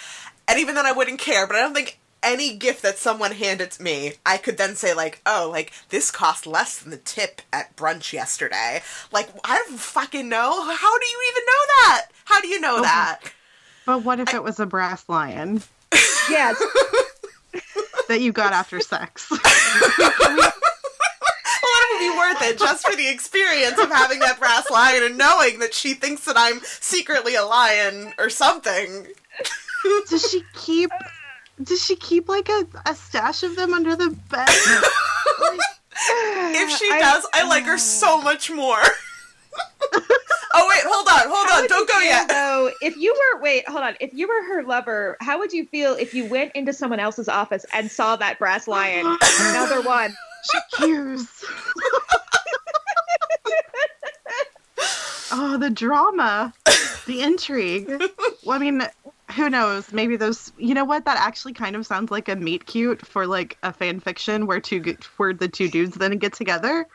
and 0.48 0.58
even 0.58 0.74
then 0.74 0.86
I 0.86 0.92
wouldn't 0.92 1.20
care. 1.20 1.46
But 1.46 1.56
I 1.56 1.60
don't 1.60 1.74
think 1.74 1.98
any 2.22 2.56
gift 2.56 2.80
that 2.82 2.96
someone 2.96 3.32
handed 3.32 3.70
to 3.72 3.82
me, 3.82 4.14
I 4.24 4.38
could 4.38 4.56
then 4.56 4.74
say 4.76 4.94
like, 4.94 5.20
oh, 5.26 5.48
like 5.52 5.72
this 5.90 6.10
cost 6.10 6.46
less 6.46 6.78
than 6.78 6.90
the 6.90 6.96
tip 6.96 7.42
at 7.52 7.76
brunch 7.76 8.12
yesterday. 8.12 8.82
Like 9.12 9.28
I 9.44 9.56
don't 9.68 9.78
fucking 9.78 10.28
know. 10.28 10.62
How 10.64 10.98
do 10.98 11.06
you 11.06 11.32
even 11.32 11.42
know 11.46 11.66
that? 11.86 12.06
How 12.24 12.40
do 12.40 12.48
you 12.48 12.60
know 12.60 12.76
Oh. 12.78 12.82
that? 12.82 13.20
but 13.86 14.02
what 14.02 14.18
if 14.20 14.32
it 14.32 14.42
was 14.42 14.58
a 14.58 14.64
brass 14.66 15.06
lion 15.08 15.62
yes. 16.30 16.56
that 18.08 18.20
you 18.22 18.32
got 18.32 18.52
after 18.54 18.80
sex? 18.80 19.30
It 21.64 21.92
would 21.92 22.12
be 22.12 22.18
worth 22.18 22.42
it 22.42 22.58
just 22.58 22.86
for 22.86 22.94
the 22.96 23.08
experience 23.08 23.78
of 23.78 23.90
having 23.90 24.18
that 24.20 24.38
brass 24.38 24.70
lion 24.70 25.02
and 25.02 25.16
knowing 25.18 25.58
that 25.60 25.74
she 25.74 25.94
thinks 25.94 26.24
that 26.24 26.36
I'm 26.36 26.60
secretly 26.80 27.34
a 27.36 27.44
lion 27.44 28.12
or 28.18 28.28
something. 28.30 29.06
does 30.08 30.30
she 30.30 30.42
keep? 30.54 30.90
Does 31.62 31.84
she 31.84 31.94
keep 31.96 32.28
like 32.28 32.48
a, 32.48 32.66
a 32.86 32.94
stash 32.94 33.42
of 33.44 33.54
them 33.56 33.72
under 33.74 33.94
the 33.96 34.10
bed? 34.30 34.48
If 36.56 36.70
she 36.70 36.88
I- 36.92 36.98
does, 37.00 37.26
I 37.32 37.46
like 37.48 37.64
her 37.64 37.78
so 37.78 38.20
much 38.20 38.50
more. 38.50 38.78
oh 39.92 40.66
wait, 40.68 40.80
hold 40.84 41.06
on, 41.08 41.28
hold 41.32 41.48
How 41.48 41.62
on, 41.62 41.68
don't 41.68 41.88
go 41.88 41.94
feel, 41.94 42.04
yet. 42.04 42.28
Though, 42.28 42.70
if 42.80 42.96
you 42.96 43.14
were 43.14 43.40
wait, 43.40 43.68
hold 43.68 43.82
on. 43.84 43.94
If 44.00 44.12
you 44.12 44.26
were 44.26 44.42
her 44.54 44.62
lover, 44.64 45.16
how 45.20 45.38
would 45.38 45.52
you 45.52 45.66
feel 45.66 45.94
if 45.94 46.12
you 46.14 46.26
went 46.26 46.52
into 46.54 46.72
someone 46.72 46.98
else's 47.00 47.28
office 47.28 47.64
and 47.72 47.90
saw 47.90 48.16
that 48.16 48.38
brass 48.38 48.66
lion? 48.66 49.06
Another 49.40 49.80
one. 49.82 50.14
She 50.50 50.58
cues. 50.76 51.28
oh, 55.32 55.56
the 55.58 55.70
drama, 55.70 56.52
the 57.06 57.22
intrigue. 57.22 57.88
Well, 58.44 58.56
I 58.56 58.58
mean, 58.58 58.82
who 59.34 59.50
knows? 59.50 59.92
Maybe 59.92 60.16
those. 60.16 60.52
You 60.58 60.74
know 60.74 60.84
what? 60.84 61.04
That 61.04 61.18
actually 61.18 61.52
kind 61.52 61.76
of 61.76 61.86
sounds 61.86 62.10
like 62.10 62.28
a 62.28 62.36
meet 62.36 62.66
cute 62.66 63.04
for 63.04 63.26
like 63.26 63.58
a 63.62 63.72
fan 63.72 64.00
fiction 64.00 64.46
where 64.46 64.60
two 64.60 64.96
where 65.16 65.34
the 65.34 65.48
two 65.48 65.68
dudes 65.68 65.96
then 65.96 66.16
get 66.18 66.32
together, 66.32 66.86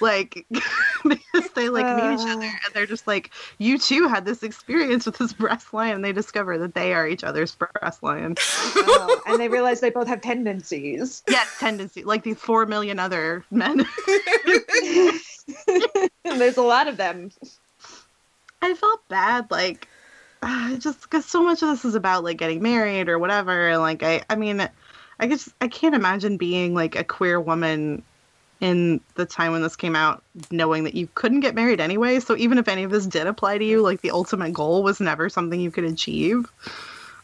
like 0.00 0.46
because 1.04 1.50
they 1.54 1.68
like 1.68 1.86
meet 1.96 2.20
each 2.20 2.28
other 2.28 2.44
and 2.44 2.74
they're 2.74 2.86
just 2.86 3.06
like, 3.06 3.30
you 3.58 3.78
two 3.78 4.08
had 4.08 4.24
this 4.24 4.42
experience 4.42 5.06
with 5.06 5.18
this 5.18 5.32
breast 5.32 5.72
lion. 5.72 5.96
And 5.96 6.04
they 6.04 6.12
discover 6.12 6.58
that 6.58 6.74
they 6.74 6.94
are 6.94 7.06
each 7.06 7.24
other's 7.24 7.54
breast 7.54 8.02
lion. 8.02 8.34
Oh, 8.76 9.22
and 9.26 9.40
they 9.40 9.48
realize 9.48 9.80
they 9.80 9.90
both 9.90 10.08
have 10.08 10.20
tendencies. 10.20 11.22
Yes, 11.28 11.58
tendency 11.58 12.04
like 12.04 12.22
these 12.22 12.38
four 12.38 12.66
million 12.66 12.98
other 12.98 13.44
men. 13.50 13.86
there's 16.24 16.56
a 16.56 16.62
lot 16.62 16.88
of 16.88 16.96
them. 16.96 17.30
I 18.62 18.74
felt 18.74 19.06
bad, 19.08 19.50
like 19.50 19.88
uh, 20.44 20.76
just 20.76 21.00
because 21.00 21.24
so 21.24 21.42
much 21.42 21.62
of 21.62 21.70
this 21.70 21.84
is 21.86 21.94
about 21.94 22.22
like 22.22 22.36
getting 22.36 22.62
married 22.62 23.08
or 23.08 23.18
whatever. 23.18 23.70
And 23.70 23.80
like 23.80 24.02
I, 24.02 24.22
I 24.28 24.36
mean, 24.36 24.68
I 25.18 25.26
guess 25.26 25.48
I 25.60 25.68
can't 25.68 25.94
imagine 25.94 26.36
being 26.36 26.74
like 26.74 26.96
a 26.96 27.02
queer 27.02 27.40
woman 27.40 28.02
in 28.60 29.00
the 29.14 29.24
time 29.24 29.52
when 29.52 29.62
this 29.62 29.74
came 29.74 29.96
out, 29.96 30.22
knowing 30.50 30.84
that 30.84 30.94
you 30.94 31.08
couldn't 31.14 31.40
get 31.40 31.54
married 31.54 31.80
anyway. 31.80 32.20
So 32.20 32.36
even 32.36 32.58
if 32.58 32.68
any 32.68 32.84
of 32.84 32.90
this 32.90 33.06
did 33.06 33.26
apply 33.26 33.58
to 33.58 33.64
you, 33.64 33.80
like 33.80 34.02
the 34.02 34.10
ultimate 34.10 34.52
goal 34.52 34.82
was 34.82 35.00
never 35.00 35.30
something 35.30 35.58
you 35.58 35.70
could 35.70 35.84
achieve. 35.84 36.52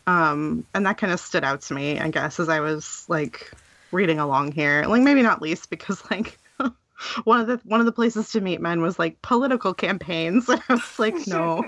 Um, 0.06 0.66
and 0.74 0.86
that 0.86 0.96
kind 0.96 1.12
of 1.12 1.20
stood 1.20 1.44
out 1.44 1.60
to 1.62 1.74
me, 1.74 2.00
I 2.00 2.08
guess, 2.08 2.40
as 2.40 2.48
I 2.48 2.60
was 2.60 3.04
like 3.06 3.52
reading 3.92 4.18
along 4.18 4.52
here. 4.52 4.84
Like 4.86 5.02
maybe 5.02 5.22
not 5.22 5.42
least 5.42 5.68
because 5.68 6.02
like 6.10 6.38
one 7.24 7.40
of 7.40 7.46
the 7.46 7.60
one 7.64 7.80
of 7.80 7.86
the 7.86 7.92
places 7.92 8.32
to 8.32 8.40
meet 8.40 8.62
men 8.62 8.80
was 8.80 8.98
like 8.98 9.20
political 9.20 9.74
campaigns. 9.74 10.48
I 10.48 10.60
was 10.68 10.98
like, 10.98 11.14
no. 11.26 11.64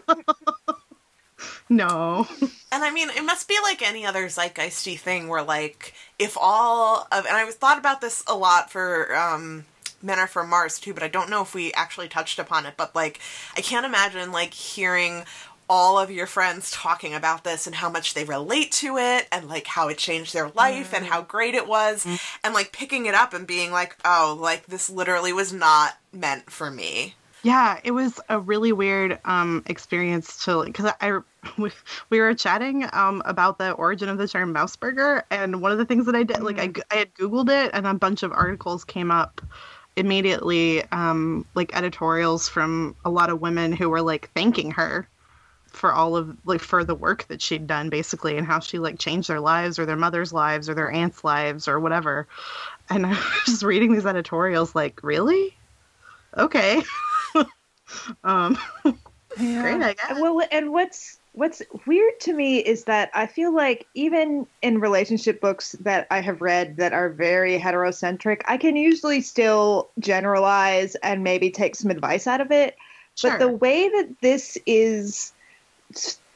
No. 1.69 2.27
And 2.71 2.83
I 2.85 2.91
mean, 2.91 3.11
it 3.11 3.25
must 3.25 3.49
be 3.49 3.57
like 3.63 3.83
any 3.83 4.07
other 4.07 4.27
zeitgeisty 4.27 4.99
thing 4.99 5.29
where, 5.29 5.43
like, 5.43 5.95
if 6.19 6.37
all 6.41 7.07
of, 7.13 7.27
and 7.27 7.37
I 7.37 7.45
was 7.45 7.55
thought 7.55 7.79
about 7.79 8.01
this 8.01 8.25
a 8.27 8.35
lot 8.35 8.71
for 8.71 9.15
um, 9.15 9.65
Men 10.03 10.19
Are 10.19 10.27
From 10.27 10.49
Mars 10.49 10.79
too, 10.79 10.95
but 10.95 11.03
I 11.03 11.09
don't 11.09 11.31
know 11.31 11.43
if 11.43 11.55
we 11.55 11.73
actually 11.73 12.09
touched 12.09 12.39
upon 12.39 12.67
it. 12.67 12.75
But 12.77 12.95
like, 12.95 13.21
I 13.57 13.61
can't 13.61 13.87
imagine 13.87 14.33
like 14.33 14.55
hearing 14.55 15.25
all 15.69 15.99
of 15.99 16.11
your 16.11 16.27
friends 16.27 16.71
talking 16.71 17.15
about 17.15 17.45
this 17.45 17.67
and 17.67 17.77
how 17.77 17.89
much 17.89 18.15
they 18.15 18.25
relate 18.25 18.73
to 18.73 18.99
it 18.99 19.27
and 19.33 19.49
like 19.49 19.67
how 19.67 19.89
it 19.89 19.97
changed 19.97 20.35
their 20.35 20.51
life 20.51 20.91
mm. 20.91 20.99
and 20.99 21.07
how 21.07 21.23
great 21.23 21.55
it 21.55 21.67
was 21.67 22.05
mm. 22.05 22.21
and 22.45 22.53
like 22.53 22.73
picking 22.73 23.07
it 23.07 23.15
up 23.15 23.33
and 23.33 23.47
being 23.47 23.71
like 23.73 23.97
oh 24.05 24.37
like 24.39 24.67
this 24.67 24.91
literally 24.91 25.33
was 25.33 25.51
not 25.51 25.97
meant 26.13 26.51
for 26.51 26.71
me 26.71 27.15
yeah 27.43 27.79
it 27.85 27.91
was 27.91 28.21
a 28.29 28.39
really 28.39 28.73
weird 28.73 29.19
um 29.25 29.63
experience 29.67 30.45
to 30.45 30.65
because 30.65 30.93
i 31.01 31.19
we, 31.59 31.71
we 32.11 32.21
were 32.21 32.35
chatting 32.35 32.89
um 32.93 33.23
about 33.25 33.59
the 33.59 33.73
origin 33.73 34.09
of 34.09 34.19
the 34.19 34.29
term 34.29 34.55
mouseburger 34.55 35.23
and 35.31 35.61
one 35.61 35.73
of 35.73 35.79
the 35.79 35.85
things 35.85 36.07
that 36.07 36.15
i 36.15 36.23
did 36.23 36.37
mm. 36.37 36.45
like 36.45 36.59
I, 36.59 36.69
mm. 36.69 36.81
I 36.91 36.97
had 36.97 37.15
googled 37.15 37.51
it 37.51 37.71
and 37.75 37.87
a 37.87 37.95
bunch 37.95 38.23
of 38.23 38.33
articles 38.33 38.85
came 38.85 39.11
up 39.11 39.41
immediately 39.97 40.83
um 40.91 41.45
like 41.55 41.77
editorials 41.77 42.49
from 42.49 42.97
a 43.05 43.11
lot 43.11 43.31
of 43.31 43.41
women 43.41 43.73
who 43.73 43.91
were 43.91 44.03
like 44.03 44.31
thanking 44.35 44.71
her 44.73 45.09
for 45.67 45.93
all 45.93 46.17
of 46.17 46.37
like 46.45 46.61
for 46.61 46.85
the 46.85 46.95
work 46.95 47.27
that 47.29 47.41
she'd 47.41 47.67
done 47.67 47.89
basically 47.89 48.37
and 48.37 48.47
how 48.47 48.61
she 48.61 48.79
like 48.79 48.99
changed 48.99 49.29
their 49.29 49.41
lives 49.41 49.79
or 49.79 49.87
their 49.87 49.97
mother's 49.97 50.33
lives 50.33 50.69
or 50.69 50.75
their 50.75 50.91
aunt's 50.91 51.25
lives 51.25 51.67
or 51.67 51.81
whatever 51.81 52.27
and 52.89 53.07
i 53.07 53.11
was 53.11 53.43
just 53.47 53.63
reading 53.63 53.93
these 53.93 54.07
editorials 54.07 54.75
like 54.75 55.03
really 55.03 55.57
okay 56.37 56.83
um 58.25 58.59
yeah. 59.39 59.63
great 59.63 59.83
i 59.83 59.95
guess 59.95 60.21
well 60.21 60.41
and 60.51 60.73
what's 60.73 61.19
what's 61.33 61.63
weird 61.87 62.19
to 62.21 62.35
me 62.35 62.59
is 62.59 62.85
that 62.85 63.11
i 63.15 63.27
feel 63.27 63.55
like 63.55 63.87
even 63.95 64.47
in 64.61 64.81
relationship 64.81 65.41
books 65.41 65.73
that 65.81 66.07
i 66.11 66.21
have 66.21 66.41
read 66.43 66.77
that 66.77 66.93
are 66.93 67.09
very 67.09 67.59
heterocentric 67.59 68.43
i 68.47 68.57
can 68.57 68.77
usually 68.77 69.21
still 69.21 69.91
generalize 69.99 70.95
and 70.97 71.25
maybe 71.25 71.51
take 71.51 71.75
some 71.75 71.91
advice 71.91 72.27
out 72.27 72.41
of 72.41 72.51
it 72.51 72.77
Sure. 73.15 73.33
But 73.33 73.39
the 73.41 73.49
way 73.49 73.89
that 73.89 74.17
this 74.21 74.57
is 74.67 75.33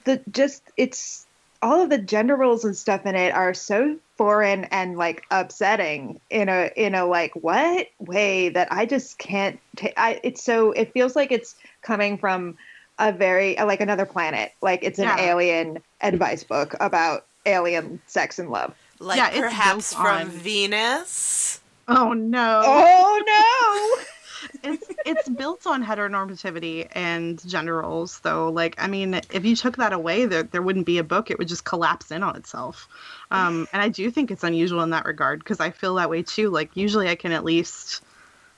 the 0.04 0.20
just 0.30 0.62
it's 0.76 1.26
all 1.62 1.82
of 1.82 1.90
the 1.90 1.98
gender 1.98 2.36
roles 2.36 2.64
and 2.64 2.76
stuff 2.76 3.07
in 3.07 3.14
it 3.14 3.32
are 3.34 3.54
so 3.54 3.96
foreign 4.16 4.64
and 4.64 4.96
like 4.96 5.24
upsetting 5.30 6.20
in 6.30 6.48
a 6.48 6.70
in 6.76 6.94
a 6.94 7.07
like 7.07 7.32
what 7.34 7.88
way 7.98 8.48
that 8.50 8.68
I 8.70 8.86
just 8.86 9.18
can't 9.18 9.59
take. 9.76 9.94
I 9.96 10.20
it's 10.22 10.42
so 10.42 10.72
it 10.72 10.92
feels 10.92 11.16
like 11.16 11.32
it's 11.32 11.54
coming 11.82 12.18
from 12.18 12.57
a 12.98 13.12
very 13.12 13.57
like 13.57 13.80
another 13.80 14.07
planet. 14.07 14.52
Like 14.62 14.82
it's 14.82 14.98
an 14.98 15.04
yeah. 15.04 15.20
alien 15.20 15.82
advice 16.00 16.44
book 16.44 16.74
about 16.80 17.26
alien 17.44 18.00
sex 18.07 18.38
and 18.38 18.50
love. 18.50 18.74
Like 18.98 19.18
yeah, 19.18 19.30
perhaps 19.30 19.92
from 19.92 20.07
on... 20.07 20.28
Venus. 20.28 21.61
Oh 21.88 22.12
no. 22.12 22.62
Oh 22.64 23.22
no. 23.26 24.04
it's 24.62 24.86
it's 25.05 25.28
built 25.28 25.66
on 25.66 25.84
heteronormativity 25.84 26.88
and 26.92 27.44
gender 27.47 27.78
roles 27.78 28.20
though. 28.20 28.51
Like 28.51 28.74
i 28.78 28.86
mean 28.86 29.14
if 29.32 29.44
you 29.44 29.57
took 29.57 29.76
that 29.76 29.92
away 29.92 30.26
there, 30.26 30.42
there 30.42 30.62
wouldn't 30.62 30.86
be 30.86 30.99
a 30.99 31.05
book. 31.05 31.30
It 31.30 31.38
would 31.38 31.49
just 31.49 31.64
collapse 31.64 32.11
in 32.11 32.22
on 32.22 32.36
itself. 32.36 32.88
Um, 33.30 33.66
and 33.72 33.82
i 33.82 33.88
do 33.88 34.11
think 34.11 34.30
it's 34.30 34.44
unusual 34.44 34.82
in 34.82 34.90
that 34.90 35.05
regard 35.05 35.40
because 35.40 35.61
i 35.61 35.70
feel 35.70 35.94
that 35.97 36.11
way 36.11 36.22
too. 36.22 36.51
Like 36.51 36.76
usually 36.76 37.09
i 37.09 37.14
can 37.14 37.32
at 37.32 37.44
least 37.44 38.03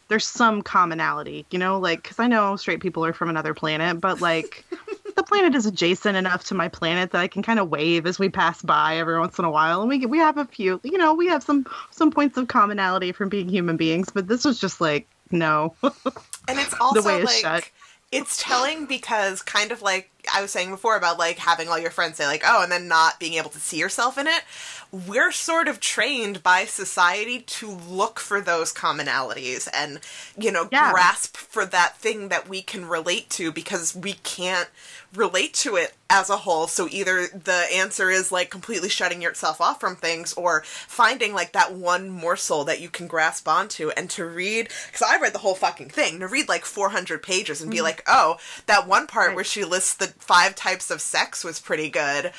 there's 0.08 0.26
some 0.26 0.62
commonality 0.62 1.44
you 1.50 1.58
know? 1.58 1.78
Like 1.78 2.02
because 2.02 2.18
i 2.18 2.26
know 2.26 2.56
straight 2.56 2.80
people 2.80 3.04
are 3.04 3.12
from 3.12 3.30
another 3.30 3.54
planet 3.54 4.00
but 4.00 4.20
like 4.20 4.64
the 5.18 5.24
planet 5.24 5.56
is 5.56 5.66
adjacent 5.66 6.16
enough 6.16 6.44
to 6.44 6.54
my 6.54 6.68
planet 6.68 7.10
that 7.10 7.20
I 7.20 7.26
can 7.26 7.42
kind 7.42 7.58
of 7.58 7.68
wave 7.68 8.06
as 8.06 8.20
we 8.20 8.28
pass 8.28 8.62
by 8.62 8.98
every 8.98 9.18
once 9.18 9.36
in 9.38 9.44
a 9.44 9.50
while, 9.50 9.80
and 9.80 9.88
we 9.90 10.06
we 10.06 10.18
have 10.18 10.38
a 10.38 10.44
few, 10.44 10.80
you 10.84 10.96
know, 10.96 11.14
we 11.14 11.26
have 11.26 11.42
some 11.42 11.66
some 11.90 12.12
points 12.12 12.38
of 12.38 12.46
commonality 12.46 13.10
from 13.10 13.28
being 13.28 13.48
human 13.48 13.76
beings. 13.76 14.10
But 14.10 14.28
this 14.28 14.44
was 14.44 14.60
just 14.60 14.80
like 14.80 15.08
no. 15.30 15.74
and 15.82 16.58
it's 16.58 16.74
also 16.80 17.00
the 17.00 17.06
way 17.06 17.22
like 17.22 17.36
shut. 17.36 17.70
it's 18.12 18.42
telling 18.42 18.86
because 18.86 19.42
kind 19.42 19.72
of 19.72 19.82
like 19.82 20.10
I 20.32 20.42
was 20.42 20.50
saying 20.50 20.70
before 20.70 20.96
about 20.96 21.18
like 21.18 21.38
having 21.38 21.68
all 21.68 21.78
your 21.78 21.90
friends 21.90 22.16
say 22.16 22.26
like 22.26 22.42
oh 22.46 22.62
and 22.62 22.72
then 22.72 22.88
not 22.88 23.18
being 23.20 23.34
able 23.34 23.50
to 23.50 23.60
see 23.60 23.78
yourself 23.78 24.18
in 24.18 24.26
it. 24.26 24.42
We're 24.90 25.32
sort 25.32 25.68
of 25.68 25.80
trained 25.80 26.42
by 26.42 26.64
society 26.64 27.40
to 27.40 27.70
look 27.70 28.18
for 28.18 28.40
those 28.40 28.72
commonalities 28.72 29.68
and 29.72 30.00
you 30.36 30.50
know 30.50 30.68
yeah. 30.72 30.92
grasp 30.92 31.36
for 31.36 31.66
that 31.66 31.98
thing 31.98 32.28
that 32.28 32.48
we 32.48 32.62
can 32.62 32.86
relate 32.86 33.28
to 33.30 33.52
because 33.52 33.94
we 33.94 34.14
can't 34.14 34.68
relate 35.14 35.54
to 35.54 35.76
it 35.76 35.94
as 36.10 36.30
a 36.30 36.38
whole. 36.38 36.66
So 36.66 36.88
either 36.90 37.26
the 37.26 37.66
answer 37.72 38.10
is 38.10 38.32
like 38.32 38.50
completely 38.50 38.88
shutting 38.88 39.22
yourself 39.22 39.60
off 39.60 39.80
from 39.80 39.96
things 39.96 40.32
or 40.34 40.62
finding 40.64 41.34
like 41.34 41.52
that 41.52 41.74
one 41.74 42.10
morsel 42.10 42.64
that 42.64 42.80
you 42.80 42.88
can 42.88 43.06
grasp 43.06 43.48
onto 43.48 43.90
and 43.90 44.08
to 44.10 44.24
read 44.24 44.68
because 44.86 45.06
I 45.06 45.18
read 45.18 45.32
the 45.32 45.38
whole 45.38 45.54
fucking 45.54 45.90
thing 45.90 46.20
to 46.20 46.28
read 46.28 46.48
like 46.48 46.64
400 46.64 47.22
pages 47.22 47.60
and 47.60 47.70
be 47.70 47.78
mm-hmm. 47.78 47.84
like, 47.84 48.02
"Oh, 48.06 48.38
that 48.66 48.86
one 48.86 49.06
part 49.06 49.28
right. 49.28 49.34
where 49.34 49.44
she 49.44 49.64
lists 49.64 49.94
the 49.94 50.08
five 50.18 50.54
types 50.54 50.90
of 50.90 51.00
sex 51.00 51.44
was 51.44 51.60
pretty 51.60 51.90
good." 51.90 52.32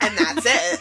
And 0.00 0.16
that's 0.16 0.46
it. 0.46 0.80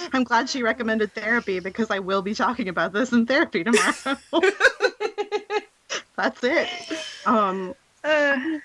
I'm 0.12 0.24
glad 0.24 0.50
she 0.50 0.62
recommended 0.62 1.14
therapy 1.14 1.60
because 1.60 1.90
I 1.90 2.00
will 2.00 2.22
be 2.22 2.34
talking 2.34 2.68
about 2.68 2.92
this 2.92 3.12
in 3.12 3.26
therapy 3.26 3.64
tomorrow. 3.64 4.18
that's 6.16 6.44
it. 6.44 6.68
Um, 7.24 7.74
uh, 8.04 8.58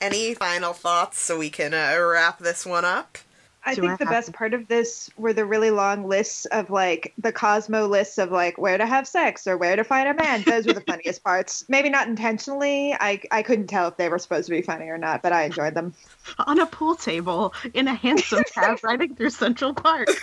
any 0.00 0.34
final 0.34 0.72
thoughts 0.72 1.20
so 1.20 1.38
we 1.38 1.50
can 1.50 1.74
uh, 1.74 1.98
wrap 2.00 2.38
this 2.38 2.64
one 2.66 2.84
up? 2.84 3.18
I 3.66 3.74
Do 3.74 3.80
think 3.80 3.94
I 3.94 3.96
the 3.96 4.06
best 4.06 4.26
to... 4.26 4.32
part 4.32 4.54
of 4.54 4.68
this 4.68 5.10
were 5.16 5.32
the 5.32 5.44
really 5.44 5.72
long 5.72 6.08
lists 6.08 6.46
of 6.46 6.70
like 6.70 7.12
the 7.18 7.32
Cosmo 7.32 7.86
lists 7.88 8.16
of 8.16 8.30
like 8.30 8.56
where 8.58 8.78
to 8.78 8.86
have 8.86 9.08
sex 9.08 9.48
or 9.48 9.56
where 9.56 9.74
to 9.74 9.82
find 9.82 10.08
a 10.08 10.14
man. 10.14 10.42
Those 10.42 10.66
were 10.66 10.72
the 10.72 10.80
funniest 10.80 11.24
parts. 11.24 11.64
Maybe 11.68 11.90
not 11.90 12.06
intentionally. 12.06 12.94
I 12.94 13.20
I 13.32 13.42
couldn't 13.42 13.66
tell 13.66 13.88
if 13.88 13.96
they 13.96 14.08
were 14.08 14.20
supposed 14.20 14.46
to 14.46 14.52
be 14.52 14.62
funny 14.62 14.86
or 14.86 14.98
not, 14.98 15.20
but 15.20 15.32
I 15.32 15.42
enjoyed 15.42 15.74
them. 15.74 15.94
On 16.38 16.60
a 16.60 16.66
pool 16.66 16.94
table 16.94 17.52
in 17.74 17.88
a 17.88 17.94
hansom 17.94 18.44
cab 18.54 18.78
riding 18.84 19.16
through 19.16 19.30
Central 19.30 19.74
Park. 19.74 20.08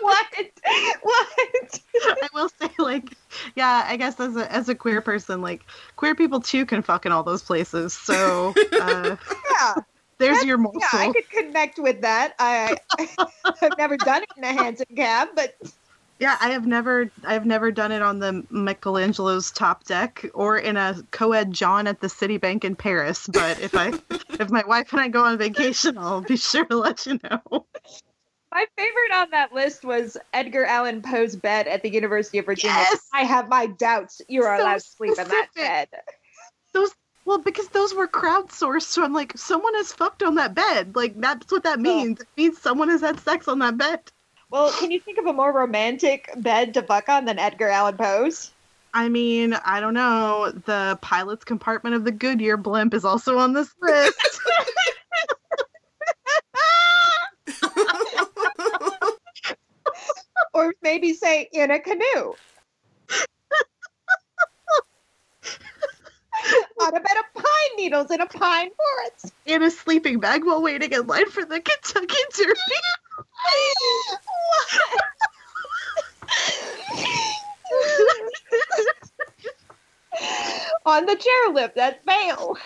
what? 0.00 0.26
What? 1.02 1.80
I 2.02 2.28
will 2.34 2.48
say, 2.60 2.70
like, 2.80 3.16
yeah, 3.54 3.84
I 3.86 3.96
guess 3.96 4.18
as 4.18 4.34
a 4.34 4.52
as 4.52 4.68
a 4.68 4.74
queer 4.74 5.00
person, 5.00 5.42
like 5.42 5.62
queer 5.94 6.16
people 6.16 6.40
too 6.40 6.66
can 6.66 6.82
fuck 6.82 7.06
in 7.06 7.12
all 7.12 7.22
those 7.22 7.44
places. 7.44 7.92
So 7.92 8.52
uh, 8.72 9.16
yeah 9.50 9.74
there's 10.18 10.36
That's, 10.36 10.46
your 10.46 10.58
morsel. 10.58 10.80
Yeah, 10.80 11.08
I 11.08 11.12
could 11.12 11.30
connect 11.30 11.78
with 11.78 12.00
that. 12.02 12.34
I 12.38 12.76
I've 13.62 13.78
never 13.78 13.96
done 13.96 14.22
it 14.22 14.28
in 14.36 14.44
a 14.44 14.52
hansom 14.52 14.86
cab, 14.94 15.28
but 15.34 15.56
yeah, 16.18 16.36
I 16.40 16.50
have 16.50 16.66
never 16.66 17.10
I've 17.24 17.46
never 17.46 17.70
done 17.70 17.92
it 17.92 18.02
on 18.02 18.18
the 18.18 18.44
Michelangelo's 18.50 19.50
top 19.50 19.84
deck 19.84 20.24
or 20.32 20.56
in 20.56 20.76
a 20.76 21.02
co-ed 21.10 21.52
John 21.52 21.86
at 21.86 22.00
the 22.00 22.06
Citibank 22.06 22.64
in 22.64 22.76
Paris. 22.76 23.26
But 23.26 23.60
if 23.60 23.74
I 23.74 23.92
if 24.40 24.50
my 24.50 24.64
wife 24.66 24.92
and 24.92 25.00
I 25.00 25.08
go 25.08 25.24
on 25.24 25.38
vacation, 25.38 25.98
I'll 25.98 26.20
be 26.20 26.36
sure 26.36 26.64
to 26.66 26.76
let 26.76 27.06
you 27.06 27.18
know. 27.22 27.66
My 28.52 28.66
favorite 28.76 29.12
on 29.12 29.30
that 29.30 29.52
list 29.52 29.84
was 29.84 30.16
Edgar 30.32 30.64
Allan 30.64 31.02
Poe's 31.02 31.34
bed 31.34 31.66
at 31.66 31.82
the 31.82 31.92
University 31.92 32.38
of 32.38 32.46
Virginia. 32.46 32.76
Yes! 32.88 33.08
I 33.12 33.24
have 33.24 33.48
my 33.48 33.66
doubts 33.66 34.22
you 34.28 34.44
are 34.44 34.56
so 34.56 34.62
allowed 34.62 34.74
to 34.74 34.80
sleep 34.80 35.14
specific. 35.14 35.32
in 35.32 35.38
that 35.40 35.90
bed. 35.90 36.00
Those 36.72 36.94
well, 37.24 37.38
because 37.38 37.68
those 37.68 37.94
were 37.94 38.06
crowdsourced, 38.06 38.82
so 38.82 39.04
I'm 39.04 39.12
like, 39.12 39.36
someone 39.36 39.74
has 39.76 39.92
fucked 39.92 40.22
on 40.22 40.34
that 40.36 40.54
bed. 40.54 40.94
Like 40.94 41.20
that's 41.20 41.50
what 41.50 41.64
that 41.64 41.80
means. 41.80 42.20
It 42.20 42.28
means 42.36 42.60
someone 42.60 42.88
has 42.88 43.00
had 43.00 43.18
sex 43.20 43.48
on 43.48 43.58
that 43.60 43.78
bed. 43.78 44.00
Well, 44.50 44.70
can 44.72 44.90
you 44.90 45.00
think 45.00 45.18
of 45.18 45.26
a 45.26 45.32
more 45.32 45.52
romantic 45.52 46.30
bed 46.36 46.74
to 46.74 46.82
fuck 46.82 47.08
on 47.08 47.24
than 47.24 47.38
Edgar 47.38 47.68
Allan 47.68 47.96
Poe's? 47.96 48.52
I 48.92 49.08
mean, 49.08 49.54
I 49.54 49.80
don't 49.80 49.94
know. 49.94 50.52
The 50.66 50.98
pilot's 51.02 51.44
compartment 51.44 51.96
of 51.96 52.04
the 52.04 52.12
Goodyear 52.12 52.56
blimp 52.56 52.94
is 52.94 53.04
also 53.04 53.38
on 53.38 53.52
this 53.52 53.74
list. 53.80 54.20
or 60.54 60.72
maybe 60.82 61.14
say 61.14 61.48
in 61.52 61.72
a 61.72 61.80
canoe. 61.80 62.34
On 66.84 66.94
a 66.94 67.00
bed 67.00 67.16
of 67.18 67.42
pine 67.42 67.76
needles 67.76 68.10
in 68.10 68.20
a 68.20 68.26
pine 68.26 68.70
forest. 68.76 69.34
In 69.46 69.62
a 69.62 69.70
sleeping 69.70 70.20
bag 70.20 70.44
while 70.44 70.60
waiting 70.62 70.92
in 70.92 71.06
line 71.06 71.30
for 71.30 71.44
the 71.44 71.60
Kentucky 71.60 72.16
Derby. 72.36 72.54
on 80.86 81.06
the 81.06 81.16
chairlift, 81.16 81.74
that's 81.74 81.98
Vail. 82.04 82.56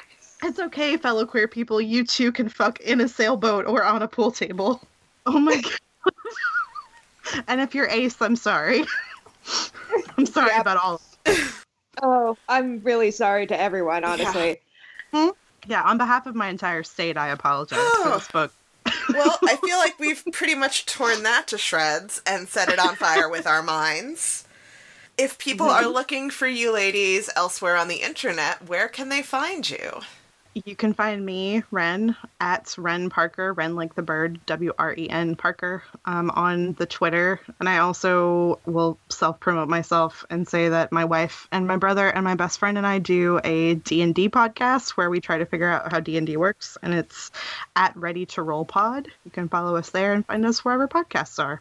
It's 0.42 0.58
okay, 0.58 0.96
fellow 0.96 1.26
queer 1.26 1.48
people. 1.48 1.80
You 1.80 2.04
too 2.04 2.30
can 2.32 2.48
fuck 2.48 2.80
in 2.80 3.00
a 3.00 3.08
sailboat 3.08 3.66
or 3.66 3.84
on 3.84 4.02
a 4.02 4.08
pool 4.08 4.30
table. 4.30 4.80
Oh 5.26 5.38
my 5.38 5.60
god. 5.62 5.72
And 7.46 7.60
if 7.60 7.74
you're 7.74 7.88
ace, 7.88 8.20
I'm 8.20 8.36
sorry. 8.36 8.84
I'm 10.16 10.26
sorry 10.26 10.50
Yep. 10.52 10.60
about 10.60 10.76
all. 10.76 11.00
Oh, 12.02 12.36
I'm 12.48 12.80
really 12.80 13.10
sorry 13.10 13.46
to 13.46 13.60
everyone, 13.60 14.04
honestly. 14.04 14.60
Hmm? 15.12 15.28
Yeah, 15.66 15.82
on 15.82 15.98
behalf 15.98 16.26
of 16.26 16.34
my 16.34 16.48
entire 16.48 16.82
state, 16.82 17.16
I 17.16 17.28
apologize 17.28 17.78
for 17.78 18.08
oh. 18.08 18.14
this 18.14 18.28
book. 18.28 18.52
Well, 19.10 19.38
I 19.42 19.56
feel 19.56 19.78
like 19.78 19.98
we've 19.98 20.22
pretty 20.32 20.54
much 20.54 20.84
torn 20.84 21.22
that 21.22 21.46
to 21.48 21.58
shreds 21.58 22.20
and 22.26 22.46
set 22.46 22.68
it 22.68 22.78
on 22.78 22.94
fire 22.94 23.28
with 23.28 23.46
our 23.46 23.62
minds. 23.62 24.46
If 25.16 25.38
people 25.38 25.66
mm-hmm. 25.66 25.86
are 25.86 25.88
looking 25.88 26.30
for 26.30 26.46
you 26.46 26.72
ladies 26.72 27.30
elsewhere 27.34 27.76
on 27.76 27.88
the 27.88 28.02
internet, 28.02 28.68
where 28.68 28.86
can 28.86 29.08
they 29.08 29.22
find 29.22 29.68
you? 29.68 30.00
You 30.54 30.74
can 30.74 30.92
find 30.92 31.24
me, 31.24 31.62
Wren, 31.70 32.16
at 32.40 32.74
Wren 32.76 33.10
Parker, 33.10 33.52
Wren 33.52 33.76
like 33.76 33.94
the 33.94 34.02
bird, 34.02 34.44
W 34.46 34.72
R 34.78 34.94
E 34.96 35.08
N 35.08 35.36
Parker, 35.36 35.82
um, 36.04 36.30
on 36.30 36.72
the 36.74 36.86
Twitter. 36.86 37.40
And 37.60 37.68
I 37.68 37.78
also 37.78 38.58
will 38.66 38.98
self 39.08 39.38
promote 39.40 39.68
myself 39.68 40.24
and 40.30 40.48
say 40.48 40.68
that 40.70 40.90
my 40.90 41.04
wife 41.04 41.46
and 41.52 41.66
my 41.66 41.76
brother 41.76 42.08
and 42.08 42.24
my 42.24 42.34
best 42.34 42.58
friend 42.58 42.76
and 42.76 42.86
I 42.86 42.98
do 42.98 43.40
a 43.44 43.74
D&D 43.74 44.30
podcast 44.30 44.90
where 44.90 45.10
we 45.10 45.20
try 45.20 45.38
to 45.38 45.46
figure 45.46 45.68
out 45.68 45.92
how 45.92 46.00
D&D 46.00 46.36
works. 46.36 46.76
And 46.82 46.92
it's 46.92 47.30
at 47.76 47.96
Ready 47.96 48.26
to 48.26 48.42
Roll 48.42 48.64
Pod. 48.64 49.08
You 49.24 49.30
can 49.30 49.48
follow 49.48 49.76
us 49.76 49.90
there 49.90 50.12
and 50.12 50.26
find 50.26 50.44
us 50.44 50.64
wherever 50.64 50.88
podcasts 50.88 51.42
are. 51.42 51.60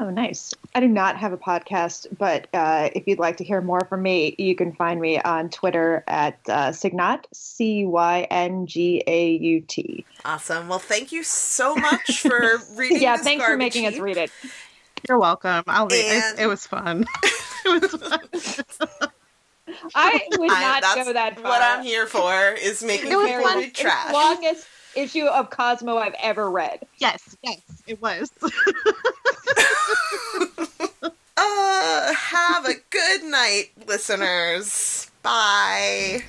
Oh, 0.00 0.10
nice. 0.10 0.54
I 0.76 0.80
do 0.80 0.86
not 0.86 1.16
have 1.16 1.32
a 1.32 1.36
podcast, 1.36 2.06
but 2.16 2.46
uh, 2.54 2.88
if 2.94 3.08
you'd 3.08 3.18
like 3.18 3.36
to 3.38 3.44
hear 3.44 3.60
more 3.60 3.80
from 3.88 4.02
me, 4.02 4.32
you 4.38 4.54
can 4.54 4.72
find 4.72 5.00
me 5.00 5.20
on 5.20 5.50
Twitter 5.50 6.04
at 6.06 6.38
uh, 6.48 6.70
Cyngaut, 6.70 7.24
C 7.32 7.84
Y 7.84 8.26
N 8.30 8.66
G 8.68 9.02
A 9.08 9.30
U 9.32 9.60
T. 9.62 10.04
Awesome. 10.24 10.68
Well, 10.68 10.78
thank 10.78 11.10
you 11.10 11.24
so 11.24 11.74
much 11.74 12.20
for 12.20 12.58
reading. 12.76 13.02
Yeah, 13.02 13.16
this 13.16 13.24
thanks 13.24 13.42
for 13.42 13.48
garbage 13.50 13.58
making 13.74 13.86
us 13.86 13.98
read 13.98 14.18
it. 14.18 14.30
You're 15.08 15.18
welcome. 15.18 15.64
I'll 15.66 15.88
read 15.88 16.04
And- 16.04 16.38
it. 16.38 16.42
It 16.44 16.46
was 16.46 16.64
fun. 16.64 17.04
it 17.64 17.82
was 17.82 17.90
fun. 17.90 19.08
I 19.96 20.26
would 20.38 20.50
I- 20.50 20.60
not 20.60 20.82
that's 20.82 21.04
go 21.06 21.12
that 21.12 21.34
far. 21.40 21.44
What 21.44 21.60
I'm 21.62 21.82
here 21.84 22.06
for 22.06 22.52
is 22.52 22.84
making 22.84 23.10
It 23.10 23.16
was 23.16 23.26
people 23.28 23.42
fun. 23.42 23.58
read 23.58 23.68
It's 23.70 23.80
trash. 23.80 24.12
The 24.98 24.98
longest 24.98 25.16
issue 25.16 25.26
of 25.26 25.50
Cosmo 25.50 25.98
I've 25.98 26.14
ever 26.22 26.50
read. 26.50 26.80
Yes, 26.98 27.36
yes, 27.42 27.60
it 27.86 28.00
was. 28.02 28.30
Uh, 31.40 32.12
have 32.14 32.66
a 32.66 32.74
good 32.90 33.22
night, 33.22 33.70
listeners. 33.86 35.08
Bye. 35.22 36.24